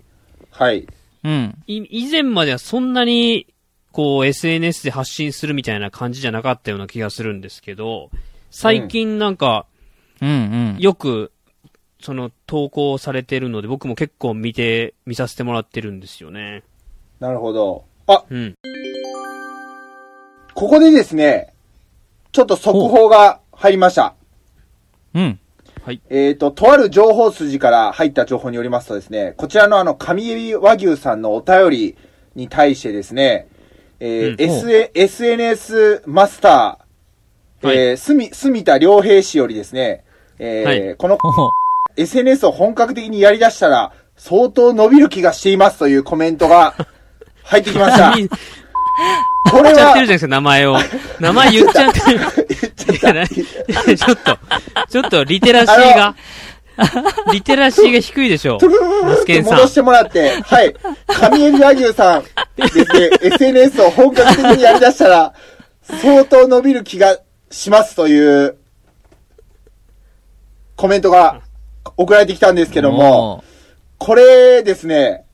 [0.52, 0.86] はい。
[1.24, 1.58] うん。
[1.66, 3.48] い以前まではそんなに、
[3.90, 8.12] こう、SNS で発信するみたいな感じじゃなかったような気がするんですけど、
[8.52, 9.66] 最近なんか、
[10.22, 10.76] うんうん。
[10.78, 11.32] よく、
[12.00, 16.62] その、投稿されてるので、僕も結構見て、見させてもらってるんですよね。
[17.18, 17.84] なるほど。
[18.06, 18.54] あ、うん。
[20.58, 21.54] ここでですね、
[22.32, 24.16] ちょっと速報が入りました。
[25.14, 25.38] うん。
[26.10, 31.96] えっ、と、とある情報筋から入った情報によりますとですね、こちらのあの、上エビ和牛さんのお便り
[32.34, 33.46] に対してですね、
[34.00, 40.02] えーうん SNS マスター、えー、すみ、住田良平氏よりですね、
[40.40, 41.18] えーはいこの。
[41.96, 46.74] SNS を本格的にやり出したら、相当伸びる気がしていますというコメントが
[47.44, 48.12] 入ってきました。
[49.50, 50.78] 言っこれはちゃってるじゃない、ですか、名前を。
[51.20, 52.20] 名前言っちゃってる。
[53.00, 54.38] いやなちょっと、
[54.88, 56.14] ちょっと、リテラシーが、
[57.32, 59.04] リテラシーが低いでしょう。
[59.04, 60.74] マスケンさん戻してもらって、はい。
[61.30, 62.22] 上エビ和牛さん
[62.56, 62.84] ですね、
[63.22, 65.32] SNS を本格的にやり出したら、
[65.82, 67.18] 相当伸びる気が
[67.50, 68.56] しますという、
[70.76, 71.40] コメントが
[71.96, 73.42] 送られてきたんですけども、
[73.98, 75.24] これですね、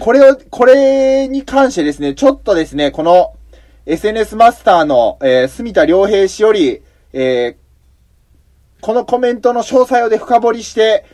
[0.00, 3.33] これを、これに関してですね、ちょっとですね、この
[3.86, 6.82] SNS マスターの、えー、住田良平氏より、
[7.12, 7.64] えー
[8.80, 11.06] このコメントの詳細をで深掘りして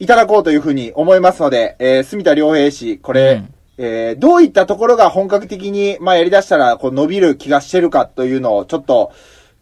[0.00, 3.54] いただこうというふうに思いますので、えー、住田良平氏、これ、うん。
[3.78, 9.12] えーどういったところが本格的に、まあ、やり出したら、こう、伸びる気がしてるかというのを、ちょっと、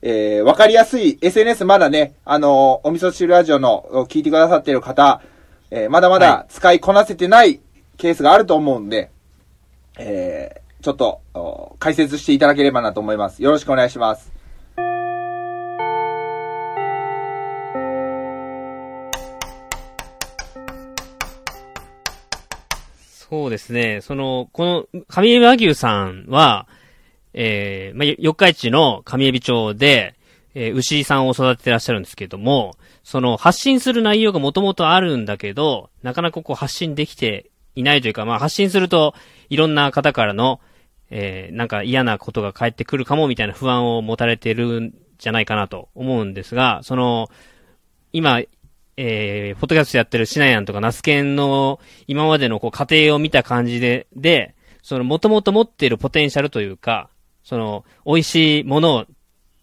[0.01, 5.21] えーわかりやすい SNS まだね、あのお味噌汁ラジオの聞いてくださっている方、
[5.71, 7.61] えーまだまだ使いこなせてない
[7.99, 9.11] ケースがあると思うんで、
[9.99, 13.43] えーちょっと、解説していただければなと思います。
[13.43, 14.33] よろしくお願いします。
[23.29, 24.01] そうですね。
[24.03, 26.69] その、この、上海和牛さんは、
[27.35, 30.15] えー、まあ、四日市の上海町で、
[30.55, 39.15] えー、牛さんを育ててらっしゃるんですけども、その、発信する内容がもともとあるんだけど、なかなかこう発信できていないというか、まあ、発信すると、
[39.51, 40.61] いろんな方からの、
[41.11, 47.29] えー、なんか嫌なことが返ってくるかもみたいな不安を持たれてるんじゃないかなと思うんですが、その、
[48.13, 48.41] 今、
[48.97, 57.09] えー、フォトキャストやってるシナヤンとかナスケンの今までのこう過程を見た感じで、で、その元々持っているポテンシャルというか、
[57.45, 59.07] その美味しいものを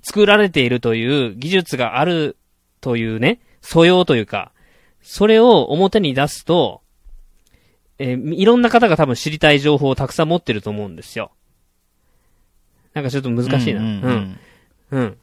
[0.04, 2.38] 作られているという技術がある
[2.80, 4.52] というね、素養というか、
[5.02, 6.82] それを表に出すと、
[7.98, 11.32] えーいろんな方が多分知りたい情報をたくさん持ってると思うんですよ。
[12.96, 13.82] なんかちょっと難しいな。
[13.82, 14.40] うんうんうん
[14.92, 15.18] うん。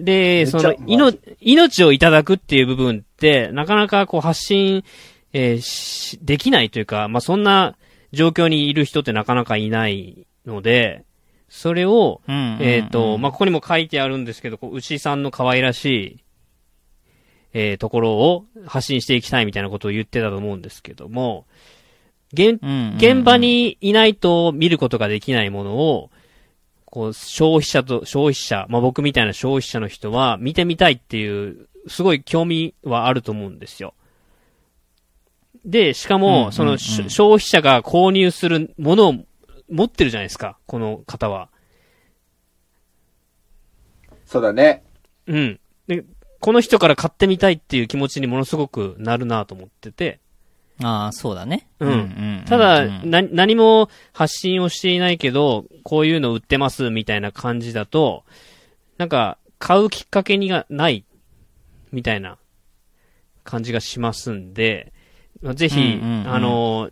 [0.00, 4.84] で、そのめっちゃ、いの、命をいただくっていう部分って、なかなかこう発信、
[5.32, 7.76] えーしできないというか、まあ、そんな
[8.12, 11.04] 状況にいる人ってなかなかいないので、
[11.50, 16.24] それを、えっ、と、まあ、ここにも書いてあるんですけど、こう牛さんの可愛らしい、
[17.52, 21.46] えーところを発信していきたいみたいなことを言ってたと思うんですけども、
[22.32, 22.60] 現、
[22.96, 26.10] 現場にいないと見ることができないものを、
[26.90, 33.94] こう、消費者と、消費者、まあ、僕みたいな消費者の人は見てみたいっていう、すごい興味はあると思うんですよ。
[35.64, 39.14] で、しかうんうんうも、んその、し消費者が購入するものを
[39.70, 41.50] 持ってるじゃないですか、この方は。
[44.24, 44.82] そうだね。
[45.26, 45.60] うん。
[45.88, 46.04] で、
[46.40, 50.20] この人から買ってみたいっていう気持ちにものすごくなるなと思ってて。
[50.82, 51.68] ああ、そうだね。
[51.80, 58.24] うんんただ、うんな、何も発信をしていないけど、こういうの売ってますみたいな感じだと、
[58.96, 61.04] なんか、買うきっかけにがない、
[61.90, 62.38] みたいな
[63.44, 64.92] 感じがしますんで、
[65.42, 66.90] まあぜひ、うんうんうんあの、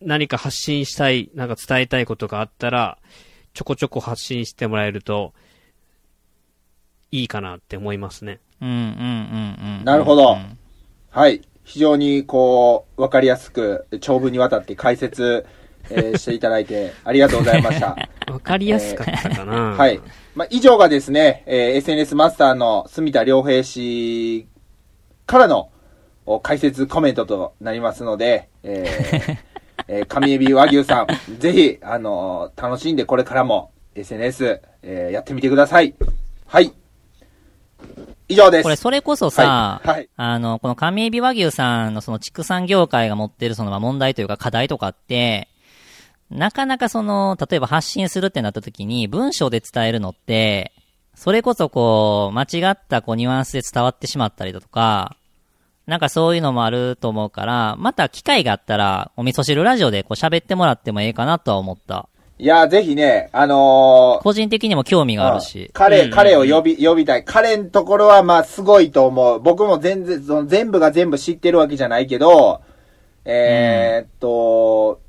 [0.00, 2.98] 何か発信したい、なんか伝えたいことがあったら、
[3.54, 5.32] ちょこちょこ発信してもらえると、
[7.10, 8.40] いいかなって思いますね。
[8.60, 9.84] うんうんうんうん。
[9.84, 10.58] なるほどうん
[11.10, 11.42] はい。
[11.64, 15.46] 非常にこう、わかりやすく、長文にわたって解説、
[15.90, 17.96] えー していただいて、ありがとうございました。
[18.30, 19.52] わかりやすかったかな。
[19.76, 20.00] はい。
[20.34, 24.46] まあ、以上がですね、えー SNS マスターの住田良平氏
[25.26, 25.70] からの
[26.26, 29.36] お解説コメントとなりますので、えー
[29.88, 31.06] えー上エビ和牛さん、
[31.38, 35.94] ぜひ、あのー楽しんでこれからも SNS、えーやってみてください。
[36.46, 36.72] はい。
[38.28, 38.62] 以上です。
[38.62, 45.48] これ、それこそさ、はいはいあの、この上エビ和牛さんのその畜産業界が持ってるそのまあ問題というか課題とかって、
[46.30, 50.72] なかなかその、例えば発信するってなった時に文章で伝えるのって、
[51.14, 55.16] それこそこう、間違ったこうニュアンスで伝わってしまったりだとか、
[55.86, 62.08] なんかそういうのもあると思うから、また機会があったら、お味噌汁ラジオでこう喋ってもらってもええかなとは思った。
[62.36, 65.70] いやー、ぜひね、あのー個人的にも興味があるし。
[65.72, 67.24] 彼、うん彼を呼び、呼びたい。
[67.24, 69.40] 彼のところは、まあ、すごいと思う。
[69.40, 72.60] 僕も全然、その全部が全部知ってるわけじゃないけど、
[73.24, 75.00] えーっと、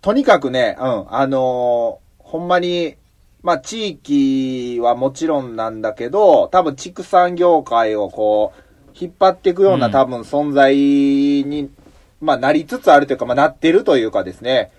[0.00, 2.96] とにかくね、うん、あのーほんまに、
[3.42, 8.62] まあ、地域はもちろんなんだけど、多分畜産業界をこう、
[8.98, 11.70] 引っ張っていくようなうん多分存在に、
[12.20, 14.72] まあ、なりつつあるというか、まあ、なってるというかですね、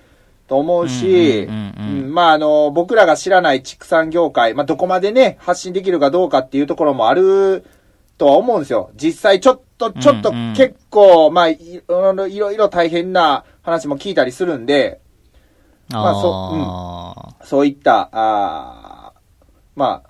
[0.48, 2.04] と思うし、うんうんうんうん。
[2.04, 7.66] うんまあ、あの、僕らが知らない畜産業界、まあ、どこまでね、発信できるかどうかっていうところもある
[8.18, 8.92] とは思うんですよ。
[8.96, 15.02] 実際ちょっと、ちょっとうんうん結構、まあ、いろいろいろ大変な話も聞いたりするんで、
[15.90, 17.46] まあそうあー。
[17.46, 19.20] そういった、あー
[19.76, 20.07] まあ、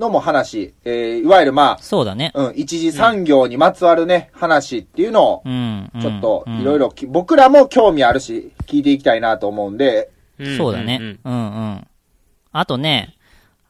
[0.00, 2.32] のも話、えーいわゆるまそうだね。
[2.34, 5.90] あ、うん、一次産業にまつわるね、話っていうのをう、ん。
[6.00, 6.92] ちょっといろいろ。
[7.08, 10.10] 僕らも興味あるし、聞いていきたいなと思うんで、
[10.42, 10.96] んそうだね。
[10.96, 11.36] んうんう
[11.76, 11.86] ん。
[12.52, 13.14] あとね、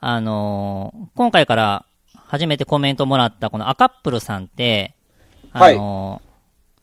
[0.01, 1.85] あのー今回から
[2.15, 4.95] 初めてコメントもらったこのアカップルさんって、
[5.53, 6.31] あのー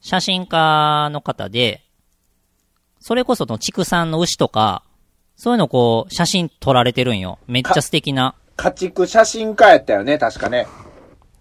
[0.01, 1.83] 写真家の方で、
[2.99, 4.83] それこその畜産の牛とか、
[5.35, 7.39] そういうのこう、写真撮られてるんよ。
[7.47, 8.35] めっちゃ素敵な。
[8.57, 10.67] 家畜写真家やったよね、確かね。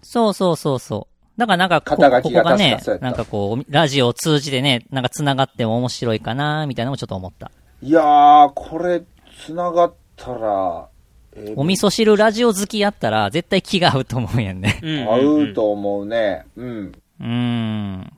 [0.01, 1.39] そうそうそうそう。
[1.39, 7.51] だからなんかこ、肩書きがここがねなんかこう、ラジオを通じてね、なんか繋がっても面白いかなみたいなのもちょっと思った。
[7.81, 9.03] いやー、これ、
[9.45, 10.87] 繋がったら、
[11.35, 14.79] えーお味噌汁ラジオ好きやったら、絶対気が合うと思うんやんね。
[14.81, 16.45] うんうん合うと思うね。
[16.55, 16.91] うん。
[17.19, 18.13] うーん。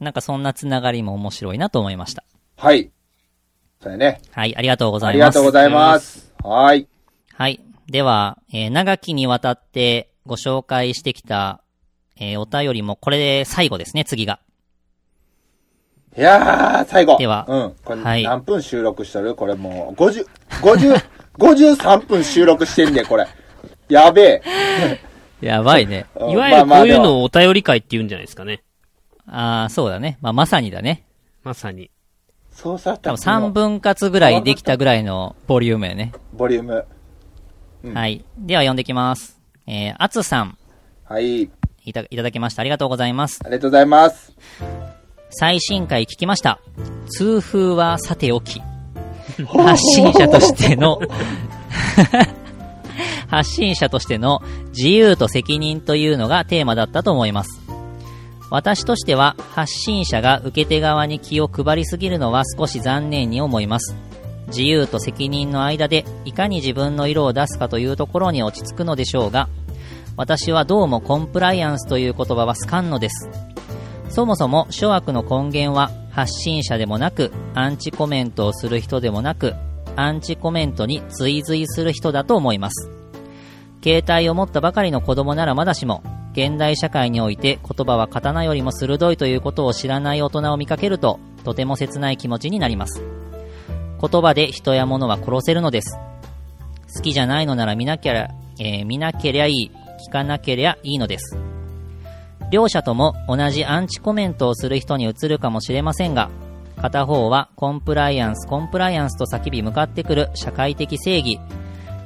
[0.00, 2.24] なんかそんなつながりも面白いなと思いました。
[2.56, 2.90] はい。
[3.80, 4.20] そうやね。
[4.32, 5.28] はい、ありがとうござあいます。
[5.28, 6.32] りがとうございます。
[6.42, 6.88] はい。
[7.34, 7.60] はい。
[7.88, 11.62] では、えー長きにわたってご紹介してきた、
[12.20, 14.40] えーお便りもこれで最後ですね、次が。
[16.16, 17.16] いやー、最後。
[17.18, 17.74] ではうん。
[17.84, 19.34] これはい何分収録しとる？
[19.34, 20.26] これもう、50、
[20.62, 21.02] 50、
[21.38, 23.26] 53分収録してんで、これ。
[23.88, 24.42] やべえ。
[25.40, 26.06] やばいね。
[26.16, 28.62] うんいわゆるこういうのをお便り会って言うんじゃないですかね。
[29.26, 30.18] ああ、そうだね。
[30.20, 31.04] まあ、まさにだね。
[31.44, 31.90] まさに。
[32.50, 36.12] そうさった多分3分割ぐらいできたぐらいのボリュームやね。
[36.32, 36.84] ボリューム。
[37.84, 38.24] うんはい。
[38.38, 39.40] では読んできます。
[39.66, 40.58] えー、あつさん、
[41.04, 41.50] はい。
[41.84, 42.60] いた、いただきました。
[42.60, 43.40] ありがとうございます。
[43.44, 44.32] ありがとうございます。
[45.30, 46.60] 最新回聞きました。
[47.08, 48.60] 痛風はさておき。
[49.46, 51.00] 発信者としての、
[53.28, 57.60] 発信者としての自由と責任というのがテーマだったと思います。
[58.50, 63.94] 私としては発信者が受け手側に気を配りすぎるのは少し残念に思います。
[64.48, 69.48] 自由と責任の間でいかに自分の色を出すかというところに落ち着くのでしょうが、
[70.16, 73.28] 私はどうもコンプライアンスという言葉は好かんのです。
[74.08, 79.54] そもそも諸悪の根源は発信者でもなく、アンチコメントをする人でもなく、
[79.94, 82.90] アンチコメントに追随する人だと思います。
[83.84, 86.02] 携帯を持ったばかりの子供ならまだしも、
[86.32, 93.17] 現代社会において言葉は刀よりも鋭いということを知らない大人を見かけると、とても切ない気持ちになります。
[94.00, 95.98] 言葉で人や物は殺せるのです。
[96.94, 99.70] 好きじゃないのなら見なきゃ、えー見なけりゃいい、
[100.08, 101.36] 聞かなけりゃいいのです。
[102.50, 106.30] 両者とも同じアンチコメントをする人に移るかもしれませんが、
[106.80, 111.40] 片方はコンプライアンス、コンプライアンスと叫び向かってくる社会的正義、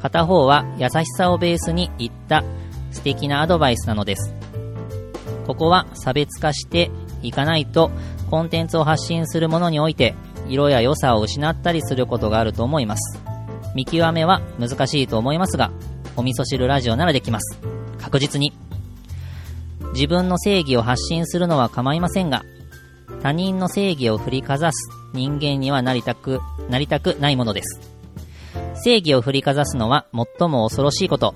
[0.00, 2.42] 片方は優しさをベースに言った
[2.90, 4.34] 素敵なアドバイスなのです。
[5.46, 6.90] ここは差別化して
[7.22, 7.90] いかないと、
[8.30, 10.14] コンテンツを発信するものにおいて、
[10.48, 13.20] 色や良さを失ったりすることがあると思います。
[13.74, 15.70] 見極めは難しいと思いますが、
[16.16, 17.58] お味噌汁ラジオならできます。
[17.98, 18.52] 確実に。
[19.94, 22.44] 自分の正義を発信するのは構いませんが、
[23.22, 27.80] 他人の正義を振りかざす人間にはなりたく、なりたくないものです。
[28.84, 31.34] 正義を振りかざすのは最も恐ろしいこと。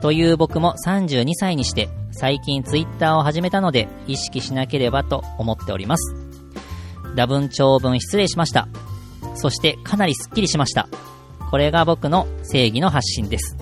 [0.00, 6.21] という僕も32歳にして最近ツイッターを始めたので意識しなければと思っております。
[7.16, 8.68] 多分長文失礼しました。
[9.34, 10.88] そしてかなりスッキリしました。
[11.50, 13.56] これが僕の正義の発信です。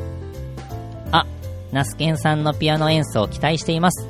[1.11, 1.27] あ、
[1.73, 4.07] ナスケンさんのピアノ演奏を期待しています。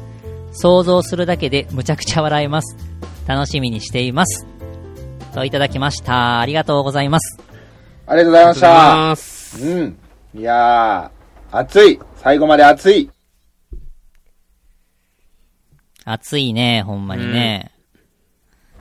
[0.52, 2.76] 想像するだけでむちゃくちゃ笑えます。
[3.26, 4.46] 楽しみにしています。
[5.34, 6.40] といただきました。
[6.40, 7.38] ありがとうございます。
[8.06, 8.68] ありがとうございました。
[8.68, 9.66] ます。
[9.66, 9.98] うん。
[10.34, 12.00] いやー、熱い。
[12.16, 13.10] 最後まで熱い。
[16.04, 17.69] 暑いね、ほんまにね。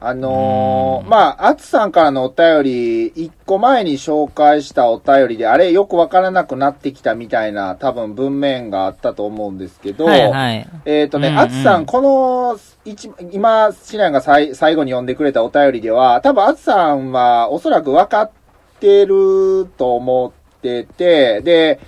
[0.01, 10.69] あのー、まあ、あつさんからのお便り、一個前に紹介したお便りで、あれよくわからなくなってきたみたいな、多分文面があったと思うんですけど、はいはい。
[10.85, 11.39] えっ、とね、うんうん。
[11.39, 18.31] あつさん、この、一今、シナンがさい最後に読んでくれたお便りでは、多分あつさんはおそらく分かっ
[18.79, 21.81] てると思ってて、で、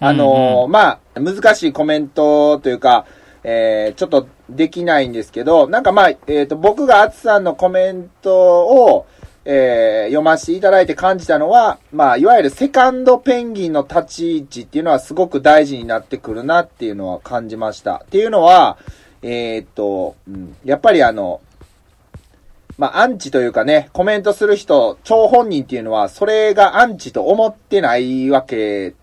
[0.00, 0.64] あのーうん。
[0.64, 3.04] うまあ、難しいコメントというか、
[3.44, 9.06] えー、ちょっとできないんですけど、なんかまあ、えっ、と、僕があつさんのコメントを、
[9.44, 18.02] えー読ませていただいて感じたのは、まあ、いわゆるセカンドペンギンの立ち位置っていうのはすごく大事になってくるなっていうのは感じました。
[18.04, 18.78] っていうのは、
[19.22, 21.40] えーっと、うん、やっぱりあの、
[22.78, 28.94] まあ、アンチというかね、コメントする人、張本人っていうのは、それがアンチと思ってないわけ、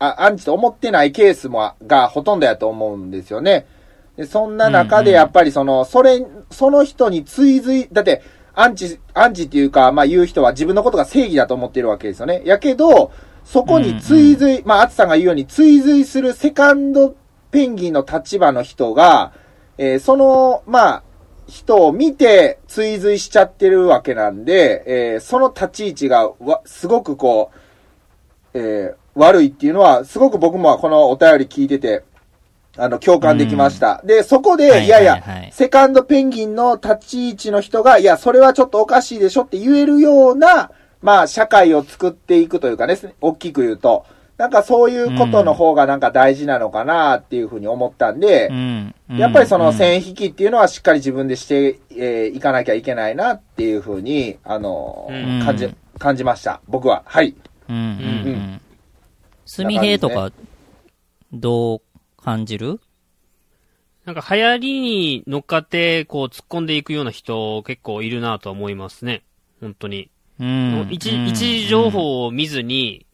[0.00, 3.66] あアンチと思ってないケースも、がほとんどやと思うんですよね。
[4.20, 8.20] で、そんな中でやっぱりその、それ、その人に追随、だって、
[8.52, 12.42] アンチ、アンチっていうか、まあ言う人は自分のことが正義だと思ってるわけですよね。
[12.44, 13.12] やけど、
[13.44, 17.16] そこに追随、まあ、アツさんが言うように追随するセカンド
[17.50, 19.32] ペンギンの立場の人が、
[19.78, 21.02] えーその、まあ、
[21.46, 24.84] 人を見て追随しちゃってるわけなんで、
[25.14, 27.52] えーその立ち位置がわ、すごくこ
[28.52, 32.04] う、えー悪いっていうのは、すごく僕もこのお便り聞いてて、
[32.82, 34.00] あの、共感できました。
[34.04, 35.04] で、そこで、はいいやい。
[35.04, 40.70] や、はいはいセカンドペンギンの立ち位置の人が、いや、それはちょっとおかしいでしょって言えるような、
[41.02, 44.04] まあ、社会を作っていくというかね、大きく言うと、
[44.36, 48.94] なんかそういうことの方がなんか大事なのかなっていうふうに思ったんで、うん。
[49.10, 49.74] やっぱりそのうん。
[49.74, 55.44] 線引きっていうのはしっかり自分でして、えーいかなきゃいけないなっていうふうに、あのーうん。
[55.44, 56.62] 感じ、感じました。
[56.68, 57.02] 僕は。
[57.04, 57.34] はい。
[57.68, 58.60] うんうんううんん。
[59.44, 60.30] すみへいとか、
[61.32, 61.80] どう
[62.22, 62.80] 感じる？
[64.04, 69.22] なんか流行りに乗っかって、こう突っ込んでいくような人結構いるなとは思いますね。
[69.60, 70.10] 本当に。
[70.40, 70.88] うん。
[70.90, 73.06] 一うん一時情報を見ずに、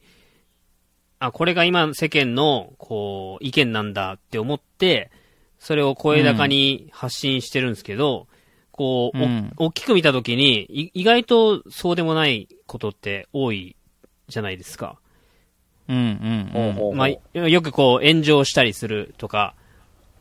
[1.18, 5.10] あ、これが今世間の、こう、意見なんだって思って、
[5.58, 8.28] それを声高に発信してるんですけど、
[8.70, 13.74] こう、おうん大きく見たときに、い意外とそうでもないことって多い
[14.28, 14.98] じゃないですか。
[15.88, 16.50] うんうんうん。
[16.52, 19.54] ほうほうほうまあ、よくこう、炎上したりするとか、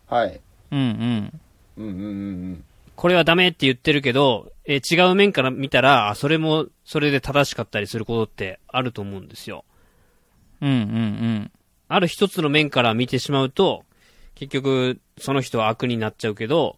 [0.08, 0.40] はい。
[0.72, 1.42] うんうん。
[1.78, 2.08] うんうんうんう
[2.54, 2.64] ん。
[2.96, 9.66] これはダメって言ってるけど、えー違う面から見たら、あそれも、それで正しかったりすることってあると思うんですよ。
[10.62, 11.52] うんうんうん。
[11.88, 13.84] ある一つの面から見てしまうと、
[14.36, 16.78] 結局、その人は悪になっちゃうけど、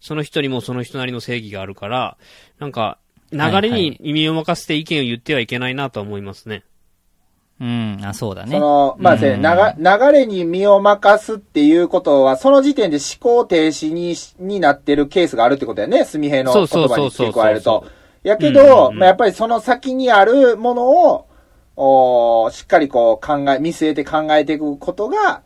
[0.00, 2.16] その人にもその人なりの正義があるから、
[2.58, 2.98] なんか、
[3.30, 6.64] 流れに耳を任せて意見を言ってはいけないなとは思いますね。
[7.62, 8.50] うん、あ、そうだね。
[8.50, 17.86] その、まあ、流流れに身を任すっていうことは、その時点で思考停止にしになってるケースがあるってことだよね、墨平の言葉に付け加えると。
[18.24, 21.28] やけうんど、うんうんまあ、やっぱりその先にあるものを、
[21.76, 25.42] おーしっかりこう考え、見据えて考えていくことが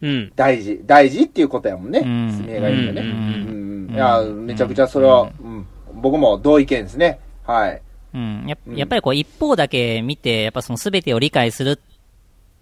[0.00, 0.32] うん。
[0.36, 3.00] 大事、大事っていうことやもんね、うん墨平が言うよね。
[3.00, 7.18] うんうんうんいや、めちゃくちゃそれは、うん、僕も同意見ですね。
[7.44, 7.82] はい。
[8.16, 8.44] うん。
[8.48, 11.78] ややっぱりこう一方だけ見て、やっぱその全てを理解するっ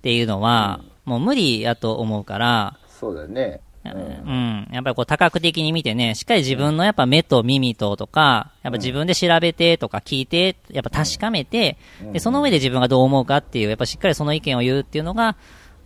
[0.02, 3.60] ていうのは、もう無理やと思うから、そうだよね。
[3.84, 4.68] ううんん。
[4.72, 11.76] やっぱりこう多角的に見てね、しっかり自分のやっぱ目と耳ととか、やっぱ自分で調べてとか聞いて、やっぱ確かめて、
[12.12, 15.36] で、その上で自分がどう思うかっていう、やっぱしっかりその意見を言うっていうのが、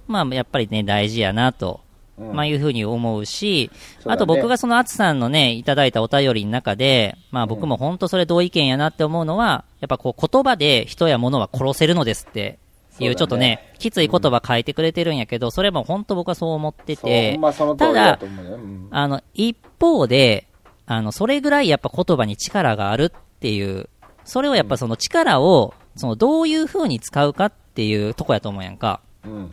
[0.06, 1.80] まあやっぱりね、大事やなと、
[2.18, 2.32] うん。
[2.34, 3.70] まあいうふうに思うし、
[4.04, 12.58] あと僕がそのあつさんのね、いただいたお便りの中で、まあ僕も本当それ同意見やなって思うのは、やっぱこう言葉で人や物は殺せるのですって
[12.98, 18.18] いう、ちょっとね、きつい言葉書いてくれてるんやけど、それも本当僕はそう思っててまその通りだ
[18.90, 20.48] あの、一方で、
[20.86, 23.88] あの、それぐらいやっぱ言葉に力があるっていう、
[24.24, 29.00] それをやっぱその力を、そのどういう風に使うかっていうとこやと思うやんか。
[29.24, 29.50] うん。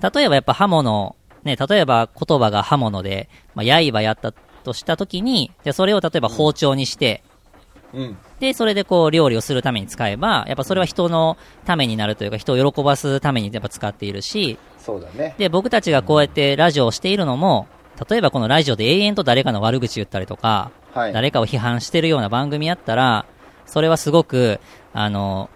[0.00, 7.22] 例えばやっぱ刃物、ね、例えば言葉が刃物で、まあ、刃やったとしたときに、で、それを例えば包丁にして、
[7.92, 8.18] うん。
[8.38, 15.34] で、それでこう料理をするために使えば、やっぱそれは人のためになるというか、人を喜ばすためにやっぱ使っているし、そうだね。
[15.38, 17.66] で、僕たちがこうやってラジオをしているのも、
[18.08, 21.12] 例えばこのラジオで永遠と誰かの悪口言ったりとか、はい。
[21.12, 23.26] 誰かを批判してるような番組やったら、
[23.66, 24.60] それはすごく、
[24.92, 25.50] あの、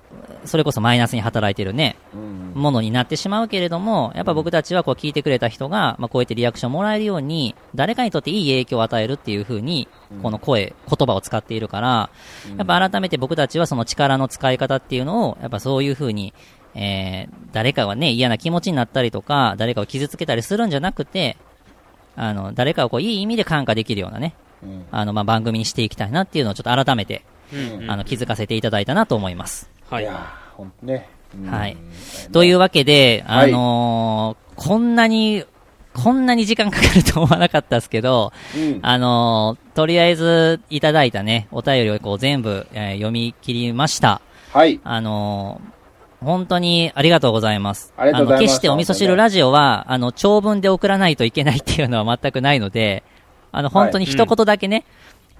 [0.44, 2.52] それこそマイナスに働いてるね、うん。
[2.54, 9.88] ものになってしまうけれども、やっぱ僕たちはこう聞いてくれた人が、まあこうやってリアクションもらえるように、誰かにとっていい影響を与えるっていう風に、
[10.22, 12.10] この声、言葉を使っているから、
[12.56, 16.32] やっぱ改めて僕たちはその力の使い方っていうのを、やっぱそういう風に、
[16.74, 21.36] えー、誰かがね、嫌な気持ちになったりとか、誰かを傷つけたりするんじゃなくて、
[22.16, 24.86] あの、誰かをこういい意味で感化できるようなね、うん。
[24.90, 27.24] あの、まあ、番組にしていきたいなっていうのをちょっと改めて、
[27.54, 29.70] うんあの、気づかせていただいたなと思います。
[29.90, 30.06] はいい。
[30.06, 30.26] や
[30.82, 31.08] ね。
[31.34, 31.76] うんはい。
[32.32, 35.44] というわけで、はいあのーこんなに、
[35.94, 38.78] こんなに時間かかると思わなかったですけど、うん。
[38.82, 44.20] あのーとりあえずいただいたね、お便りをこう全部、えー読み切りました。
[44.52, 44.80] はい。
[44.84, 45.74] あのー
[46.24, 47.92] 本当にありがとうございます。
[47.98, 53.02] ありがとうございますの決してお味噌汁ラジオは、あの、長文で送らないといけないっていうのは全くないので、
[53.52, 54.86] あの、本当に一言だけね、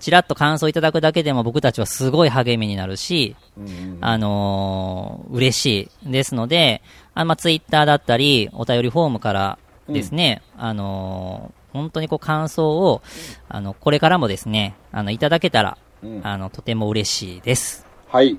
[0.05, 6.83] ちらっと感想いただくだけでも僕たちはすごい励みになるし、うんあのー嬉しいですので、
[7.15, 9.59] あまあ、ツイッターだったり、お便りフォームから
[9.89, 13.01] ですね、あのー本当にこう感想を、
[13.49, 17.87] あの、これからもですね、あの、いただけたら、うんあの、とても嬉しいです。
[18.09, 18.39] はい。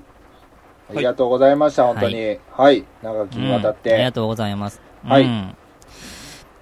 [0.88, 2.38] ありがとうございました、本当に。
[2.52, 2.84] はい。
[3.02, 4.12] 長きにわたっうんありがて。
[4.14, 4.80] とうございます。
[5.04, 5.56] はいうん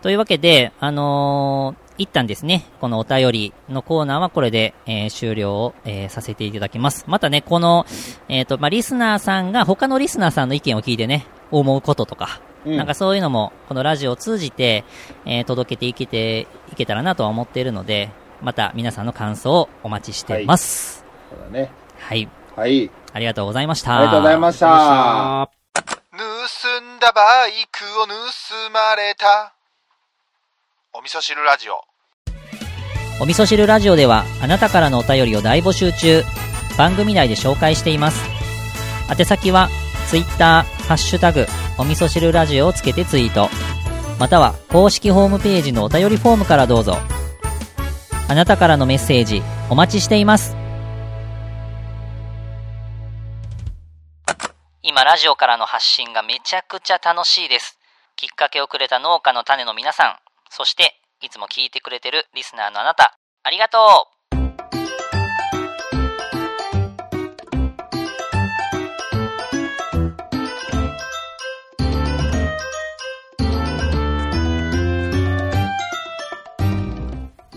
[0.01, 7.05] というわけで、あのー一旦ですね、このお便りのコーナーはこれで、えー終了を、えーさせていただきます。
[7.07, 7.87] またね、この、
[8.29, 14.85] えっ、と、まあ、リスナーさんが、他のリスナーさんの意見を聞いてね、思うこととか、うんなんかそういうのも、このラジオを通じて、
[15.25, 18.11] えー届けていけて、いけたらなとは思っているので、
[18.43, 21.05] また皆さんの感想をお待ちしています。
[21.31, 21.71] そうだね。
[21.99, 22.29] はい。
[22.57, 22.91] はい。
[23.13, 23.97] ありがとうございました。
[23.97, 25.43] ありがとうございました。
[25.43, 26.21] あ盗
[26.81, 28.13] んだバイクを盗
[28.73, 29.55] まれた
[30.97, 31.81] お味噌汁ラジオ
[33.21, 36.23] お味噌汁ラジオではあなたからのお便りを大募集中。
[36.79, 38.25] 番組内で紹介しています。
[39.11, 39.69] 宛先は、
[40.09, 41.47] ツイッター、ハッシュタグ、
[41.79, 43.51] お味噌汁ラジオをつけてツイート。
[44.21, 46.97] または、公式ホームページのお便りフォームからどうぞ。
[48.29, 50.57] あなたからのメッセージ、お待ちしています。
[54.83, 57.81] 今ラジオからの発信がめちゃくちゃ楽しいです。
[58.15, 60.24] きっかけをくれた農家の種の皆さん、
[60.57, 63.77] そしていつも聞いてくれてるリスナーのあなた、ありがと
[64.31, 64.35] う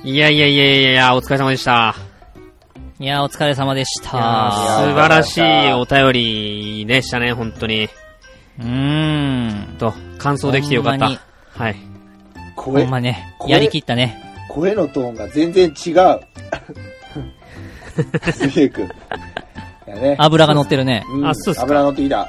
[0.03, 1.95] いやいやいやいやいや、お疲れ様でした。
[2.99, 4.09] いやー、お疲れ様でした。
[4.09, 4.17] 素
[4.95, 5.41] 晴らしい
[5.73, 7.83] お便りでしたね、本当に。
[7.83, 9.77] うーん。
[9.77, 11.11] と、感想できてよかった。
[11.57, 11.86] はい。
[12.67, 14.21] ほ声んまね、やりきったね。
[14.49, 16.19] 声のトーンが全然違う。
[18.31, 18.89] すげえくん。
[20.17, 21.05] 油が乗ってるね。
[21.09, 22.27] うんあそうっすか油乗ってきた。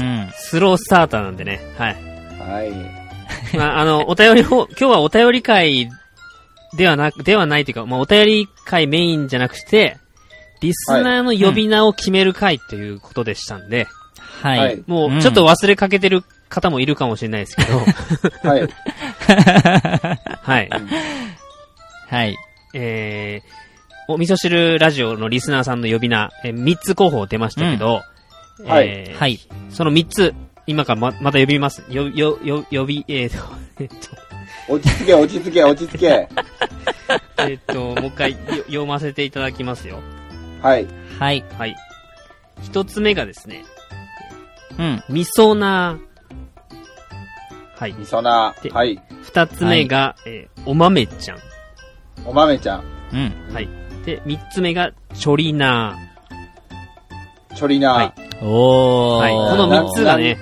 [0.00, 0.28] うん。
[0.34, 1.60] スロースターターなんでね。
[1.76, 1.96] はい。
[2.38, 2.70] はい。
[3.58, 5.88] まあ、あの、お便りほ、今日はお便り会
[6.76, 9.96] ではなく、ではないというか、まあ、お便り会メインじゃなくて、
[10.60, 13.88] リスナーの呼び名を決める会ということでしたんで、
[14.42, 14.58] はい。
[14.58, 16.22] はいもう、うんちょっと忘れかけてる
[16.52, 17.78] 方もいるかもしれないですけど、
[18.48, 18.68] はい。
[20.42, 20.70] はい。
[22.08, 22.36] はい。
[22.74, 28.02] えー、お味噌汁ラジオのリスナーさんの呼び名、えー、3つ候補出ましたけど、
[28.62, 29.40] んはいえーはい。
[29.70, 30.34] その3つ、
[30.66, 31.82] 今からま、また呼びます。
[31.88, 33.36] よ、よ、よ、呼び、えーと、
[33.80, 33.94] えっと、
[34.68, 36.28] 落ち着け、落ち着け、落ち着け。
[37.48, 40.00] えっと、もう一回よ読ませていただきますよ。
[40.60, 40.86] はい。
[41.18, 41.44] はい。
[41.58, 41.74] はい。
[42.62, 43.64] 一つ目がですね、
[44.78, 45.02] うん。
[45.08, 45.98] みそな
[47.76, 47.94] はい。
[47.98, 48.70] みそなで。
[48.70, 49.00] はい。
[49.22, 51.38] 二つ目が、えーお豆ちゃん。
[52.24, 52.84] お豆ちゃん。
[53.12, 53.54] うん。
[53.54, 53.68] はい。
[54.04, 55.96] で、三つ目が、チョリナ
[57.54, 57.94] チョリナー。
[57.94, 58.12] はい
[58.44, 59.18] おー。
[59.18, 59.32] はい。
[59.32, 60.36] この三つがね、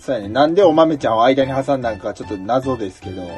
[0.00, 0.28] そうやね。
[0.28, 3.22] なんでお豆ちゃんを間に挟んだんかちょっと謎ですけど。
[3.22, 3.28] い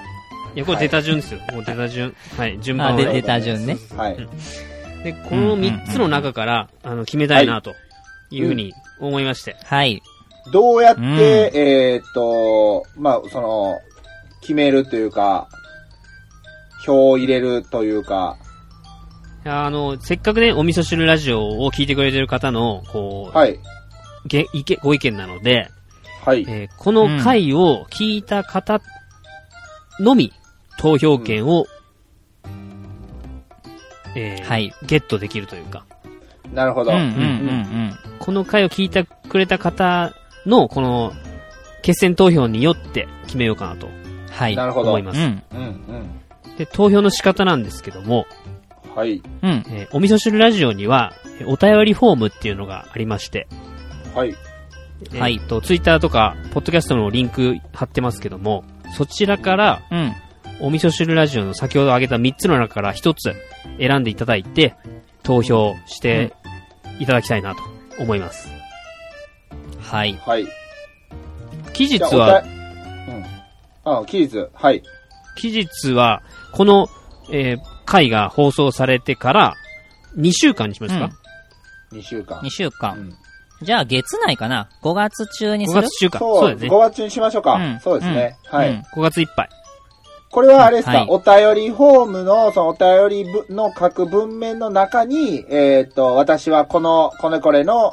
[0.59, 1.41] や、これ出た順ですよ。
[1.53, 2.15] もう出た順。
[2.37, 2.59] はい。
[2.61, 3.77] 順番で出た順ね。
[3.97, 4.17] はい。
[5.05, 7.75] で、この三つの中から、あの、決めたいな、と
[8.31, 9.57] いうふうに思いまして。
[9.65, 10.03] はい。
[10.53, 11.19] どうやって、うん。
[11.19, 13.81] えーっと、まあ、その、
[14.41, 15.49] 決めるというか、
[16.85, 18.39] 票を入れるというか、
[19.45, 23.59] いやあの、せっかくね、お味噌汁ラジオを聞いてくれてる方の、こう、はい。
[24.27, 25.69] げ意見ご意見なので、
[26.25, 26.45] はい。
[26.49, 28.81] えーこの回を聞いた方
[30.01, 30.33] のみ
[30.79, 31.67] 投票権を、
[34.17, 34.75] えーはい。
[34.85, 35.85] ゲットできるというか、
[36.53, 36.93] なるほど。
[36.93, 36.99] うん。
[36.99, 37.99] うんうん。
[38.19, 40.13] この回を聞いてくれた方
[40.47, 41.13] のこの
[41.83, 44.27] 決選投票によって決めようかなとうん。
[44.31, 44.57] はい。
[44.57, 44.91] なるほど。
[44.91, 45.21] 思います。
[45.21, 45.43] うん。
[45.53, 46.57] うん、うん。
[46.57, 48.27] で、投票の仕方なんですけども、
[48.95, 49.23] はい。
[49.43, 49.65] うん。
[49.69, 53.47] えーお味噌汁ラジオにはえーお便りフォームっていうのがありまして、
[54.15, 54.35] はい。
[55.19, 58.65] はいえーと、ツイッターとか、ポッドキャストのリンク貼ってますけども、
[58.97, 60.15] そちらから、うん。
[60.59, 63.35] お味噌汁ラジオの先ほど挙げた3つの中から1つ
[63.79, 64.75] 選んでいただいて、
[65.23, 66.33] 投票して
[66.99, 67.61] いただきたいなと
[67.99, 68.49] 思います。
[69.87, 70.19] はい。
[70.25, 70.47] はい。
[71.73, 74.01] 期日はた、うん。
[74.01, 74.47] あ、期日。
[74.53, 74.83] はい。
[75.37, 76.23] 期日は、
[76.53, 76.89] この、
[77.31, 79.55] えー回が放送されてから、
[80.19, 81.09] 2週間にしますか、
[81.93, 82.41] 2週間。
[82.41, 82.97] 2週う間。
[82.97, 83.13] ん
[83.63, 85.83] じゃあ、月内かな ?5 月中に ?5 する？
[85.83, 86.19] 月中か。
[86.19, 86.79] そう、ですね5。
[86.81, 87.55] 月中にしましょうか。
[87.55, 88.37] うんそうですね。
[88.51, 88.71] はい。
[88.71, 89.49] うん5月いっぱい。
[90.31, 97.93] これはあれですか、はいお便りフォームの、そのお便りぶの各文面の中に、えっ、と、私はこの、これこれの、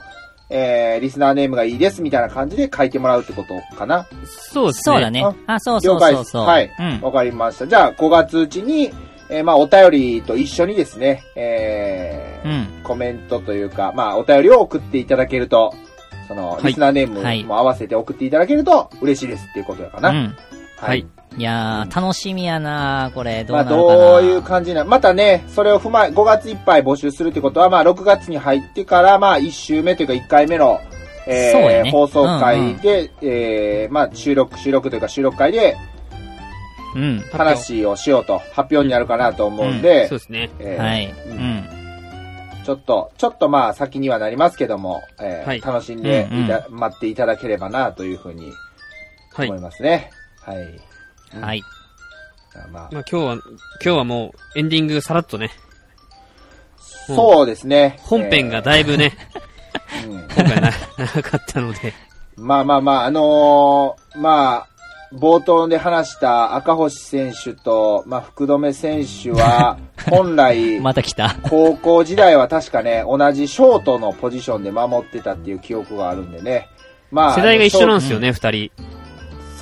[0.56, 4.06] えー、リスナーネームがいいですみたいな感じで書いてもらうってことかな。
[4.28, 4.82] そうですね。
[4.84, 5.54] そうだねあ。
[5.56, 6.32] あ、そうそう了解です。
[6.32, 6.46] そうそう。
[6.46, 6.72] はい。
[6.80, 7.02] うん。
[7.02, 7.66] わかりました。
[7.66, 8.92] じゃあ、5月うちに、
[9.30, 12.48] えーまあ、お便りと一緒にですね、えー
[12.78, 12.84] うん。
[12.84, 15.74] コメントというか、まあ、お便りを送っていただけると、
[16.28, 20.10] その、いリスナーネーはいムも合わせて送っていただけると嬉しいですっていうことだかな。
[20.10, 20.16] うん。
[20.16, 20.36] はい。
[21.38, 23.94] いやー、楽しみやなこれ、どうまあ、なるかな。
[23.96, 30.80] どういう感じなまたね、それを踏まえ、5月いっぱい募集するってことは、まあ、6月に入ってから、まあ、1週目というか1回目の、
[31.26, 35.78] えーね放送会で、えーまあ、収録、収録というか収録会で
[36.96, 37.20] うん。
[37.32, 40.50] 話をしようと、発表になるかなと思うんで、そうですね。
[40.60, 41.06] えーはい。
[41.28, 41.70] ううんん。
[42.64, 48.52] ちょっと、ちょっとまあ、先にはなりますけども、えーはい楽しんでいた、う待っていただければな、というふうに
[49.34, 49.48] はい。
[49.48, 49.90] 思いまますね。
[49.90, 50.23] はい。
[50.46, 51.64] はい。
[52.72, 53.42] まあ、あ今日は、今
[53.82, 55.52] 日はもうエンディングさらっとね、
[57.08, 57.98] そうですね。
[58.02, 59.14] 本編がだいぶね、
[60.04, 61.94] えーうん 今回な長かったので、
[62.36, 69.78] まあまあまあ、あのーまあ、冒頭で話した赤星選手と、まあ、福留選手は、
[70.10, 71.36] 本来、また来た。
[71.50, 76.68] 高校時代は確かね、同じショートのポジションで守ってたっていう記憶があるんでね。
[77.12, 78.28] まあ、世代が一緒なんですよね。
[78.28, 78.72] ね、二人。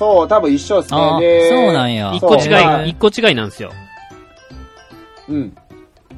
[0.02, 1.26] そう、多分一緒ですあね。
[1.26, 3.70] で、そうなんや一個違い、一個違いなんですよ。
[5.28, 5.56] うん。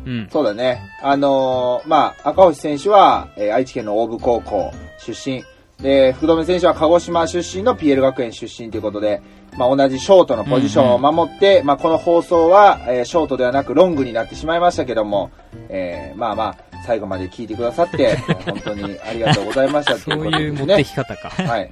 [0.07, 0.29] うん。
[0.31, 0.81] そうだね。
[1.03, 5.45] あのーまあ、赤星選手は、えー愛知県の大部高校出身。
[5.83, 9.21] で、福留選手は鹿児島出身の PL 学園出身ということで、
[9.59, 15.31] まあ、同じショートのポジションを守って、まあ、この放送は、えーショートではなくロングになってしまいましたけども、
[15.69, 16.57] えーまあまあ、
[16.87, 18.17] 最後まで聞いてくださって、
[18.47, 20.65] 本当にありがとうございましたってそいうことういう持。
[20.65, 21.29] ってき方か。
[21.29, 21.49] はい。
[21.49, 21.71] はい。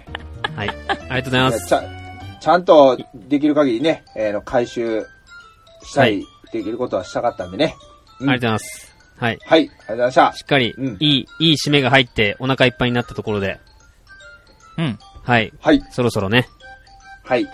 [0.59, 1.67] ありがとうございます。
[1.69, 2.02] ちゃ
[2.43, 5.07] ちゃんとできる限りね、えーの回収
[5.85, 7.77] したい、できることはしたかったんでね。
[8.19, 8.97] ありがとうございます。
[9.17, 9.39] はい。
[9.47, 10.33] はい、ありがとうございました。
[10.33, 13.61] しっかり、うんいい、いい締めが入って、お腹いっぱいになったところで、
[14.77, 14.99] うん。
[15.23, 15.53] はい。
[15.61, 16.49] はい、そろそろね。
[17.23, 17.47] はい。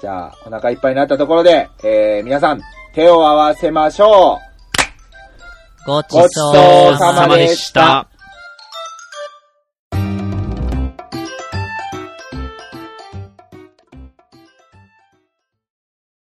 [0.00, 2.60] じゃあ、お腹いっぱいになったところで、えー、皆さん、
[2.94, 4.38] 手を合わせましょ
[5.84, 5.90] う。
[5.90, 7.72] ごちそそううさまでし。
[7.72, 8.08] た。